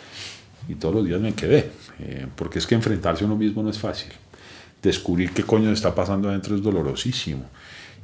y 0.67 0.75
todos 0.75 0.93
los 0.93 1.05
días 1.05 1.19
me 1.19 1.33
quedé. 1.33 1.71
Eh, 1.99 2.27
porque 2.35 2.59
es 2.59 2.67
que 2.67 2.75
enfrentarse 2.75 3.23
a 3.23 3.27
uno 3.27 3.35
mismo 3.35 3.63
no 3.63 3.69
es 3.69 3.79
fácil. 3.79 4.11
Descubrir 4.81 5.31
qué 5.31 5.43
coño 5.43 5.71
está 5.71 5.95
pasando 5.95 6.29
adentro 6.29 6.55
es 6.55 6.61
dolorosísimo. 6.61 7.45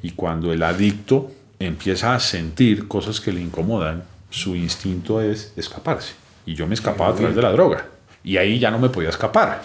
Y 0.02 0.12
cuando 0.12 0.52
el 0.52 0.64
adicto 0.64 1.32
empieza 1.60 2.16
a 2.16 2.20
sentir 2.20 2.88
cosas 2.88 3.20
que 3.20 3.32
le 3.32 3.42
incomodan, 3.42 4.04
su 4.30 4.56
instinto 4.56 5.22
es 5.22 5.54
escaparse. 5.56 6.14
Y 6.46 6.56
yo 6.56 6.66
me 6.66 6.74
escapaba 6.74 7.12
a 7.12 7.16
través 7.16 7.36
de 7.36 7.42
la 7.42 7.52
droga. 7.52 7.86
Y 8.24 8.38
ahí 8.38 8.60
ya 8.60 8.72
no 8.72 8.80
me 8.80 8.90
podía 8.90 9.10
escapar, 9.10 9.62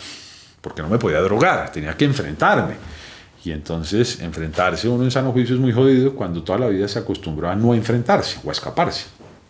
porque 0.60 0.82
no 0.82 0.88
me 0.88 0.98
podía 0.98 1.20
drogar, 1.20 1.70
tenía 1.72 1.96
que 1.96 2.04
enfrentarme. 2.04 2.74
Y 3.44 3.52
entonces 3.52 4.20
enfrentarse 4.20 4.88
uno 4.88 5.04
en 5.04 5.10
sano 5.10 5.30
juicio 5.32 5.54
es 5.54 5.60
muy 5.60 5.72
jodido 5.72 6.14
cuando 6.14 6.42
toda 6.42 6.58
la 6.58 6.68
vida 6.68 6.88
se 6.88 6.98
acostumbró 6.98 7.48
a 7.48 7.54
no 7.54 7.74
enfrentarse 7.74 8.40
o 8.44 8.48
a 8.48 8.52
escaparse. 8.52 9.06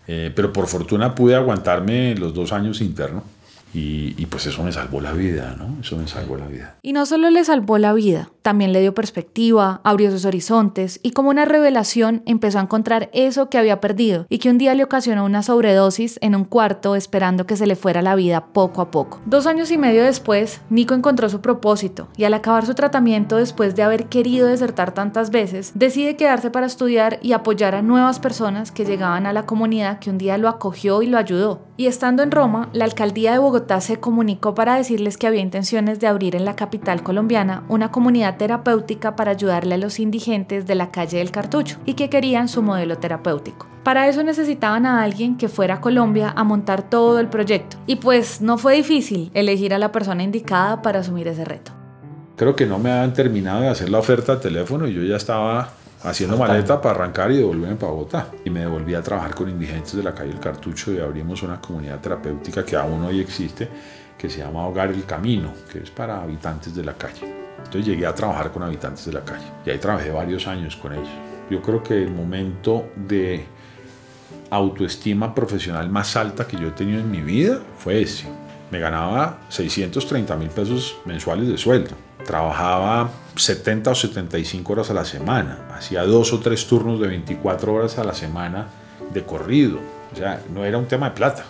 Eh, 0.07 0.31
pero 0.35 0.53
por 0.53 0.67
fortuna 0.67 1.15
pude 1.15 1.35
aguantarme 1.35 2.15
los 2.15 2.33
dos 2.35 2.53
años 2.53 2.81
interno 2.81 3.25
y, 3.75 4.15
y, 4.17 4.27
pues 4.27 4.47
eso 4.47 4.63
me 4.63 4.73
salvó 4.73 5.01
la 5.01 5.13
vida, 5.13 5.55
¿no? 5.59 5.77
Eso 5.81 5.97
me 5.97 6.09
salvó 6.09 6.37
la 6.37 6.47
vida. 6.47 6.77
Y 6.83 6.93
no 6.93 7.05
solo 7.05 7.31
le 7.31 7.45
salvó 7.45 7.79
la 7.79 7.93
vida, 7.93 8.31
también 8.47 8.73
le 8.73 8.81
dio 8.81 8.95
perspectiva, 8.95 9.81
abrió 9.83 10.09
sus 10.13 10.25
horizontes 10.25 11.01
y 11.03 11.11
como 11.11 11.31
una 11.31 11.47
revelación 11.47 12.23
empezó 12.27 12.61
a 12.61 12.63
encontrar 12.63 13.11
eso 13.13 13.51
que 13.51 13.59
había 13.59 13.81
perdido 13.81 14.25
y 14.29 14.39
que 14.39 14.51
un 14.51 14.57
día 14.57 14.73
le 14.77 14.85
ocasionó 14.85 15.25
una 15.25 15.43
sobredosis 15.43 16.17
en 16.23 16.37
un 16.37 16.45
cuarto 16.45 16.95
esperando 16.95 17.45
que 17.45 17.57
se 17.57 17.67
le 17.67 17.75
fuera 17.75 18.03
la 18.03 18.15
vida 18.15 18.47
poco 18.53 18.83
a 18.83 18.93
poco. 18.93 19.21
Dos 19.27 19.49
años 19.49 19.73
y 19.73 19.79
medio 19.79 20.05
después, 20.05 20.61
Nico 20.71 20.95
encontró 20.95 21.29
su 21.29 21.41
propósito 21.41 22.07
y 22.17 22.23
al 22.23 22.35
acabar 22.35 22.65
su 22.67 22.75
tratamiento 22.75 23.35
después 23.35 23.75
de 23.75 23.83
haber 23.83 24.07
querido 24.07 24.47
desertar 24.47 24.95
tantas 24.95 25.31
veces, 25.33 25.73
decide 25.75 26.15
quedarse 26.15 26.53
para 26.53 26.67
estudiar 26.67 27.19
y 27.23 27.33
apoyar 27.33 27.75
a 27.75 27.83
nuevas 27.83 28.21
personas 28.21 28.71
que 28.71 28.85
llegaban 28.85 29.27
a 29.27 29.33
la 29.33 29.45
comunidad 29.45 29.99
que 29.99 30.11
un 30.11 30.19
día 30.19 30.39
lo 30.39 30.49
acogió 30.49 31.03
y 31.03 31.09
lo 31.09 31.19
ayudó. 31.19 31.63
Y 31.77 31.89
estando 31.89 32.23
en 32.23 32.31
Roma, 32.31 32.69
la 32.73 32.85
alcaldía 32.85 33.33
de 33.33 33.39
Bogotá 33.39 33.81
se 33.81 33.99
comunicó 33.99 34.55
para 34.55 34.77
decirles 34.77 35.19
que 35.19 35.27
había 35.27 35.43
intenciones 35.43 35.99
de 35.99 36.07
abrir 36.07 36.37
en 36.37 36.45
la 36.45 36.55
capital 36.55 37.03
colombiana 37.03 37.65
una 37.69 37.91
comunidad 37.91 38.36
terapéutica 38.37 39.17
para 39.17 39.33
ayudarle 39.33 39.75
a 39.75 39.79
los 39.79 39.99
indigentes 39.99 40.67
de 40.67 40.75
la 40.75 40.91
calle 40.91 41.19
del 41.19 41.31
Cartucho 41.31 41.79
y 41.85 41.95
que 41.95 42.11
querían 42.11 42.49
su 42.49 42.63
modelo 42.63 42.99
terapéutico. 42.99 43.67
Para 43.87 44.09
eso 44.09 44.25
necesitaban 44.25 44.85
a 44.85 45.03
alguien 45.03 45.37
que 45.37 45.49
fuera 45.49 45.75
a 45.75 45.81
Colombia 45.81 46.33
a 46.35 46.43
montar 46.43 46.91
todo 46.91 47.21
el 47.21 47.29
proyecto. 47.29 47.77
Y 47.87 47.97
pues 47.97 48.41
no 48.41 48.59
fue 48.59 48.75
difícil 48.75 49.31
elegir 49.33 49.73
a 49.73 49.79
la 49.79 49.93
persona 49.93 50.25
indicada 50.25 50.83
para 50.83 50.99
asumir 50.99 51.29
ese 51.29 51.45
reto. 51.45 51.71
Creo 52.35 52.57
que 52.57 52.67
no 52.67 52.81
me 52.81 52.91
habían 52.91 53.13
terminado 53.13 53.61
de 53.61 53.69
hacer 53.69 53.89
la 53.89 53.99
oferta 53.99 54.33
al 54.33 54.41
teléfono 54.41 54.89
y 54.89 54.93
yo 54.93 55.03
ya 55.03 55.17
estaba 55.17 55.71
haciendo 56.03 56.37
maleta 56.37 56.81
para 56.81 56.97
arrancar 56.97 57.31
y 57.31 57.37
devolverme 57.37 57.77
para 57.77 57.93
Bogotá. 57.93 58.29
Y 58.45 58.51
me 58.51 58.61
devolví 58.61 58.95
a 58.95 59.03
trabajar 59.03 59.35
con 59.35 59.49
indigentes 59.49 59.95
de 59.95 60.03
la 60.03 60.13
calle 60.13 60.33
El 60.33 60.41
Cartucho 60.41 60.93
y 60.93 60.99
abrimos 60.99 61.45
una 61.45 61.61
comunidad 61.61 62.01
terapéutica 62.01 62.65
que 62.65 62.75
aún 62.75 63.05
hoy 63.05 63.21
existe, 63.21 63.69
que 64.19 64.29
se 64.29 64.39
llama 64.39 64.67
Hogar 64.67 64.91
El 64.91 65.05
Camino, 65.05 65.53
que 65.73 65.79
es 65.79 65.91
para 65.91 66.23
habitantes 66.23 66.75
de 66.75 66.85
la 66.85 66.95
calle. 66.95 67.46
Entonces 67.59 67.87
llegué 67.87 68.07
a 68.07 68.15
trabajar 68.15 68.53
con 68.53 68.63
habitantes 68.63 69.05
de 69.07 69.13
la 69.13 69.25
calle 69.25 69.47
y 69.65 69.71
ahí 69.71 69.79
trabajé 69.79 70.11
varios 70.11 70.47
años 70.47 70.77
con 70.77 70.93
ellos. 70.93 71.09
Yo 71.51 71.63
creo 71.63 71.83
que 71.83 72.03
el 72.03 72.11
momento 72.11 72.87
de 72.97 73.45
autoestima 74.51 75.35
profesional 75.35 75.89
más 75.91 76.17
alta 76.17 76.47
que 76.47 76.57
yo 76.57 76.69
he 76.69 76.73
tenido 76.73 77.01
en 77.01 77.11
mi 77.11 77.21
vida 77.21 77.61
fue 77.79 78.03
ese. 78.03 78.27
Me 78.71 78.79
ganaba 78.79 79.39
630 79.49 80.37
mil 80.37 80.49
pesos 80.49 80.97
mensuales 81.05 81.49
de 81.49 81.57
sueldo. 81.57 81.91
Trabajaba 82.25 83.11
70 83.37 83.91
o 83.91 83.95
75 83.95 84.73
horas 84.73 84.91
a 84.91 84.95
la 84.95 85.05
semana. 85.05 85.59
Hacía 85.77 86.03
dos 86.03 86.33
o 86.33 86.41
tres 86.41 86.67
turnos 86.67 87.01
de 87.01 87.07
24 87.07 87.73
horas 87.73 87.99
a 87.99 88.05
la 88.05 88.15
semana 88.15 88.67
de 89.13 89.23
corrido. 89.25 89.79
O 90.13 90.17
sea, 90.17 90.43
no 90.53 90.65
era 90.65 90.79
un 90.79 90.87
tema 90.87 91.11
de 91.11 91.17
plata. 91.17 91.45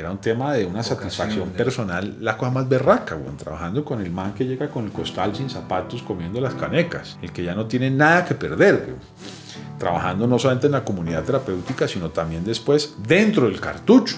Era 0.00 0.10
un 0.10 0.16
tema 0.16 0.54
de 0.54 0.64
una 0.64 0.82
satisfacción 0.82 1.50
personal, 1.50 2.16
la 2.20 2.38
cosa 2.38 2.50
más 2.50 2.66
berraca, 2.66 3.16
bueno, 3.16 3.36
trabajando 3.36 3.84
con 3.84 4.00
el 4.00 4.10
man 4.10 4.32
que 4.32 4.46
llega 4.46 4.70
con 4.70 4.86
el 4.86 4.92
costal 4.92 5.36
sin 5.36 5.50
zapatos, 5.50 6.02
comiendo 6.02 6.40
las 6.40 6.54
canecas, 6.54 7.18
el 7.20 7.30
que 7.32 7.44
ya 7.44 7.54
no 7.54 7.66
tiene 7.66 7.90
nada 7.90 8.24
que 8.24 8.34
perder. 8.34 8.76
Bueno. 8.76 8.96
Trabajando 9.78 10.26
no 10.26 10.38
solamente 10.38 10.68
en 10.68 10.72
la 10.72 10.86
comunidad 10.86 11.22
terapéutica, 11.24 11.86
sino 11.86 12.08
también 12.08 12.42
después 12.44 12.94
dentro 13.06 13.44
del 13.44 13.60
cartucho, 13.60 14.16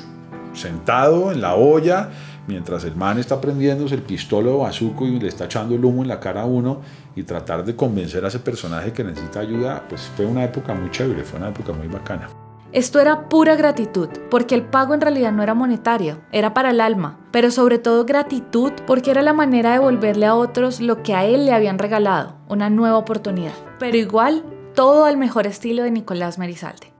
sentado 0.53 1.33
en 1.33 1.41
la 1.41 1.57
olla, 1.57 2.11
mientras 2.47 2.85
el 2.85 2.95
man 2.95 3.19
está 3.19 3.41
prendiéndose 3.41 3.97
el 3.97 4.03
pistolo 4.03 4.59
bazuco 4.59 5.05
y 5.05 5.19
le 5.19 5.27
está 5.27 5.47
echando 5.47 5.75
el 5.75 5.85
humo 5.85 6.03
en 6.03 6.09
la 6.09 6.21
cara 6.21 6.43
a 6.43 6.47
uno 6.47 6.81
y 7.17 7.25
tratar 7.25 7.65
de 7.65 7.75
convencer 7.75 8.25
a 8.25 8.29
ese 8.29 8.39
personaje 8.39 8.93
que 8.93 9.03
necesita 9.03 9.41
ayuda, 9.41 9.83
pues 9.89 10.03
fue 10.17 10.27
una 10.27 10.45
época 10.45 10.75
muy 10.75 10.93
chévere, 10.93 11.25
fue 11.25 11.41
una 11.41 11.49
época 11.49 11.73
muy 11.73 11.89
bacana. 11.89 12.29
Esto 12.73 13.01
era 13.01 13.29
pura 13.29 13.55
gratitud, 13.55 14.09
porque 14.31 14.55
el 14.55 14.63
pago 14.63 14.95
en 14.95 15.03
realidad 15.03 15.31
no 15.31 15.43
era 15.43 15.53
monetario, 15.53 16.23
era 16.33 16.55
para 16.55 16.71
el 16.71 16.81
alma, 16.81 17.21
pero 17.31 17.51
sobre 17.51 17.79
todo 17.79 18.07
gratitud 18.07 18.73
porque 18.87 19.11
era 19.11 19.21
la 19.21 19.35
manera 19.35 19.73
de 19.73 19.79
devolverle 19.79 20.25
a 20.25 20.35
otros 20.35 20.81
lo 20.81 21.03
que 21.03 21.15
a 21.15 21.27
él 21.27 21.45
le 21.45 21.53
habían 21.53 21.79
regalado, 21.79 22.37
una 22.49 22.71
nueva 22.71 22.97
oportunidad. 22.97 23.53
Pero 23.79 23.99
igual, 23.99 24.43
todo 24.75 25.05
al 25.05 25.19
mejor 25.19 25.47
estilo 25.47 25.83
de 25.83 25.91
Nicolás 25.91 26.39
Merizalde. 26.39 26.95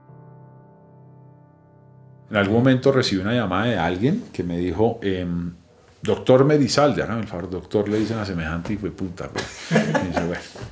En 2.29 2.37
algún 2.37 2.57
momento 2.57 2.91
recibí 2.91 3.23
una 3.23 3.33
llamada 3.33 3.65
de 3.65 3.79
alguien 3.79 4.25
que 4.31 4.43
me 4.43 4.59
dijo, 4.59 4.99
eh, 5.01 5.25
doctor 6.03 6.43
Medizalde, 6.43 7.01
hágame 7.01 7.21
el 7.21 7.27
favor, 7.27 7.49
doctor, 7.49 7.87
le 7.87 7.97
dicen 7.97 8.17
a 8.17 8.25
semejante 8.25 8.73
y 8.73 8.77
fue 8.77 8.91
puta. 8.91 9.29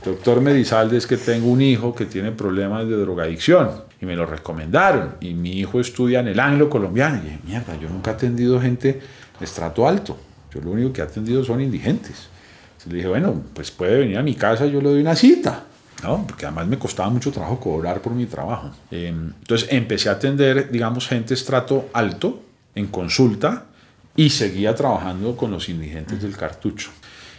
Doctor 0.03 0.41
Medizalde 0.41 0.97
es 0.97 1.07
que 1.07 1.15
tengo 1.15 1.47
un 1.47 1.61
hijo 1.61 1.95
que 1.95 2.05
tiene 2.05 2.31
problemas 2.31 2.85
de 2.87 2.97
drogadicción 2.97 3.71
y 4.01 4.05
me 4.05 4.15
lo 4.15 4.25
recomendaron 4.25 5.15
y 5.21 5.33
mi 5.33 5.53
hijo 5.59 5.79
estudia 5.79 6.19
en 6.19 6.27
el 6.27 6.39
Anglo 6.39 6.69
Colombiano. 6.69 7.17
Y 7.17 7.21
dije, 7.21 7.39
mierda, 7.45 7.79
yo 7.79 7.89
nunca 7.89 8.11
he 8.11 8.13
atendido 8.15 8.59
gente 8.59 8.99
de 9.39 9.45
estrato 9.45 9.87
alto, 9.87 10.17
yo 10.53 10.59
lo 10.59 10.71
único 10.71 10.91
que 10.91 10.99
he 10.99 11.03
atendido 11.03 11.43
son 11.45 11.61
indigentes. 11.61 12.27
Entonces 12.71 12.91
le 12.91 12.97
dije, 12.97 13.07
bueno, 13.07 13.41
pues 13.53 13.71
puede 13.71 13.99
venir 13.99 14.17
a 14.17 14.23
mi 14.23 14.35
casa 14.35 14.65
yo 14.65 14.81
le 14.81 14.89
doy 14.89 15.01
una 15.01 15.15
cita. 15.15 15.63
¿no? 16.03 16.25
porque 16.25 16.47
además 16.47 16.65
me 16.65 16.79
costaba 16.79 17.11
mucho 17.11 17.31
trabajo 17.31 17.59
cobrar 17.59 18.01
por 18.01 18.11
mi 18.13 18.25
trabajo. 18.25 18.71
Eh, 18.89 19.13
entonces 19.15 19.67
empecé 19.71 20.09
a 20.09 20.13
atender, 20.13 20.71
digamos, 20.71 21.07
gente 21.07 21.35
estrato 21.35 21.89
alto 21.93 22.41
en 22.73 22.87
consulta 22.87 23.67
y 24.15 24.29
seguía 24.29 24.75
trabajando 24.75 25.35
con 25.35 25.51
los 25.51 25.69
indigentes 25.69 26.21
del 26.21 26.35
cartucho. 26.35 26.91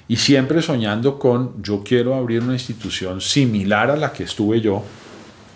Y 0.09 0.17
siempre 0.17 0.63
soñando 0.63 1.19
con, 1.19 1.63
yo 1.63 1.83
quiero 1.85 2.15
abrir 2.15 2.43
una 2.43 2.55
institución 2.55 3.21
similar 3.21 3.91
a 3.91 3.97
la 3.97 4.13
que 4.13 4.25
estuve 4.25 4.61
yo, 4.61 4.83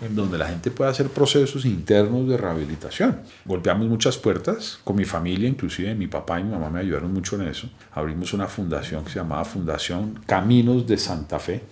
en 0.01 0.15
donde 0.15 0.37
la 0.37 0.47
gente 0.47 0.69
pueda 0.71 0.91
hacer 0.91 1.09
procesos 1.09 1.65
internos 1.65 2.27
de 2.27 2.37
rehabilitación. 2.37 3.19
Golpeamos 3.45 3.87
muchas 3.87 4.17
puertas, 4.17 4.79
con 4.83 4.95
mi 4.95 5.05
familia, 5.05 5.49
inclusive 5.49 5.93
mi 5.95 6.07
papá 6.07 6.39
y 6.39 6.43
mi 6.43 6.51
mamá 6.51 6.69
me 6.69 6.79
ayudaron 6.79 7.13
mucho 7.13 7.35
en 7.41 7.47
eso. 7.47 7.69
Abrimos 7.93 8.33
una 8.33 8.47
fundación 8.47 9.03
que 9.03 9.11
se 9.11 9.19
llamaba 9.19 9.43
Fundación 9.43 10.19
Caminos 10.25 10.85
de 10.85 10.97
Santa 10.97 11.39
Fe, 11.39 11.63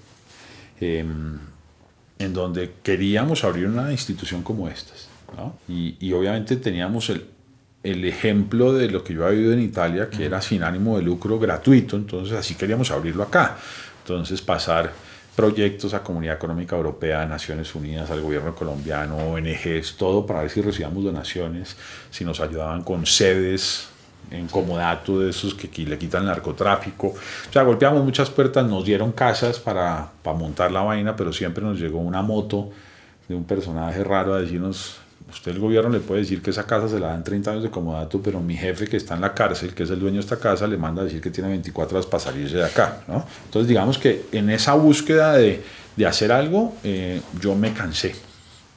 eh, 0.82 1.06
en 2.18 2.34
donde 2.34 2.74
queríamos 2.82 3.44
abrir 3.44 3.68
una 3.68 3.92
institución 3.92 4.42
como 4.42 4.68
estas. 4.68 5.10
y, 5.68 6.14
obviamente 6.14 6.56
teníamos 6.56 7.10
el, 7.10 7.26
el, 7.86 8.06
ejemplo 8.06 8.74
de 8.74 8.90
lo 8.90 9.04
que 9.04 9.14
yo 9.14 9.26
había 9.26 9.38
vivido 9.38 9.54
en 9.54 9.62
Italia, 9.62 10.10
que 10.10 10.26
era 10.26 10.42
sin 10.42 10.64
ánimo 10.64 10.98
de 10.98 11.04
lucro 11.04 11.40
gratuito, 11.40 11.96
entonces 11.96 12.38
así 12.38 12.56
queríamos 12.56 12.92
abrirlo 12.92 13.24
acá. 13.24 13.58
Entonces 14.04 14.42
pasar 14.42 14.92
proyectos 15.36 15.94
a 15.94 16.02
Comunidad 16.02 16.36
Económica 16.36 16.76
Europea, 16.76 17.22
a 17.22 17.26
Naciones 17.26 17.74
Unidas, 17.76 18.10
al 18.10 18.22
gobierno 18.22 18.56
colombiano, 18.56 19.18
ONGs, 19.18 19.98
todo 19.98 20.26
para 20.26 20.42
ver 20.42 20.50
si 20.50 20.62
recibíamos 20.62 21.04
donaciones, 21.04 21.76
si 22.10 22.24
nos 22.24 22.40
ayudaban 22.40 22.84
con 22.84 23.06
sedes 23.06 23.90
en 24.32 24.48
comodato 24.48 25.20
de 25.20 25.30
esos 25.30 25.54
que 25.54 25.70
le 25.86 25.98
quitan 25.98 26.22
el 26.22 26.28
narcotráfico. 26.28 27.08
O 27.08 27.54
sea, 27.54 27.64
golpeamos 27.64 28.04
muchas 28.04 28.30
puertas, 28.30 28.66
nos 28.66 28.86
dieron 28.86 29.12
casas 29.12 29.60
para, 29.60 30.10
para 30.24 30.38
montar 30.38 30.72
la 30.72 30.82
vaina, 30.82 31.16
pero 31.16 31.32
siempre 31.32 31.64
nos 31.64 31.80
llegó 31.80 32.00
una 32.00 32.22
moto 32.22 32.72
de 33.28 33.36
un 33.36 33.44
personaje 33.44 34.04
raro 34.04 34.34
a 34.34 34.42
decirnos, 34.42 34.98
usted 35.30 35.52
el 35.52 35.60
gobierno 35.60 35.90
le 35.90 36.00
puede 36.00 36.22
decir 36.22 36.42
que 36.42 36.52
esa 36.52 36.66
casa 36.66 36.88
se 36.88 37.00
la 37.00 37.08
dan 37.08 37.24
30 37.24 37.52
años 37.52 37.64
de 37.64 37.70
comodato, 37.70 38.22
pero 38.22 38.40
mi 38.40 38.56
jefe 38.56 38.88
que 38.88 38.98
está 38.98 39.16
en 39.16 39.22
la 39.22 39.34
cárcel, 39.34 39.74
que 39.74 39.84
es 39.84 39.90
el 39.90 40.00
dueño 40.00 40.16
de 40.16 40.22
esta 40.22 40.38
casa, 40.38 40.68
le 40.68 40.78
manda 40.78 41.02
a 41.02 41.06
decir 41.06 41.22
que 41.22 41.30
tiene 41.30 41.50
24 41.50 41.98
horas 41.98 42.10
para 42.10 42.24
salirse 42.24 42.58
de 42.58 42.66
acá. 42.66 43.02
¿no? 43.08 43.26
Entonces 43.46 43.68
digamos 43.68 43.98
que 43.98 44.26
en 44.32 44.50
esa 44.50 44.74
búsqueda 44.74 45.34
de, 45.34 45.64
de 45.96 46.06
hacer 46.06 46.32
algo, 46.32 46.76
eh, 46.84 47.22
yo 47.40 47.56
me 47.56 47.74
cansé, 47.74 48.16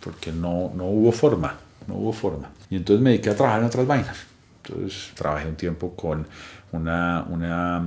porque 0.02 0.32
no, 0.32 0.72
no 0.74 0.86
hubo 0.86 1.12
forma, 1.12 1.54
no 1.86 1.94
hubo 1.94 2.12
forma. 2.12 2.50
Y 2.70 2.76
entonces 2.76 3.02
me 3.02 3.10
dediqué 3.10 3.30
a 3.30 3.36
trabajar 3.36 3.60
en 3.60 3.66
otras 3.66 3.86
vainas. 3.86 4.16
Entonces 4.64 5.10
trabajé 5.14 5.48
un 5.48 5.56
tiempo 5.56 5.94
con 5.94 6.26
una, 6.72 7.24
una 7.28 7.82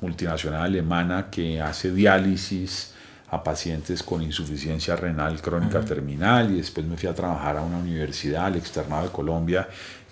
multinacional 0.00 0.62
alemana 0.62 1.28
que 1.30 1.60
hace 1.60 1.92
diálisis 1.92 2.94
a 3.30 3.42
pacientes 3.42 4.02
con 4.02 4.22
insuficiencia 4.22 4.96
renal 4.96 5.40
crónica 5.42 5.80
terminal 5.80 6.50
y 6.50 6.56
después 6.56 6.86
me 6.86 6.96
fui 6.96 7.08
a 7.08 7.14
trabajar 7.14 7.58
a 7.58 7.62
una 7.62 7.78
universidad 7.78 8.46
al 8.46 8.56
externado 8.56 9.04
de 9.04 9.12
Colombia 9.12 9.68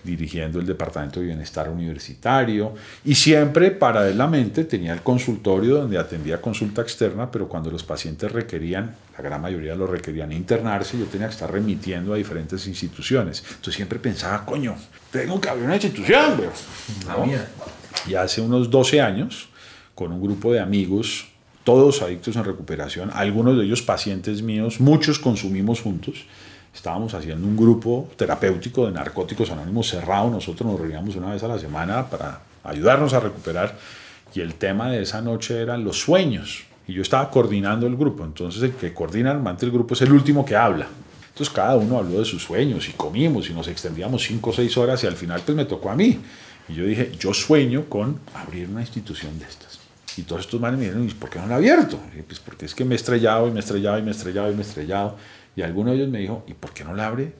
dirigiendo 0.07 0.61
el 0.61 0.67
Departamento 0.67 1.19
de 1.19 1.27
Bienestar 1.27 1.69
Universitario 1.69 2.75
y 3.05 3.15
siempre 3.15 3.73
paralelamente 3.73 4.65
tenía 4.65 4.93
el 4.93 5.03
consultorio 5.03 5.79
donde 5.79 5.99
atendía 5.99 6.41
consulta 6.41 6.83
externa, 6.83 7.31
pero 7.31 7.49
cuando 7.49 7.71
los 7.71 7.83
pacientes 7.83 8.31
requerían, 8.31 8.95
la 9.17 9.25
gran 9.25 9.41
mayoría 9.41 9.75
lo 9.75 9.87
requerían 9.87 10.33
internarse, 10.33 10.99
yo 10.99 11.07
tenía 11.07 11.27
que 11.27 11.33
estar 11.33 11.51
remitiendo 11.51 12.15
a 12.15 12.17
diferentes 12.17 12.67
instituciones. 12.67 13.43
Entonces 13.47 13.75
siempre 13.75 13.99
pensaba, 13.99 14.47
coño, 14.47 14.77
tengo 15.11 15.41
que 15.41 15.49
abrir 15.49 15.65
una 15.65 15.75
institución, 15.75 16.41
¿no? 17.07 17.27
Y 18.07 18.15
hace 18.15 18.41
unos 18.41 18.71
12 18.71 19.01
años, 19.01 19.49
con 19.95 20.13
un 20.13 20.23
grupo 20.23 20.53
de 20.53 20.61
amigos, 20.61 21.27
todos 21.67 22.01
adictos 22.01 22.37
en 22.37 22.45
recuperación, 22.45 23.11
algunos 23.13 23.59
de 23.59 23.65
ellos 23.65 23.83
pacientes 23.83 24.41
míos, 24.41 24.79
muchos 24.79 25.19
consumimos 25.19 25.81
juntos, 25.81 26.25
estábamos 26.73 27.13
haciendo 27.13 27.45
un 27.45 27.57
grupo 27.57 28.09
terapéutico 28.17 28.87
de 28.87 28.93
narcóticos 28.93 29.51
anónimos 29.51 29.89
cerrado, 29.89 30.31
nosotros 30.31 30.71
nos 30.71 30.79
reuníamos 30.79 31.17
una 31.17 31.33
vez 31.33 31.43
a 31.43 31.49
la 31.49 31.59
semana 31.59 32.07
para 32.07 32.39
ayudarnos 32.63 33.15
a 33.15 33.19
recuperar 33.19 33.77
y 34.33 34.43
el 34.43 34.55
tema 34.55 34.93
de 34.93 35.03
esa 35.03 35.21
noche 35.21 35.61
eran 35.61 35.83
los 35.83 35.99
sueños 35.99 36.63
y 36.87 36.93
yo 36.93 37.03
estaba 37.03 37.29
coordinando 37.33 37.89
el 37.89 37.97
grupo, 37.97 38.23
entonces 38.23 38.63
el 38.63 38.71
que 38.71 38.95
coordina 38.95 39.31
normalmente 39.31 39.67
el 39.67 39.73
grupo 39.73 39.95
es 39.95 40.03
el 40.03 40.13
último 40.13 40.45
que 40.45 40.55
habla. 40.55 40.87
Entonces 41.31 41.53
cada 41.53 41.75
uno 41.75 41.99
habló 41.99 42.21
de 42.21 42.25
sus 42.25 42.45
sueños 42.45 42.89
y 42.89 42.93
comimos 42.93 43.51
y 43.51 43.53
nos 43.53 43.67
extendíamos 43.67 44.23
cinco 44.23 44.51
o 44.51 44.53
seis 44.53 44.77
horas 44.77 45.03
y 45.03 45.09
al 45.09 45.17
final 45.17 45.43
pues 45.45 45.57
me 45.57 45.65
tocó 45.65 45.91
a 45.91 45.97
mí. 45.97 46.21
Y 46.69 46.75
yo 46.75 46.85
dije, 46.85 47.11
yo 47.19 47.35
sueño 47.35 47.87
con 47.89 48.21
abrir 48.35 48.69
una 48.69 48.83
institución 48.83 49.37
de 49.41 49.47
estas. 49.47 49.86
Y 50.17 50.23
todos 50.23 50.43
estos 50.43 50.61
manes 50.61 50.79
me 50.79 50.87
dijeron, 50.87 51.09
¿y 51.09 51.13
por 51.13 51.29
qué 51.29 51.39
no 51.39 51.47
la 51.47 51.55
he 51.55 51.57
abierto? 51.57 51.99
Pues 52.27 52.41
porque 52.41 52.67
es 52.67 52.75
que 52.75 52.85
me 52.85 52.95
he 52.95 52.97
estrellado 52.97 53.49
y 53.49 53.51
me 53.51 53.59
he 53.59 53.61
estrellado 53.61 53.99
y 53.99 54.03
me 54.03 54.09
he 54.09 54.13
estrellado 54.13 54.51
y 54.51 54.55
me 54.55 54.63
he 54.63 54.67
estrellado. 54.67 55.17
Y 55.55 55.63
alguno 55.63 55.91
de 55.91 55.97
ellos 55.97 56.09
me 56.09 56.19
dijo, 56.19 56.45
¿y 56.47 56.55
por 56.55 56.73
qué 56.73 56.85
no 56.85 56.95
la 56.95 57.07
abre 57.07 57.33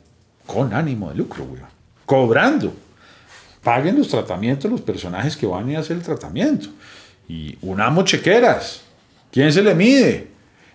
con 0.47 0.73
ánimo 0.75 1.11
de 1.11 1.17
lucro, 1.17 1.47
güey? 1.47 1.63
Cobrando. 2.05 2.75
Paguen 3.63 3.99
los 3.99 4.09
tratamientos 4.09 4.71
los 4.71 4.81
personajes 4.81 5.37
que 5.37 5.47
van 5.47 5.75
a 5.75 5.81
hacer 5.81 5.97
el 5.97 6.03
tratamiento. 6.03 6.69
Y 7.29 7.57
unamos 7.63 8.05
chequeras. 8.05 8.83
¿Quién 9.33 9.53
se 9.53 9.63
le 9.63 9.75
mide? 9.75 10.29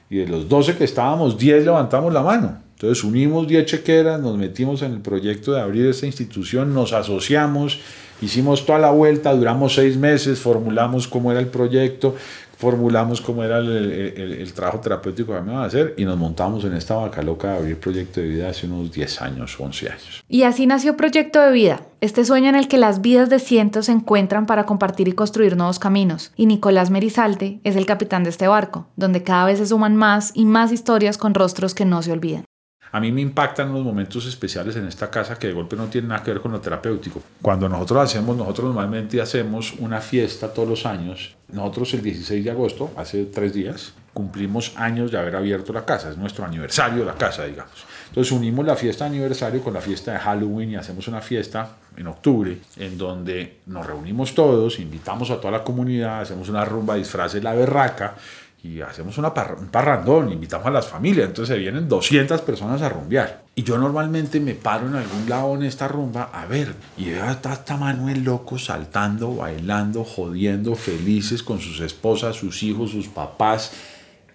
Y 0.10 0.18
de 0.18 0.28
los 0.28 0.49
12 0.49 0.76
que 0.76 0.84
estábamos, 0.84 1.38
10 1.38 1.66
levantamos 1.66 2.12
la 2.14 2.22
mano. 2.22 2.62
Entonces 2.74 3.04
unimos 3.04 3.47
10 3.47 3.66
chequeras, 3.66 4.20
nos 4.20 4.38
metimos 4.38 4.82
en 4.82 4.93
el 4.93 5.02
proyecto 5.02 5.54
de 5.54 5.62
abrir 5.62 5.86
esta 5.86 6.08
institución, 6.08 6.74
nos 6.74 6.93
asociamos, 6.93 7.80
hicimos 8.22 8.66
toda 8.66 8.80
la 8.80 8.92
vuelta, 8.92 9.34
duramos 9.34 9.76
seis 9.76 9.98
meses, 9.98 10.40
formulamos 10.40 11.08
cómo 11.08 11.32
era 11.32 11.40
el 11.40 11.48
proyecto, 11.48 12.16
formulamos 12.62 13.22
cómo 13.22 13.44
era 13.44 13.58
el, 13.58 14.54
trabajo 14.54 14.80
terapéutico 14.80 15.34
que 15.34 15.42
me 15.42 15.56
a 15.56 15.64
hacer 15.64 15.96
y 15.98 16.06
nos 16.06 16.16
montamos 16.16 16.64
en 16.64 16.74
esta 16.74 16.96
vaca 16.96 17.24
loca 17.24 17.54
de 17.54 17.58
abrir 17.58 17.80
Proyecto 17.80 18.22
de 18.22 18.28
Vida 18.28 18.50
hace 18.50 18.68
unos 18.68 18.92
10 18.92 19.22
años, 19.24 19.60
11 19.60 19.90
años. 19.90 20.24
Y 20.30 20.44
así 20.44 20.68
nació 20.68 20.96
Proyecto 20.96 21.42
de 21.42 21.52
Vida, 21.52 21.82
este 22.02 22.24
sueño 22.24 22.50
en 22.50 22.56
el 22.56 22.68
que 22.68 22.78
las 22.78 23.02
vidas 23.02 23.32
de 23.32 23.40
cientos 23.40 23.88
se 23.88 23.94
encuentran 23.94 24.46
para 24.46 24.68
compartir 24.68 25.08
y 25.08 25.14
construir 25.14 25.58
nuevos 25.58 25.80
caminos. 25.80 26.34
Y 26.36 26.46
Nicolás 26.46 26.92
Merizalte 26.92 27.60
es 27.64 27.76
el 27.76 27.88
capitán 27.88 28.24
de 28.24 28.30
este 28.30 28.48
barco, 28.48 28.86
donde 28.96 29.24
cada 29.24 29.46
vez 29.46 29.58
se 29.58 29.66
suman 29.66 29.96
más 29.96 30.32
y 30.36 30.46
más 30.46 30.72
historias 30.72 31.18
con 31.18 31.34
rostros 31.34 31.74
que 31.74 31.86
no 31.86 32.04
se 32.04 32.12
olviden. 32.12 32.46
A 32.94 33.00
mí 33.00 33.12
me 33.12 33.22
impactan 33.22 33.72
los 33.72 33.84
momentos 33.84 34.26
especiales 34.26 34.76
en 34.76 34.86
esta 34.86 35.10
casa 35.10 35.39
que 35.39 35.48
de 35.48 35.54
golpe 35.54 35.78
no 35.78 35.88
tienen 35.88 36.10
nada 36.10 36.24
que 36.24 36.32
ver 36.32 36.42
con 36.42 36.52
lo 36.52 36.60
terapéutico. 36.60 37.22
Cuando 37.42 37.70
nosotros 37.70 38.04
hacemos, 38.04 38.36
nosotros 38.36 38.68
normalmente 38.68 39.22
hacemos 39.22 39.74
una 39.80 40.02
fiesta 40.02 40.54
todos 40.54 40.68
los 40.68 40.86
años. 40.86 41.36
Nosotros 41.54 41.94
el 41.94 42.02
16 42.02 42.44
de 42.44 42.52
agosto, 42.52 42.92
hace 42.98 43.26
tres 43.26 43.54
días, 43.54 43.94
cumplimos 44.14 44.74
años 44.76 45.10
de 45.10 45.18
haber 45.18 45.38
abierto 45.38 45.72
la 45.72 45.86
casa. 45.86 46.10
Es 46.10 46.18
nuestro 46.18 46.44
aniversario 46.44 47.00
de 47.00 47.06
la 47.06 47.16
casa, 47.16 47.46
digamos. 47.46 47.86
Entonces 48.10 48.34
unimos 48.34 48.66
la 48.66 48.76
fiesta 48.76 49.06
de 49.06 49.12
aniversario 49.12 49.64
con 49.64 49.74
la 49.74 49.80
fiesta 49.80 50.12
de 50.12 50.20
Halloween 50.20 50.72
y 50.72 50.76
hacemos 50.76 51.08
una 51.08 51.22
fiesta 51.22 51.78
en 51.96 52.08
octubre 52.08 52.58
en 52.76 52.98
donde 52.98 53.60
nos 53.68 53.86
reunimos 53.86 54.36
todos, 54.36 54.80
invitamos 54.80 55.32
a 55.32 55.38
toda 55.38 55.52
la 55.52 55.64
comunidad, 55.64 56.22
hacemos 56.22 56.50
una 56.50 56.66
rumba 56.66 56.96
disfraces 56.96 57.42
la 57.42 57.54
berraca 57.54 58.16
y 58.64 58.80
hacemos 58.82 59.18
una 59.18 59.34
un 59.57 59.68
parrandón, 59.70 60.32
invitamos 60.32 60.68
a 60.68 60.72
las 60.72 60.88
familias, 60.88 61.28
entonces 61.28 61.55
se 61.55 61.59
vienen 61.59 61.89
200 61.89 62.41
personas 62.41 62.82
a 62.84 62.89
rumbear. 62.89 63.41
Y 63.55 63.64
yo 63.64 63.78
normalmente 63.78 64.39
me 64.39 64.53
paro 64.53 64.88
en 64.88 64.95
algún 64.95 65.28
lado 65.28 65.55
en 65.55 65.64
esta 65.64 65.88
rumba 65.88 66.30
a 66.32 66.45
ver, 66.45 66.76
y 66.95 67.09
veo 67.09 67.24
a 67.24 67.32
esta 67.32 67.78
Manuel 67.78 68.24
loco 68.24 68.59
saltando, 68.59 69.36
bailando, 69.36 70.03
jodiendo, 70.03 70.76
felices 70.76 71.41
con 71.41 71.59
sus 71.59 71.80
esposas, 71.80 72.36
sus 72.36 72.62
hijos, 72.62 72.91
sus 72.91 73.07
papás, 73.07 73.72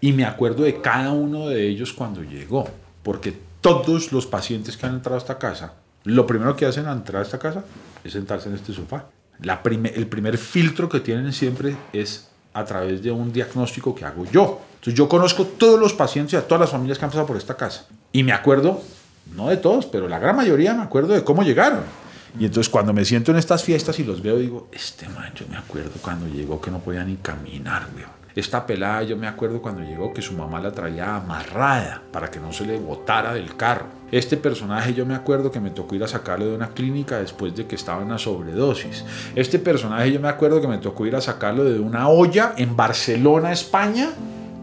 y 0.00 0.12
me 0.12 0.24
acuerdo 0.24 0.64
de 0.64 0.80
cada 0.80 1.12
uno 1.12 1.48
de 1.48 1.68
ellos 1.68 1.92
cuando 1.92 2.22
llegó, 2.22 2.68
porque 3.04 3.32
todos 3.60 4.12
los 4.12 4.26
pacientes 4.26 4.76
que 4.76 4.86
han 4.86 4.94
entrado 4.94 5.16
a 5.16 5.20
esta 5.20 5.38
casa, 5.38 5.74
lo 6.02 6.26
primero 6.26 6.56
que 6.56 6.66
hacen 6.66 6.86
al 6.86 6.98
entrar 6.98 7.22
a 7.22 7.24
esta 7.24 7.38
casa 7.38 7.64
es 8.02 8.12
sentarse 8.12 8.48
en 8.48 8.56
este 8.56 8.72
sofá. 8.72 9.06
La 9.40 9.60
el 9.64 10.06
primer 10.06 10.38
filtro 10.38 10.88
que 10.88 11.00
tienen 11.00 11.32
siempre 11.32 11.76
es 11.92 12.28
a 12.56 12.64
través 12.64 13.02
de 13.02 13.10
un 13.10 13.32
diagnóstico 13.32 13.94
que 13.94 14.04
hago 14.04 14.24
yo. 14.24 14.60
Entonces 14.76 14.94
yo 14.94 15.08
conozco 15.08 15.44
todos 15.44 15.78
los 15.78 15.92
pacientes 15.92 16.32
y 16.32 16.36
a 16.36 16.42
todas 16.42 16.60
las 16.60 16.70
familias 16.70 16.98
que 16.98 17.04
han 17.04 17.10
pasado 17.10 17.26
por 17.26 17.36
esta 17.36 17.54
casa. 17.54 17.86
Y 18.12 18.22
me 18.22 18.32
acuerdo, 18.32 18.80
no 19.34 19.48
de 19.48 19.58
todos, 19.58 19.84
pero 19.84 20.08
la 20.08 20.18
gran 20.18 20.34
mayoría 20.34 20.72
me 20.72 20.82
acuerdo 20.82 21.12
de 21.12 21.22
cómo 21.22 21.42
llegaron. 21.42 21.80
Y 22.38 22.46
entonces 22.46 22.70
cuando 22.70 22.92
me 22.92 23.04
siento 23.04 23.30
en 23.30 23.36
estas 23.36 23.62
fiestas 23.62 23.98
y 23.98 24.04
los 24.04 24.22
veo, 24.22 24.38
digo, 24.38 24.68
este 24.72 25.06
man, 25.08 25.32
yo 25.34 25.46
me 25.48 25.56
acuerdo 25.56 25.92
cuando 26.00 26.26
llegó 26.26 26.60
que 26.60 26.70
no 26.70 26.78
podía 26.78 27.04
ni 27.04 27.16
caminar, 27.16 27.88
weón. 27.94 28.25
Esta 28.36 28.66
pelada, 28.66 29.02
yo 29.02 29.16
me 29.16 29.26
acuerdo 29.26 29.62
cuando 29.62 29.80
llegó 29.80 30.12
que 30.12 30.20
su 30.20 30.34
mamá 30.34 30.60
la 30.60 30.70
traía 30.70 31.16
amarrada 31.16 32.02
para 32.12 32.30
que 32.30 32.38
no 32.38 32.52
se 32.52 32.66
le 32.66 32.78
botara 32.78 33.32
del 33.32 33.56
carro. 33.56 33.86
Este 34.12 34.36
personaje 34.36 34.92
yo 34.92 35.06
me 35.06 35.14
acuerdo 35.14 35.50
que 35.50 35.58
me 35.58 35.70
tocó 35.70 35.94
ir 35.94 36.04
a 36.04 36.06
sacarlo 36.06 36.44
de 36.44 36.54
una 36.54 36.68
clínica 36.68 37.18
después 37.18 37.56
de 37.56 37.66
que 37.66 37.76
estaba 37.76 38.02
en 38.02 38.08
una 38.08 38.18
sobredosis. 38.18 39.06
Este 39.34 39.58
personaje 39.58 40.12
yo 40.12 40.20
me 40.20 40.28
acuerdo 40.28 40.60
que 40.60 40.68
me 40.68 40.76
tocó 40.76 41.06
ir 41.06 41.16
a 41.16 41.22
sacarlo 41.22 41.64
de 41.64 41.80
una 41.80 42.10
olla 42.10 42.52
en 42.58 42.76
Barcelona, 42.76 43.52
España, 43.52 44.10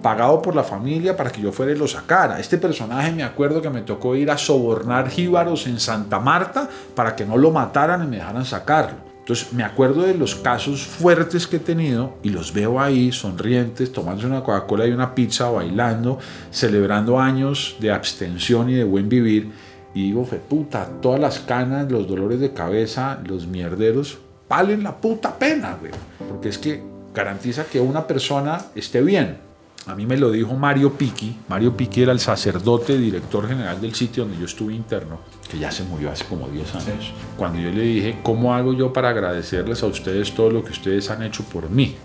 pagado 0.04 0.40
por 0.40 0.56
la 0.56 0.64
familia 0.64 1.18
para 1.18 1.32
que 1.32 1.42
yo 1.42 1.52
fuera 1.52 1.72
y 1.72 1.76
lo 1.76 1.88
sacara. 1.88 2.40
Este 2.40 2.60
personaje 2.60 3.12
me 3.12 3.24
acuerdo 3.24 3.60
que 3.60 3.72
me 3.72 3.82
tocó 3.82 4.16
ir 4.16 4.30
a 4.30 4.38
sobornar 4.38 5.10
jíbaros 5.10 5.66
en 5.66 5.80
Santa 5.80 6.20
Marta 6.20 6.70
para 6.94 7.16
que 7.16 7.26
no 7.26 7.38
lo 7.38 7.50
mataran 7.50 8.04
y 8.04 8.08
me 8.08 8.18
dejaran 8.18 8.46
sacarlo. 8.46 9.12
Entonces 9.24 9.54
me 9.54 9.64
acuerdo 9.64 10.02
de 10.02 10.16
los 10.16 10.36
casos 10.36 10.86
fuertes 10.86 11.48
que 11.48 11.56
he 11.56 11.60
tenido 11.60 12.18
y 12.24 12.30
los 12.30 12.54
veo 12.54 12.82
ahí 12.82 13.14
sonrientes, 13.14 13.94
tomándose 13.94 14.28
una 14.28 14.44
Coca-Cola 14.44 14.86
y 14.86 14.92
una 14.92 15.16
pizza, 15.16 15.50
bailando, 15.50 16.20
celebrando 16.52 17.18
años 17.18 17.78
de 17.80 17.90
abstención 17.90 18.70
y 18.70 18.74
de 18.74 18.84
buen 18.84 19.08
vivir. 19.08 19.50
Y 19.94 20.08
digo, 20.08 20.26
fe 20.26 20.42
puta, 20.46 20.90
todas 21.02 21.22
las 21.22 21.40
canas, 21.40 21.90
los 21.90 22.06
dolores 22.06 22.42
de 22.42 22.52
cabeza, 22.52 23.22
los 23.26 23.48
mierderos, 23.48 24.18
valen 24.50 24.84
la 24.84 24.98
puta 24.98 25.40
pena, 25.40 25.78
güey. 25.80 25.94
Porque 26.28 26.50
es 26.50 26.58
que 26.58 26.84
garantiza 27.16 27.64
que 27.64 27.80
una 27.80 28.06
persona 28.06 28.60
esté 28.76 29.02
bien. 29.02 29.38
A 29.86 29.96
mí 29.96 30.06
me 30.06 30.16
lo 30.16 30.32
dijo 30.32 30.54
Mario 30.54 30.94
Piqui. 30.94 31.36
Mario 31.50 31.76
Piqui 31.76 32.04
era 32.04 32.14
el 32.14 32.20
sacerdote, 32.20 32.98
director 32.98 33.48
general 33.48 33.82
del 33.82 33.94
sitio 33.94 34.24
donde 34.24 34.40
yo 34.40 34.46
estuve 34.46 34.74
interno, 34.74 35.20
que 35.50 35.60
ya 35.60 35.72
se 35.72 35.84
murió 35.84 36.10
hace 36.10 36.24
como 36.24 36.48
10 36.48 36.76
años. 36.76 37.14
Cuando 37.38 37.60
yo 37.60 37.70
le 37.70 37.82
dije, 37.82 38.20
¿cómo 38.24 38.54
hago 38.54 38.74
yo 38.74 38.94
para 38.94 39.10
agradecerles 39.10 39.84
a 39.84 39.88
ustedes 39.88 40.34
todo 40.34 40.50
lo 40.52 40.64
que 40.64 40.72
ustedes 40.72 41.10
han 41.10 41.22
hecho 41.24 41.44
por 41.44 41.70
mí? 41.70 41.98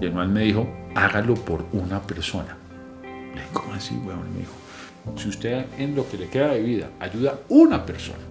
Y 0.00 0.06
el 0.06 0.14
man 0.14 0.32
me 0.32 0.42
dijo, 0.42 0.66
hágalo 0.94 1.34
por 1.34 1.66
una 1.72 2.00
persona. 2.00 2.56
Le 3.02 3.42
dije, 3.42 3.48
¿cómo 3.52 3.74
así, 3.74 3.94
weón? 3.96 4.32
me 4.32 4.40
dijo, 4.40 4.52
si 5.16 5.28
usted 5.28 5.66
en 5.76 5.94
lo 5.94 6.08
que 6.08 6.16
le 6.16 6.28
queda 6.28 6.48
de 6.48 6.62
vida 6.62 6.90
ayuda 7.00 7.32
a 7.32 7.38
una 7.50 7.84
persona, 7.84 8.24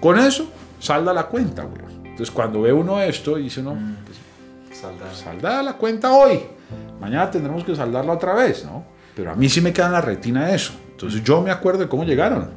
con 0.00 0.18
eso 0.18 0.48
salda 0.80 1.12
la 1.12 1.26
cuenta, 1.26 1.64
weón. 1.64 2.04
Entonces 2.04 2.32
cuando 2.32 2.62
ve 2.62 2.72
uno 2.72 3.00
esto, 3.00 3.36
dice 3.36 3.60
uno, 3.60 3.76
mm. 3.76 3.96
pues, 4.04 4.76
salda. 4.76 5.14
salda 5.14 5.62
la 5.62 5.74
cuenta 5.74 6.12
hoy 6.12 6.40
Mañana 7.00 7.30
tendremos 7.30 7.64
que 7.64 7.74
saldarla 7.74 8.12
otra 8.12 8.34
vez, 8.34 8.64
¿no? 8.64 8.84
Pero 9.14 9.30
a 9.30 9.34
mí 9.34 9.48
sí 9.48 9.60
me 9.60 9.72
queda 9.72 9.86
en 9.86 9.92
la 9.92 10.00
retina 10.00 10.50
eso. 10.52 10.72
Entonces 10.90 11.22
yo 11.22 11.40
me 11.42 11.50
acuerdo 11.50 11.80
de 11.80 11.88
cómo 11.88 12.04
llegaron. 12.04 12.48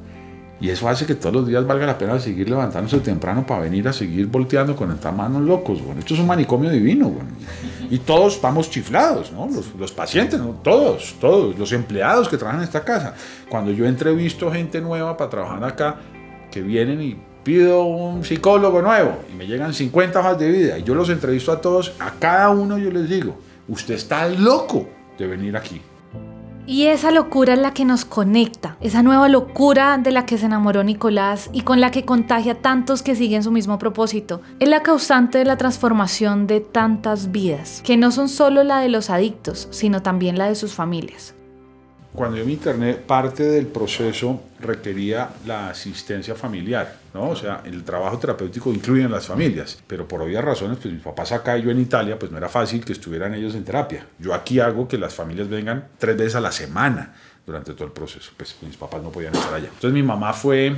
Y 0.60 0.70
eso 0.70 0.90
hace 0.90 1.06
que 1.06 1.14
todos 1.14 1.36
los 1.36 1.48
días 1.48 1.68
valga 1.68 1.86
la 1.86 1.98
pena 1.98 2.20
seguir 2.20 2.50
levantándose 2.50 3.00
temprano 3.00 3.46
para 3.46 3.62
venir 3.62 3.88
a 3.88 3.94
seguir 3.94 4.26
volteando 4.26 4.76
con 4.76 4.92
estas 4.92 5.16
manos 5.16 5.44
locos. 5.44 5.84
Bueno, 5.84 6.00
esto 6.00 6.16
es 6.16 6.20
un 6.20 6.26
manicomio 6.26 6.72
divino. 6.72 7.10
Bueno. 7.10 7.30
Y 7.92 8.00
todos 8.00 8.36
estamos 8.36 8.70
chiflados, 8.70 9.32
¿no? 9.32 9.48
Los, 9.78 9.92
pacientes, 9.92 10.40
¿no? 10.40 10.60
todos, 10.64 11.16
todos, 11.22 11.58
los 11.58 11.72
empleados 11.74 12.28
que 12.28 12.38
trabajan 12.38 12.62
en 12.62 12.66
esta 12.66 12.84
casa. 12.84 13.14
Cuando 13.50 13.72
yo 13.72 13.86
entrevisto 13.86 14.52
gente 14.52 14.82
nueva 14.82 15.16
para 15.16 15.30
trabajar 15.30 15.64
acá, 15.64 15.96
que 16.52 16.62
vienen 16.62 17.02
y 17.02 17.18
pido 17.44 17.84
un 17.84 18.26
psicólogo 18.26 18.82
nuevo 18.82 19.20
y 19.32 19.38
me 19.38 19.48
llegan 19.48 19.74
50 19.74 20.20
hojas 20.20 20.40
de 20.40 20.52
vida 20.52 20.78
y 20.80 20.84
yo 20.84 20.96
los 20.96 21.10
entrevisto 21.10 21.52
a 21.52 21.62
todos, 21.62 21.94
a 22.00 22.12
cada 22.20 22.50
uno 22.50 22.78
yo 22.78 22.92
les 22.92 23.08
digo, 23.08 23.38
usted 23.68 23.96
está 23.96 24.28
loco 24.28 24.88
de 25.18 25.28
venir 25.28 25.58
aquí. 25.58 25.82
Y 26.70 26.88
esa 26.88 27.12
locura 27.12 27.54
es 27.54 27.60
la 27.60 27.74
que 27.74 27.86
nos 27.86 28.04
conecta, 28.04 28.76
esa 28.82 29.02
nueva 29.02 29.30
locura 29.30 29.98
de 29.98 30.12
la 30.12 30.26
que 30.26 30.38
se 30.38 30.48
enamoró 30.48 30.84
Nicolás 30.84 31.50
y 31.54 31.62
con 31.62 31.80
la 31.80 31.92
que 31.92 32.04
contagia 32.04 32.52
a 32.52 32.56
tantos 32.56 33.04
que 33.04 33.16
siguen 33.16 33.42
su 33.42 33.52
mismo 33.52 33.80
propósito, 33.80 34.42
es 34.60 34.68
la 34.68 34.84
causante 34.84 35.38
de 35.38 35.46
la 35.46 35.56
transformación 35.56 36.46
de 36.46 36.60
tantas 36.60 37.32
vidas, 37.32 37.82
que 37.86 37.96
no 37.96 38.12
son 38.12 38.28
solo 38.28 38.66
la 38.66 38.82
de 38.82 38.90
los 38.90 39.10
adictos, 39.10 39.70
sino 39.72 40.02
también 40.02 40.38
la 40.38 40.50
de 40.50 40.56
sus 40.56 40.74
familias. 40.74 41.37
Cuando 42.18 42.36
yo 42.36 42.46
me 42.46 42.54
interné, 42.54 42.96
parte 42.96 43.44
del 43.44 43.68
proceso 43.68 44.42
requería 44.60 45.30
la 45.46 45.70
asistencia 45.70 46.34
familiar, 46.34 46.96
¿no? 47.14 47.30
O 47.30 47.36
sea, 47.36 47.62
el 47.64 47.84
trabajo 47.84 48.18
terapéutico 48.18 48.74
incluye 48.74 49.04
a 49.04 49.08
las 49.08 49.28
familias, 49.28 49.78
pero 49.86 50.08
por 50.08 50.24
obvias 50.24 50.44
razones, 50.44 50.80
pues 50.82 50.92
mis 50.92 51.04
papás 51.04 51.32
acá 51.32 51.60
y 51.60 51.62
yo 51.62 51.70
en 51.70 51.80
Italia, 51.80 52.18
pues 52.18 52.32
no 52.32 52.40
era 52.40 52.50
fácil 52.50 52.84
que 52.84 52.94
estuvieran 52.94 53.36
ellos 53.36 53.54
en 53.54 53.64
terapia. 53.64 54.08
Yo 54.18 54.34
aquí 54.34 54.60
hago 54.60 54.88
que 54.88 54.98
las 54.98 55.14
familias 55.14 55.48
vengan 55.48 55.90
tres 56.00 56.18
veces 56.18 56.34
a 56.34 56.42
la 56.42 56.52
semana 56.52 57.14
durante 57.46 57.76
todo 57.76 57.86
el 57.86 57.92
proceso, 57.92 58.32
pues 58.36 58.56
mis 58.64 58.78
papás 58.78 59.04
no 59.04 59.12
podían 59.12 59.36
estar 59.36 59.54
allá. 59.54 59.68
Entonces 59.68 59.94
mi 59.94 60.02
mamá 60.02 60.34
fue, 60.34 60.76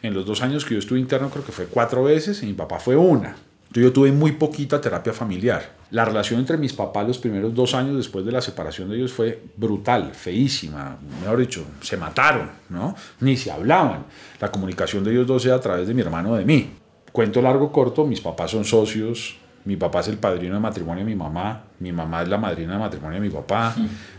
en 0.00 0.14
los 0.14 0.26
dos 0.26 0.42
años 0.42 0.64
que 0.64 0.74
yo 0.74 0.78
estuve 0.78 1.00
interno, 1.00 1.28
creo 1.28 1.44
que 1.44 1.50
fue 1.50 1.66
cuatro 1.66 2.04
veces, 2.04 2.40
y 2.44 2.46
mi 2.46 2.52
papá 2.52 2.78
fue 2.78 2.94
una. 2.94 3.34
Yo 3.72 3.92
tuve 3.92 4.12
muy 4.12 4.32
poquita 4.32 4.80
terapia 4.80 5.12
familiar. 5.12 5.76
La 5.90 6.04
relación 6.04 6.40
entre 6.40 6.56
mis 6.56 6.72
papás 6.72 7.06
los 7.06 7.18
primeros 7.18 7.54
dos 7.54 7.74
años 7.74 7.96
después 7.96 8.24
de 8.24 8.32
la 8.32 8.40
separación 8.40 8.88
de 8.88 8.96
ellos 8.96 9.12
fue 9.12 9.42
brutal, 9.56 10.12
feísima. 10.14 10.98
Mejor 11.20 11.38
dicho, 11.38 11.64
se 11.80 11.96
mataron, 11.96 12.50
¿no? 12.68 12.94
Ni 13.20 13.36
se 13.36 13.50
hablaban. 13.50 14.04
La 14.40 14.50
comunicación 14.50 15.04
de 15.04 15.12
ellos 15.12 15.26
dos 15.26 15.44
era 15.46 15.56
a 15.56 15.60
través 15.60 15.86
de 15.86 15.94
mi 15.94 16.02
hermano 16.02 16.34
de 16.34 16.44
mí. 16.44 16.70
Cuento 17.12 17.40
largo 17.40 17.72
corto, 17.72 18.06
mis 18.06 18.20
papás 18.20 18.50
son 18.50 18.64
socios, 18.64 19.36
mi 19.68 19.76
papá 19.76 20.00
es 20.00 20.08
el 20.08 20.16
padrino 20.16 20.54
de 20.54 20.60
matrimonio 20.60 21.04
de 21.04 21.10
mi 21.10 21.14
mamá, 21.14 21.62
mi 21.80 21.92
mamá 21.92 22.22
es 22.22 22.28
la 22.28 22.38
madrina 22.38 22.72
de 22.72 22.78
matrimonio 22.78 23.20
de 23.20 23.28
mi 23.28 23.30
papá, 23.30 23.76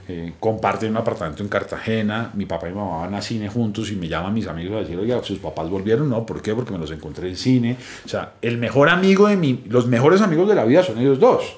eh, 0.08 0.34
comparten 0.40 0.92
un 0.92 0.98
apartamento 0.98 1.42
en 1.42 1.50
Cartagena, 1.50 2.30
mi 2.36 2.46
papá 2.46 2.68
y 2.68 2.70
mi 2.70 2.78
mamá 2.78 2.98
van 3.00 3.16
a 3.16 3.22
cine 3.24 3.50
juntos 3.50 3.90
y 3.90 3.96
me 3.96 4.08
llaman 4.08 4.32
mis 4.32 4.46
amigos 4.46 4.78
a 4.78 4.80
decir, 4.82 4.96
oye, 5.00 5.20
sus 5.24 5.40
papás 5.40 5.68
volvieron, 5.68 6.08
no, 6.08 6.24
¿por 6.24 6.44
qué? 6.44 6.54
Porque 6.54 6.72
me 6.72 6.78
los 6.78 6.92
encontré 6.92 7.30
en 7.30 7.36
cine. 7.36 7.78
O 8.06 8.08
sea, 8.08 8.34
el 8.44 8.60
mejor 8.60 8.90
amigo 8.90 9.28
de 9.28 9.38
mi, 9.38 9.64
los 9.68 9.88
mejores 9.88 10.22
amigos 10.22 10.48
de 10.48 10.54
la 10.54 10.66
vida 10.66 10.84
son 10.84 11.00
ellos 11.00 11.20
dos. 11.20 11.56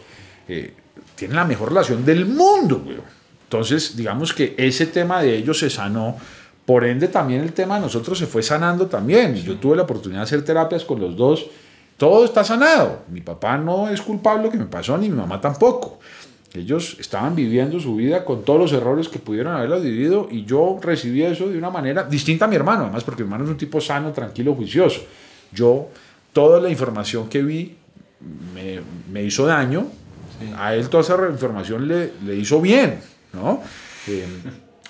Eh, 0.47 0.73
tienen 1.15 1.35
la 1.35 1.43
mejor 1.43 1.67
relación 1.67 2.05
del 2.05 2.25
mundo, 2.25 2.81
güey. 2.85 2.95
Entonces, 3.43 3.97
digamos 3.97 4.33
que 4.33 4.55
ese 4.57 4.85
tema 4.85 5.21
de 5.21 5.35
ellos 5.35 5.59
se 5.59 5.69
sanó. 5.69 6.15
Por 6.65 6.85
ende, 6.85 7.09
también 7.09 7.41
el 7.41 7.51
tema 7.51 7.75
de 7.75 7.81
nosotros 7.81 8.17
se 8.17 8.25
fue 8.25 8.41
sanando 8.41 8.87
también. 8.87 9.35
Yo 9.35 9.57
tuve 9.57 9.75
la 9.75 9.81
oportunidad 9.81 10.21
de 10.21 10.23
hacer 10.23 10.45
terapias 10.45 10.85
con 10.85 11.01
los 11.01 11.17
dos 11.17 11.47
todo 12.01 12.25
está 12.25 12.43
sanado. 12.43 13.03
Mi 13.09 13.21
papá 13.21 13.59
no 13.59 13.87
es 13.87 14.01
culpable 14.01 14.39
de 14.39 14.45
lo 14.47 14.51
que 14.51 14.57
me 14.57 14.65
pasó, 14.65 14.97
ni 14.97 15.07
mi 15.07 15.15
mamá 15.15 15.39
tampoco. 15.39 15.99
Ellos 16.51 16.97
estaban 16.99 17.35
viviendo 17.35 17.79
su 17.79 17.95
vida 17.95 18.25
con 18.25 18.43
todos 18.43 18.59
los 18.59 18.73
errores 18.73 19.07
que 19.07 19.19
pudieron 19.19 19.53
haberla 19.53 19.77
vivido 19.77 20.27
y 20.31 20.43
yo 20.43 20.79
recibí 20.81 21.21
eso 21.21 21.47
de 21.47 21.59
una 21.59 21.69
manera 21.69 22.03
distinta 22.03 22.45
a 22.45 22.47
mi 22.47 22.55
hermano, 22.55 22.85
además 22.85 23.03
porque 23.03 23.21
mi 23.21 23.27
hermano 23.27 23.43
es 23.43 23.51
un 23.51 23.57
tipo 23.57 23.79
sano, 23.79 24.11
tranquilo, 24.13 24.55
juicioso. 24.55 25.01
Yo, 25.51 25.89
toda 26.33 26.59
la 26.59 26.69
información 26.69 27.29
que 27.29 27.43
vi 27.43 27.77
me, 28.55 28.79
me 29.11 29.21
hizo 29.21 29.45
daño, 29.45 29.85
a 30.57 30.73
él 30.73 30.89
toda 30.89 31.03
esa 31.03 31.29
información 31.29 31.87
le, 31.87 32.13
le 32.25 32.35
hizo 32.35 32.59
bien, 32.59 32.99
¿no? 33.31 33.61
Eh, 34.07 34.25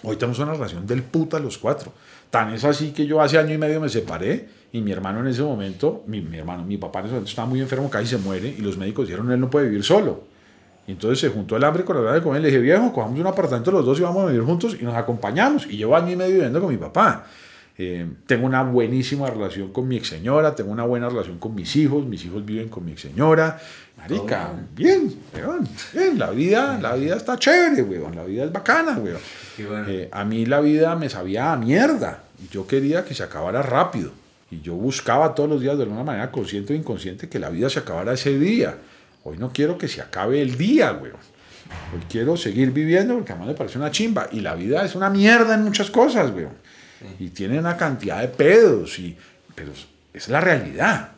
hoy 0.03 0.16
tenemos 0.16 0.39
una 0.39 0.53
relación 0.53 0.88
del 0.88 1.03
puta 1.03 1.39
los 1.39 1.57
cuatro. 1.57 1.91
Tan 2.30 2.53
es 2.53 2.64
así 2.64 2.91
que 2.91 3.05
yo 3.05 3.20
hace 3.20 3.38
año 3.38 3.53
y 3.53 3.57
medio 3.57 3.82
me 3.82 3.89
separé 3.89 4.61
y 4.74 4.82
mi 4.82 4.91
hermano 4.91 5.19
en 5.19 5.28
ese 5.28 5.43
momento, 5.43 6.03
mi, 6.07 6.22
mi, 6.22 6.38
hermano, 6.38 6.63
mi 6.63 6.78
papá 6.78 6.99
en 6.99 7.05
ese 7.05 7.13
momento 7.13 7.30
estaba 7.30 7.47
muy 7.47 7.59
enfermo, 7.59 7.89
casi 7.89 8.07
se 8.07 8.17
muere, 8.17 8.55
y 8.57 8.61
los 8.61 8.78
médicos 8.78 9.07
dijeron, 9.07 9.32
él 9.32 9.39
no 9.39 9.49
puede 9.49 9.67
vivir 9.67 9.84
solo. 9.84 10.24
Y 10.88 10.93
entonces 10.93 11.19
se 11.19 11.30
juntó 11.30 11.57
el 11.57 11.63
hambre 11.63 11.84
con 11.84 11.95
la 11.95 12.01
verdad 12.01 12.15
de 12.15 12.24
comer. 12.24 12.41
Le 12.41 12.47
dije, 12.47 12.59
viejo, 12.59 12.91
cojamos 12.91 13.19
un 13.19 13.28
apartamento 13.28 13.72
los 13.72 13.86
dos 13.86 13.99
y 13.99 14.03
vamos 14.03 14.24
a 14.24 14.28
vivir 14.28 14.43
juntos 14.43 14.78
y 14.80 14.84
nos 14.84 14.95
acompañamos. 14.95 15.67
Y 15.67 15.78
llevo 15.78 15.95
año 15.95 16.11
y 16.11 16.15
medio 16.15 16.34
viviendo 16.34 16.59
con 16.59 16.72
mi 16.72 16.78
papá. 16.78 17.26
Eh, 17.78 18.05
tengo 18.26 18.45
una 18.45 18.63
buenísima 18.63 19.28
relación 19.30 19.72
con 19.72 19.88
mi 19.88 19.97
ex 19.97 20.09
señora, 20.09 20.53
tengo 20.53 20.72
una 20.72 20.84
buena 20.84 21.07
relación 21.09 21.38
con 21.39 21.55
mis 21.55 21.76
hijos, 21.76 22.05
mis 22.05 22.24
hijos 22.26 22.45
viven 22.45 22.69
con 22.69 22.84
mi 22.84 22.91
ex 22.91 23.01
señora. 23.01 23.59
Marica, 23.97 24.51
bien, 24.76 25.13
weón, 25.34 25.67
bien, 25.93 26.17
la 26.17 26.32
vida, 26.32 26.80
la 26.82 26.95
vida 26.95 27.15
está 27.15 27.38
chévere, 27.38 27.84
weón, 27.84 28.15
la 28.15 28.24
vida 28.24 28.43
es 28.45 28.51
bacana, 28.51 28.97
weón. 28.97 29.19
Eh, 29.88 30.09
a 30.11 30.26
mí 30.26 30.45
la 30.45 30.59
vida 30.59 30.95
me 30.95 31.09
sabía 31.09 31.53
a 31.53 31.57
mierda 31.57 32.24
y 32.43 32.47
yo 32.49 32.65
quería 32.67 33.05
que 33.05 33.13
se 33.13 33.24
acabara 33.24 33.61
rápido. 33.61 34.11
Y 34.51 34.59
yo 34.61 34.75
buscaba 34.75 35.33
todos 35.33 35.49
los 35.49 35.61
días 35.61 35.77
de 35.77 35.83
alguna 35.83 36.03
manera 36.03 36.29
consciente 36.29 36.73
o 36.73 36.75
inconsciente 36.75 37.29
que 37.29 37.39
la 37.39 37.49
vida 37.49 37.69
se 37.69 37.79
acabara 37.79 38.13
ese 38.13 38.37
día. 38.37 38.77
Hoy 39.23 39.37
no 39.37 39.51
quiero 39.53 39.77
que 39.77 39.87
se 39.87 40.01
acabe 40.01 40.41
el 40.41 40.57
día, 40.57 40.91
güey. 40.91 41.13
Hoy 41.93 42.01
quiero 42.09 42.35
seguir 42.35 42.71
viviendo 42.71 43.15
porque 43.15 43.31
además 43.31 43.47
me 43.47 43.53
parece 43.55 43.77
una 43.77 43.91
chimba. 43.91 44.27
Y 44.31 44.41
la 44.41 44.55
vida 44.55 44.83
es 44.83 44.93
una 44.93 45.09
mierda 45.09 45.55
en 45.55 45.63
muchas 45.63 45.89
cosas, 45.89 46.31
güey. 46.31 46.47
Y 47.17 47.29
tiene 47.29 47.57
una 47.57 47.77
cantidad 47.77 48.19
de 48.19 48.27
pedos. 48.27 48.99
Y, 48.99 49.15
pero 49.55 49.71
es 50.13 50.27
la 50.27 50.41
realidad. 50.41 51.11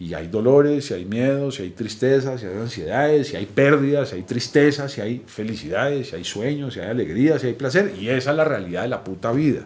Y 0.00 0.14
hay 0.14 0.28
dolores, 0.28 0.90
y 0.90 0.94
hay 0.94 1.04
miedos, 1.06 1.58
y 1.58 1.62
hay 1.64 1.70
tristezas, 1.70 2.42
y 2.42 2.46
hay 2.46 2.52
ansiedades, 2.52 3.32
y 3.32 3.36
hay 3.36 3.46
pérdidas, 3.46 4.12
y 4.12 4.16
hay 4.16 4.22
tristezas, 4.22 4.96
y 4.98 5.00
hay 5.00 5.24
felicidades, 5.26 6.12
y 6.12 6.16
hay 6.16 6.24
sueños, 6.24 6.76
y 6.76 6.80
hay 6.80 6.90
alegrías, 6.90 7.42
y 7.42 7.48
hay 7.48 7.54
placer. 7.54 7.94
Y 7.98 8.08
esa 8.10 8.30
es 8.30 8.36
la 8.36 8.44
realidad 8.44 8.82
de 8.82 8.88
la 8.88 9.02
puta 9.02 9.32
vida. 9.32 9.62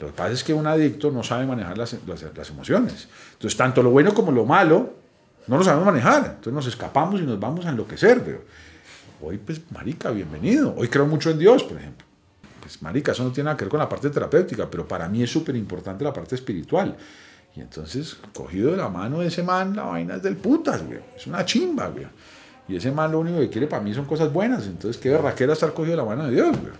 Lo 0.00 0.06
que 0.06 0.12
pasa 0.14 0.32
es 0.32 0.42
que 0.42 0.54
un 0.54 0.66
adicto 0.66 1.10
no 1.10 1.22
sabe 1.22 1.46
manejar 1.46 1.76
las, 1.76 1.94
las, 2.06 2.50
emociones. 2.50 3.06
Entonces, 3.34 3.56
tanto 3.56 3.82
lo 3.82 3.90
bueno 3.90 4.14
como 4.14 4.32
lo 4.32 4.46
malo, 4.46 4.94
no 5.46 5.58
lo 5.58 5.62
sabemos 5.62 5.84
manejar. 5.84 6.24
Entonces 6.24 6.52
nos 6.54 6.66
escapamos 6.66 7.20
y 7.20 7.24
nos 7.24 7.38
vamos 7.38 7.66
a 7.66 7.68
enloquecer. 7.68 8.22
Pero 8.24 8.42
hoy, 9.20 9.36
pues, 9.36 9.60
marica, 9.70 10.10
bienvenido. 10.10 10.74
Hoy 10.74 10.88
creo 10.88 11.04
mucho 11.04 11.30
en 11.30 11.38
Dios, 11.38 11.64
por 11.64 11.76
ejemplo. 11.76 12.06
Pues, 12.60 12.80
marica, 12.80 13.12
eso 13.12 13.24
no 13.24 13.30
tiene 13.30 13.46
nada 13.46 13.58
que 13.58 13.64
ver 13.64 13.70
con 13.70 13.78
la 13.78 13.88
parte 13.90 14.08
terapéutica, 14.08 14.70
pero 14.70 14.88
para 14.88 15.06
mí 15.06 15.22
es 15.22 15.30
súper 15.30 15.54
importante 15.54 16.02
la 16.02 16.14
parte 16.14 16.34
espiritual. 16.34 16.96
Y 17.54 17.60
entonces, 17.60 18.16
cogido 18.32 18.70
de 18.70 18.78
la 18.78 18.88
mano 18.88 19.20
de 19.20 19.26
ese 19.26 19.42
man, 19.42 19.76
la 19.76 19.82
vaina 19.82 20.16
es 20.16 20.22
del 20.22 20.36
putas, 20.36 20.82
güey. 20.82 21.00
Es 21.14 21.26
una 21.26 21.44
chimba, 21.44 21.88
güey. 21.88 22.06
Y 22.68 22.76
ese 22.76 22.90
man 22.90 23.12
lo 23.12 23.18
único 23.18 23.38
que 23.38 23.50
quiere 23.50 23.66
para 23.66 23.82
mí 23.82 23.92
son 23.92 24.06
cosas 24.06 24.32
buenas. 24.32 24.66
Entonces, 24.66 24.96
qué 24.96 25.10
berraquera 25.10 25.52
estar 25.52 25.74
cogido 25.74 25.90
de 25.90 26.02
la 26.02 26.08
mano 26.08 26.24
de 26.24 26.30
Dios, 26.30 26.58
güey. 26.58 26.72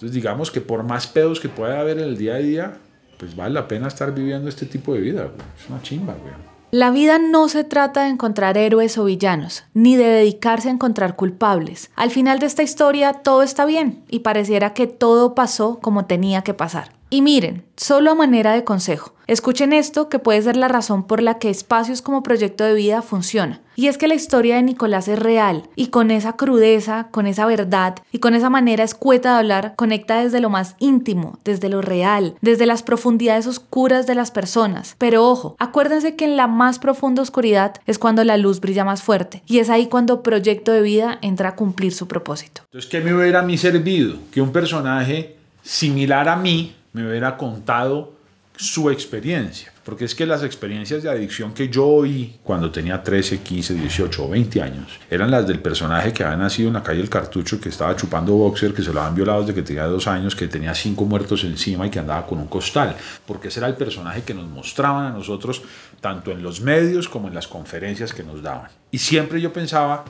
Entonces 0.00 0.14
digamos 0.14 0.50
que 0.50 0.62
por 0.62 0.82
más 0.82 1.06
pedos 1.06 1.40
que 1.40 1.50
pueda 1.50 1.78
haber 1.78 1.98
en 1.98 2.04
el 2.04 2.16
día 2.16 2.36
a 2.36 2.38
día, 2.38 2.78
pues 3.18 3.36
vale 3.36 3.52
la 3.52 3.68
pena 3.68 3.86
estar 3.86 4.14
viviendo 4.14 4.48
este 4.48 4.64
tipo 4.64 4.94
de 4.94 5.00
vida, 5.00 5.28
Es 5.62 5.68
una 5.68 5.82
chimba, 5.82 6.14
güey. 6.14 6.32
La 6.70 6.90
vida 6.90 7.18
no 7.18 7.50
se 7.50 7.64
trata 7.64 8.04
de 8.04 8.08
encontrar 8.08 8.56
héroes 8.56 8.96
o 8.96 9.04
villanos, 9.04 9.64
ni 9.74 9.96
de 9.96 10.04
dedicarse 10.04 10.70
a 10.70 10.72
encontrar 10.72 11.16
culpables. 11.16 11.90
Al 11.96 12.10
final 12.10 12.38
de 12.38 12.46
esta 12.46 12.62
historia 12.62 13.12
todo 13.12 13.42
está 13.42 13.66
bien 13.66 14.02
y 14.08 14.20
pareciera 14.20 14.72
que 14.72 14.86
todo 14.86 15.34
pasó 15.34 15.80
como 15.80 16.06
tenía 16.06 16.40
que 16.40 16.54
pasar. 16.54 16.92
Y 17.12 17.22
miren, 17.22 17.64
solo 17.76 18.12
a 18.12 18.14
manera 18.14 18.52
de 18.52 18.62
consejo, 18.62 19.12
escuchen 19.26 19.72
esto 19.72 20.08
que 20.08 20.20
puede 20.20 20.42
ser 20.42 20.56
la 20.56 20.68
razón 20.68 21.08
por 21.08 21.20
la 21.20 21.40
que 21.40 21.50
Espacios 21.50 22.02
como 22.02 22.22
proyecto 22.22 22.62
de 22.62 22.74
vida 22.74 23.02
funciona. 23.02 23.60
Y 23.74 23.88
es 23.88 23.98
que 23.98 24.06
la 24.06 24.14
historia 24.14 24.54
de 24.54 24.62
Nicolás 24.62 25.08
es 25.08 25.18
real 25.18 25.64
y 25.74 25.88
con 25.88 26.12
esa 26.12 26.34
crudeza, 26.34 27.08
con 27.10 27.26
esa 27.26 27.46
verdad 27.46 27.96
y 28.12 28.20
con 28.20 28.34
esa 28.34 28.48
manera 28.48 28.84
escueta 28.84 29.32
de 29.32 29.38
hablar, 29.40 29.74
conecta 29.74 30.22
desde 30.22 30.38
lo 30.38 30.50
más 30.50 30.76
íntimo, 30.78 31.40
desde 31.44 31.68
lo 31.68 31.82
real, 31.82 32.36
desde 32.42 32.64
las 32.64 32.84
profundidades 32.84 33.48
oscuras 33.48 34.06
de 34.06 34.14
las 34.14 34.30
personas. 34.30 34.94
Pero 34.98 35.28
ojo, 35.28 35.56
acuérdense 35.58 36.14
que 36.14 36.26
en 36.26 36.36
la 36.36 36.46
más 36.46 36.78
profunda 36.78 37.22
oscuridad 37.22 37.74
es 37.86 37.98
cuando 37.98 38.22
la 38.22 38.36
luz 38.36 38.60
brilla 38.60 38.84
más 38.84 39.02
fuerte 39.02 39.42
y 39.46 39.58
es 39.58 39.68
ahí 39.68 39.88
cuando 39.88 40.22
Proyecto 40.22 40.70
de 40.70 40.82
Vida 40.82 41.18
entra 41.22 41.48
a 41.48 41.56
cumplir 41.56 41.92
su 41.92 42.06
propósito. 42.06 42.62
Entonces, 42.66 42.88
¿qué 42.88 43.00
me 43.00 43.12
hubiera 43.12 43.40
a 43.40 43.42
mí 43.42 43.58
servido? 43.58 44.16
Que 44.30 44.40
un 44.40 44.52
personaje 44.52 45.34
similar 45.62 46.28
a 46.28 46.36
mí 46.36 46.76
me 46.92 47.08
hubiera 47.08 47.36
contado 47.36 48.20
su 48.56 48.90
experiencia. 48.90 49.72
Porque 49.84 50.04
es 50.04 50.14
que 50.14 50.26
las 50.26 50.42
experiencias 50.42 51.02
de 51.02 51.08
adicción 51.08 51.54
que 51.54 51.70
yo 51.70 51.86
oí 51.86 52.38
cuando 52.44 52.70
tenía 52.70 53.02
13, 53.02 53.38
15, 53.38 53.74
18 53.74 54.24
o 54.24 54.28
20 54.28 54.62
años 54.62 55.00
eran 55.10 55.30
las 55.30 55.46
del 55.46 55.60
personaje 55.60 56.12
que 56.12 56.22
había 56.22 56.36
nacido 56.36 56.68
en 56.68 56.74
la 56.74 56.82
calle 56.82 57.00
El 57.00 57.08
Cartucho, 57.08 57.58
que 57.58 57.70
estaba 57.70 57.96
chupando 57.96 58.34
boxer, 58.34 58.74
que 58.74 58.82
se 58.82 58.92
lo 58.92 59.00
habían 59.00 59.14
violado 59.14 59.40
desde 59.40 59.54
que 59.54 59.62
tenía 59.62 59.86
dos 59.86 60.06
años, 60.06 60.36
que 60.36 60.46
tenía 60.46 60.74
cinco 60.74 61.06
muertos 61.06 61.42
encima 61.44 61.86
y 61.86 61.90
que 61.90 61.98
andaba 61.98 62.26
con 62.26 62.38
un 62.38 62.48
costal. 62.48 62.94
Porque 63.26 63.48
ese 63.48 63.60
era 63.60 63.68
el 63.68 63.74
personaje 63.76 64.22
que 64.22 64.34
nos 64.34 64.46
mostraban 64.46 65.06
a 65.06 65.10
nosotros, 65.10 65.62
tanto 66.00 66.30
en 66.30 66.42
los 66.42 66.60
medios 66.60 67.08
como 67.08 67.28
en 67.28 67.34
las 67.34 67.48
conferencias 67.48 68.12
que 68.12 68.22
nos 68.22 68.42
daban. 68.42 68.70
Y 68.90 68.98
siempre 68.98 69.40
yo 69.40 69.52
pensaba, 69.52 70.04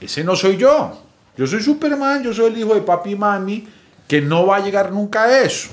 ese 0.00 0.22
no 0.22 0.36
soy 0.36 0.56
yo. 0.56 1.02
Yo 1.36 1.46
soy 1.46 1.60
Superman, 1.60 2.22
yo 2.22 2.32
soy 2.32 2.52
el 2.52 2.58
hijo 2.58 2.74
de 2.74 2.82
papi 2.82 3.10
y 3.10 3.16
mami, 3.16 3.66
que 4.06 4.22
no 4.22 4.46
va 4.46 4.56
a 4.56 4.60
llegar 4.60 4.92
nunca 4.92 5.24
a 5.24 5.40
eso. 5.40 5.70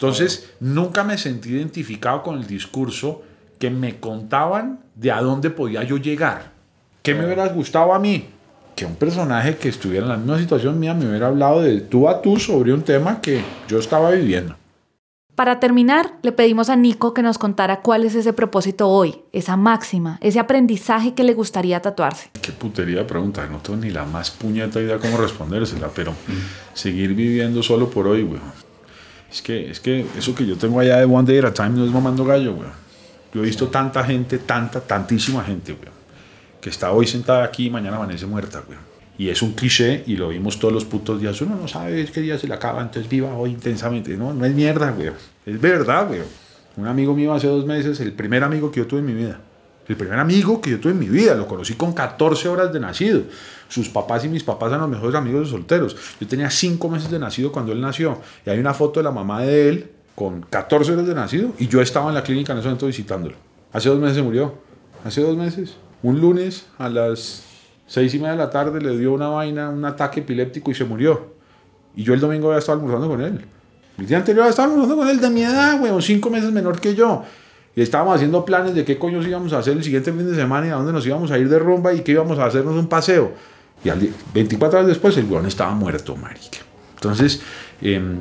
Entonces, 0.00 0.50
nunca 0.60 1.04
me 1.04 1.18
sentí 1.18 1.50
identificado 1.50 2.22
con 2.22 2.38
el 2.38 2.46
discurso 2.46 3.20
que 3.58 3.68
me 3.68 4.00
contaban 4.00 4.80
de 4.94 5.12
a 5.12 5.20
dónde 5.20 5.50
podía 5.50 5.82
yo 5.82 5.98
llegar. 5.98 6.52
¿Qué 7.02 7.14
me 7.14 7.26
hubiera 7.26 7.46
gustado 7.48 7.92
a 7.92 7.98
mí? 7.98 8.24
Que 8.74 8.86
un 8.86 8.94
personaje 8.94 9.58
que 9.58 9.68
estuviera 9.68 10.06
en 10.06 10.12
la 10.12 10.16
misma 10.16 10.38
situación 10.38 10.80
mía 10.80 10.94
me 10.94 11.06
hubiera 11.06 11.26
hablado 11.26 11.60
de 11.60 11.82
tú 11.82 12.08
a 12.08 12.22
tú 12.22 12.38
sobre 12.38 12.72
un 12.72 12.80
tema 12.80 13.20
que 13.20 13.42
yo 13.68 13.78
estaba 13.78 14.10
viviendo. 14.12 14.56
Para 15.34 15.60
terminar, 15.60 16.14
le 16.22 16.32
pedimos 16.32 16.70
a 16.70 16.76
Nico 16.76 17.12
que 17.12 17.20
nos 17.20 17.36
contara 17.36 17.82
cuál 17.82 18.04
es 18.04 18.14
ese 18.14 18.32
propósito 18.32 18.88
hoy, 18.88 19.16
esa 19.32 19.58
máxima, 19.58 20.16
ese 20.22 20.40
aprendizaje 20.40 21.12
que 21.12 21.24
le 21.24 21.34
gustaría 21.34 21.80
tatuarse. 21.82 22.30
Qué 22.40 22.52
putería 22.52 23.06
pregunta, 23.06 23.46
no 23.46 23.58
tengo 23.58 23.78
ni 23.78 23.90
la 23.90 24.06
más 24.06 24.30
puñeta 24.30 24.80
idea 24.80 24.96
cómo 24.96 25.18
respondérsela, 25.18 25.90
pero 25.94 26.14
seguir 26.72 27.14
viviendo 27.14 27.62
solo 27.62 27.90
por 27.90 28.06
hoy, 28.06 28.22
güey. 28.22 28.40
Es 29.30 29.42
que, 29.42 29.70
es 29.70 29.80
que 29.80 30.04
eso 30.18 30.34
que 30.34 30.46
yo 30.46 30.56
tengo 30.56 30.80
allá 30.80 30.98
de 30.98 31.04
One 31.04 31.26
Day 31.26 31.38
at 31.38 31.44
a 31.44 31.54
Time 31.54 31.70
no 31.70 31.84
es 31.84 31.90
mamando 31.90 32.24
gallo, 32.24 32.54
güey. 32.54 32.68
Yo 33.32 33.42
he 33.42 33.44
visto 33.44 33.68
tanta 33.68 34.02
gente, 34.02 34.38
tanta, 34.38 34.80
tantísima 34.80 35.44
gente, 35.44 35.72
güey, 35.72 35.88
que 36.60 36.70
está 36.70 36.90
hoy 36.90 37.06
sentada 37.06 37.44
aquí 37.44 37.66
y 37.66 37.70
mañana 37.70 37.96
amanece 37.96 38.26
muerta, 38.26 38.62
güey. 38.66 38.78
Y 39.18 39.28
es 39.28 39.42
un 39.42 39.52
cliché 39.52 40.02
y 40.06 40.16
lo 40.16 40.30
vimos 40.30 40.58
todos 40.58 40.72
los 40.72 40.84
putos 40.84 41.20
días. 41.20 41.40
Uno 41.42 41.54
no 41.54 41.68
sabe 41.68 42.06
qué 42.06 42.22
día 42.22 42.38
se 42.38 42.48
le 42.48 42.54
acaba, 42.54 42.80
entonces 42.80 43.08
viva 43.08 43.34
hoy 43.34 43.50
intensamente. 43.50 44.16
No, 44.16 44.32
no 44.32 44.46
es 44.46 44.54
mierda, 44.54 44.90
güey. 44.92 45.10
Es 45.44 45.60
verdad, 45.60 46.08
güey. 46.08 46.22
Un 46.76 46.86
amigo 46.86 47.14
mío 47.14 47.34
hace 47.34 47.46
dos 47.46 47.66
meses, 47.66 48.00
el 48.00 48.12
primer 48.12 48.42
amigo 48.42 48.72
que 48.72 48.80
yo 48.80 48.86
tuve 48.86 49.00
en 49.00 49.06
mi 49.06 49.12
vida. 49.12 49.38
El 49.86 49.96
primer 49.96 50.18
amigo 50.18 50.60
que 50.60 50.70
yo 50.70 50.80
tuve 50.80 50.92
en 50.92 50.98
mi 50.98 51.08
vida. 51.08 51.34
Lo 51.34 51.46
conocí 51.46 51.74
con 51.74 51.92
14 51.92 52.48
horas 52.48 52.72
de 52.72 52.80
nacido. 52.80 53.24
Sus 53.70 53.88
papás 53.88 54.24
y 54.24 54.28
mis 54.28 54.42
papás 54.42 54.68
eran 54.68 54.82
los 54.82 54.90
mejores 54.90 55.14
amigos 55.14 55.44
de 55.44 55.50
solteros. 55.50 55.96
Yo 56.20 56.26
tenía 56.26 56.50
5 56.50 56.88
meses 56.88 57.10
de 57.10 57.18
nacido 57.18 57.52
cuando 57.52 57.72
él 57.72 57.80
nació. 57.80 58.18
Y 58.44 58.50
hay 58.50 58.58
una 58.58 58.74
foto 58.74 59.00
de 59.00 59.04
la 59.04 59.12
mamá 59.12 59.42
de 59.42 59.68
él 59.68 59.90
con 60.14 60.42
14 60.42 60.92
horas 60.92 61.06
de 61.06 61.14
nacido. 61.14 61.52
Y 61.56 61.68
yo 61.68 61.80
estaba 61.80 62.08
en 62.08 62.14
la 62.16 62.22
clínica 62.24 62.52
en 62.52 62.58
ese 62.58 62.66
momento 62.66 62.86
visitándolo. 62.86 63.36
Hace 63.72 63.88
dos 63.88 64.00
meses 64.00 64.16
se 64.16 64.22
murió. 64.22 64.54
Hace 65.04 65.22
dos 65.22 65.36
meses. 65.36 65.76
Un 66.02 66.20
lunes 66.20 66.66
a 66.78 66.88
las 66.88 67.44
seis 67.86 68.12
y 68.14 68.18
media 68.18 68.32
de 68.32 68.38
la 68.38 68.50
tarde 68.50 68.80
le 68.80 68.98
dio 68.98 69.12
una 69.12 69.28
vaina, 69.28 69.70
un 69.70 69.84
ataque 69.84 70.20
epiléptico 70.20 70.72
y 70.72 70.74
se 70.74 70.84
murió. 70.84 71.34
Y 71.94 72.02
yo 72.02 72.12
el 72.12 72.20
domingo 72.20 72.48
había 72.48 72.58
estado 72.58 72.78
almorzando 72.78 73.08
con 73.08 73.20
él. 73.20 73.44
El 73.98 74.06
día 74.06 74.16
anterior 74.16 74.46
estaba 74.48 74.66
almorzando 74.66 74.96
con 74.96 75.08
él 75.08 75.20
de 75.20 75.30
mi 75.30 75.42
edad, 75.42 75.80
weón, 75.80 76.02
cinco 76.02 76.28
meses 76.28 76.50
menor 76.50 76.80
que 76.80 76.94
yo. 76.94 77.22
Y 77.76 77.82
estábamos 77.82 78.16
haciendo 78.16 78.44
planes 78.44 78.74
de 78.74 78.84
qué 78.84 78.98
coños 78.98 79.26
íbamos 79.26 79.52
a 79.52 79.58
hacer 79.58 79.76
el 79.76 79.84
siguiente 79.84 80.12
fin 80.12 80.28
de 80.28 80.34
semana 80.34 80.66
y 80.66 80.70
a 80.70 80.74
dónde 80.74 80.92
nos 80.92 81.06
íbamos 81.06 81.30
a 81.30 81.38
ir 81.38 81.48
de 81.48 81.58
rumba 81.58 81.92
y 81.92 82.00
qué 82.00 82.12
íbamos 82.12 82.38
a 82.38 82.46
hacernos 82.46 82.74
un 82.74 82.88
paseo. 82.88 83.32
Y 83.84 83.88
al 83.88 84.10
24 84.34 84.78
horas 84.78 84.88
después 84.88 85.16
el 85.16 85.24
weón 85.24 85.46
estaba 85.46 85.74
muerto, 85.74 86.16
marica. 86.16 86.58
Entonces, 86.94 87.40
em, 87.80 88.18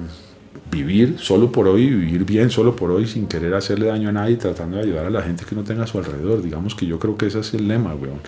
vivir 0.72 1.18
solo 1.20 1.52
por 1.52 1.68
hoy, 1.68 1.90
vivir 1.90 2.24
bien 2.24 2.50
solo 2.50 2.76
por 2.76 2.92
hoy, 2.92 3.08
sin 3.08 3.28
querer 3.28 3.54
hacerle 3.54 3.88
daño 3.88 4.10
a 4.10 4.12
nadie, 4.12 4.38
tratando 4.38 4.78
de 4.78 4.84
ayudar 4.84 5.06
a 5.06 5.10
la 5.10 5.22
gente 5.22 5.46
que 5.46 5.56
no 5.56 5.64
tenga 5.64 5.84
a 5.84 5.88
su 5.88 5.98
alrededor. 5.98 6.42
Digamos 6.42 6.76
que 6.76 6.86
yo 6.86 7.00
creo 7.00 7.18
que 7.18 7.28
ese 7.28 7.40
es 7.40 7.54
el 7.54 7.68
lema, 7.68 7.94
weón. 7.94 8.22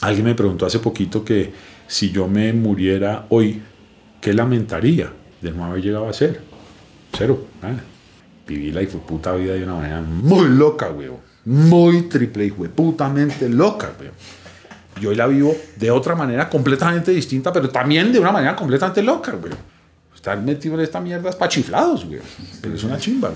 Alguien 0.00 0.24
me 0.24 0.34
preguntó 0.34 0.64
hace 0.64 0.78
poquito 0.78 1.24
que 1.24 1.52
si 1.86 2.10
yo 2.10 2.28
me 2.28 2.52
muriera 2.52 3.26
hoy, 3.30 3.62
¿qué 4.20 4.32
lamentaría 4.32 5.12
de 5.42 5.50
no 5.50 5.64
haber 5.64 5.82
llegado 5.82 6.08
a 6.08 6.12
ser? 6.12 6.40
Cero, 7.12 7.46
nada. 7.60 7.82
Viví 8.46 8.70
la 8.70 8.80
puta 8.82 9.34
vida 9.34 9.54
de 9.54 9.64
una 9.64 9.74
manera 9.74 10.00
muy 10.00 10.48
loca, 10.48 10.90
weón. 10.90 11.18
Muy 11.44 12.02
triple 12.02 12.46
y 12.46 12.50
putamente 12.50 13.48
loca, 13.48 13.92
weón. 14.00 14.14
Y 15.00 15.06
hoy 15.06 15.14
la 15.14 15.26
vivo 15.26 15.56
de 15.76 15.90
otra 15.90 16.14
manera 16.14 16.48
completamente 16.48 17.10
distinta, 17.12 17.52
pero 17.52 17.68
también 17.68 18.12
de 18.12 18.18
una 18.18 18.32
manera 18.32 18.56
completamente 18.56 19.02
loca, 19.02 19.32
weón. 19.32 19.56
Estar 20.14 20.40
metido 20.42 20.74
en 20.74 20.80
esta 20.80 21.00
mierda 21.00 21.30
es 21.30 21.36
pa' 21.36 21.48
chiflados, 21.48 22.04
weón. 22.04 22.22
Pero 22.60 22.74
es 22.74 22.84
una 22.84 22.98
chimba. 22.98 23.32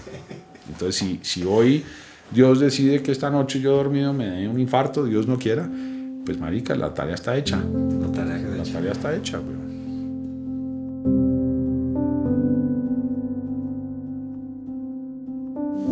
Entonces, 0.69 0.97
si, 0.97 1.21
si 1.23 1.45
hoy 1.45 1.85
Dios 2.31 2.61
decide 2.61 3.03
que 3.03 3.13
esta 3.13 3.31
noche 3.31 3.61
yo 3.61 3.77
dormido 3.77 4.13
me 4.13 4.27
dé 4.27 4.49
un 4.49 4.59
infarto, 4.59 5.05
Dios 5.05 5.27
no 5.27 5.39
quiera, 5.39 5.69
pues 6.25 6.39
marica, 6.39 6.75
la 6.75 6.93
tarea 6.93 7.15
está 7.15 7.37
hecha. 7.37 7.57
La 7.57 8.11
tarea, 8.11 8.39
la 8.39 8.65
tarea 8.65 8.93
está 8.93 9.15
hecha, 9.15 9.39
weón. 9.39 9.72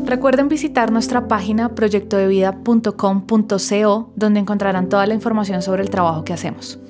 Recuerden 0.05 0.49
visitar 0.49 0.91
nuestra 0.91 1.29
página 1.29 1.75
proyectodevida.com.co 1.75 4.13
donde 4.17 4.41
encontrarán 4.41 4.89
toda 4.89 5.07
la 5.07 5.15
información 5.15 5.63
sobre 5.63 5.83
el 5.83 5.91
trabajo 5.91 6.25
que 6.25 6.33
hacemos. 6.33 6.81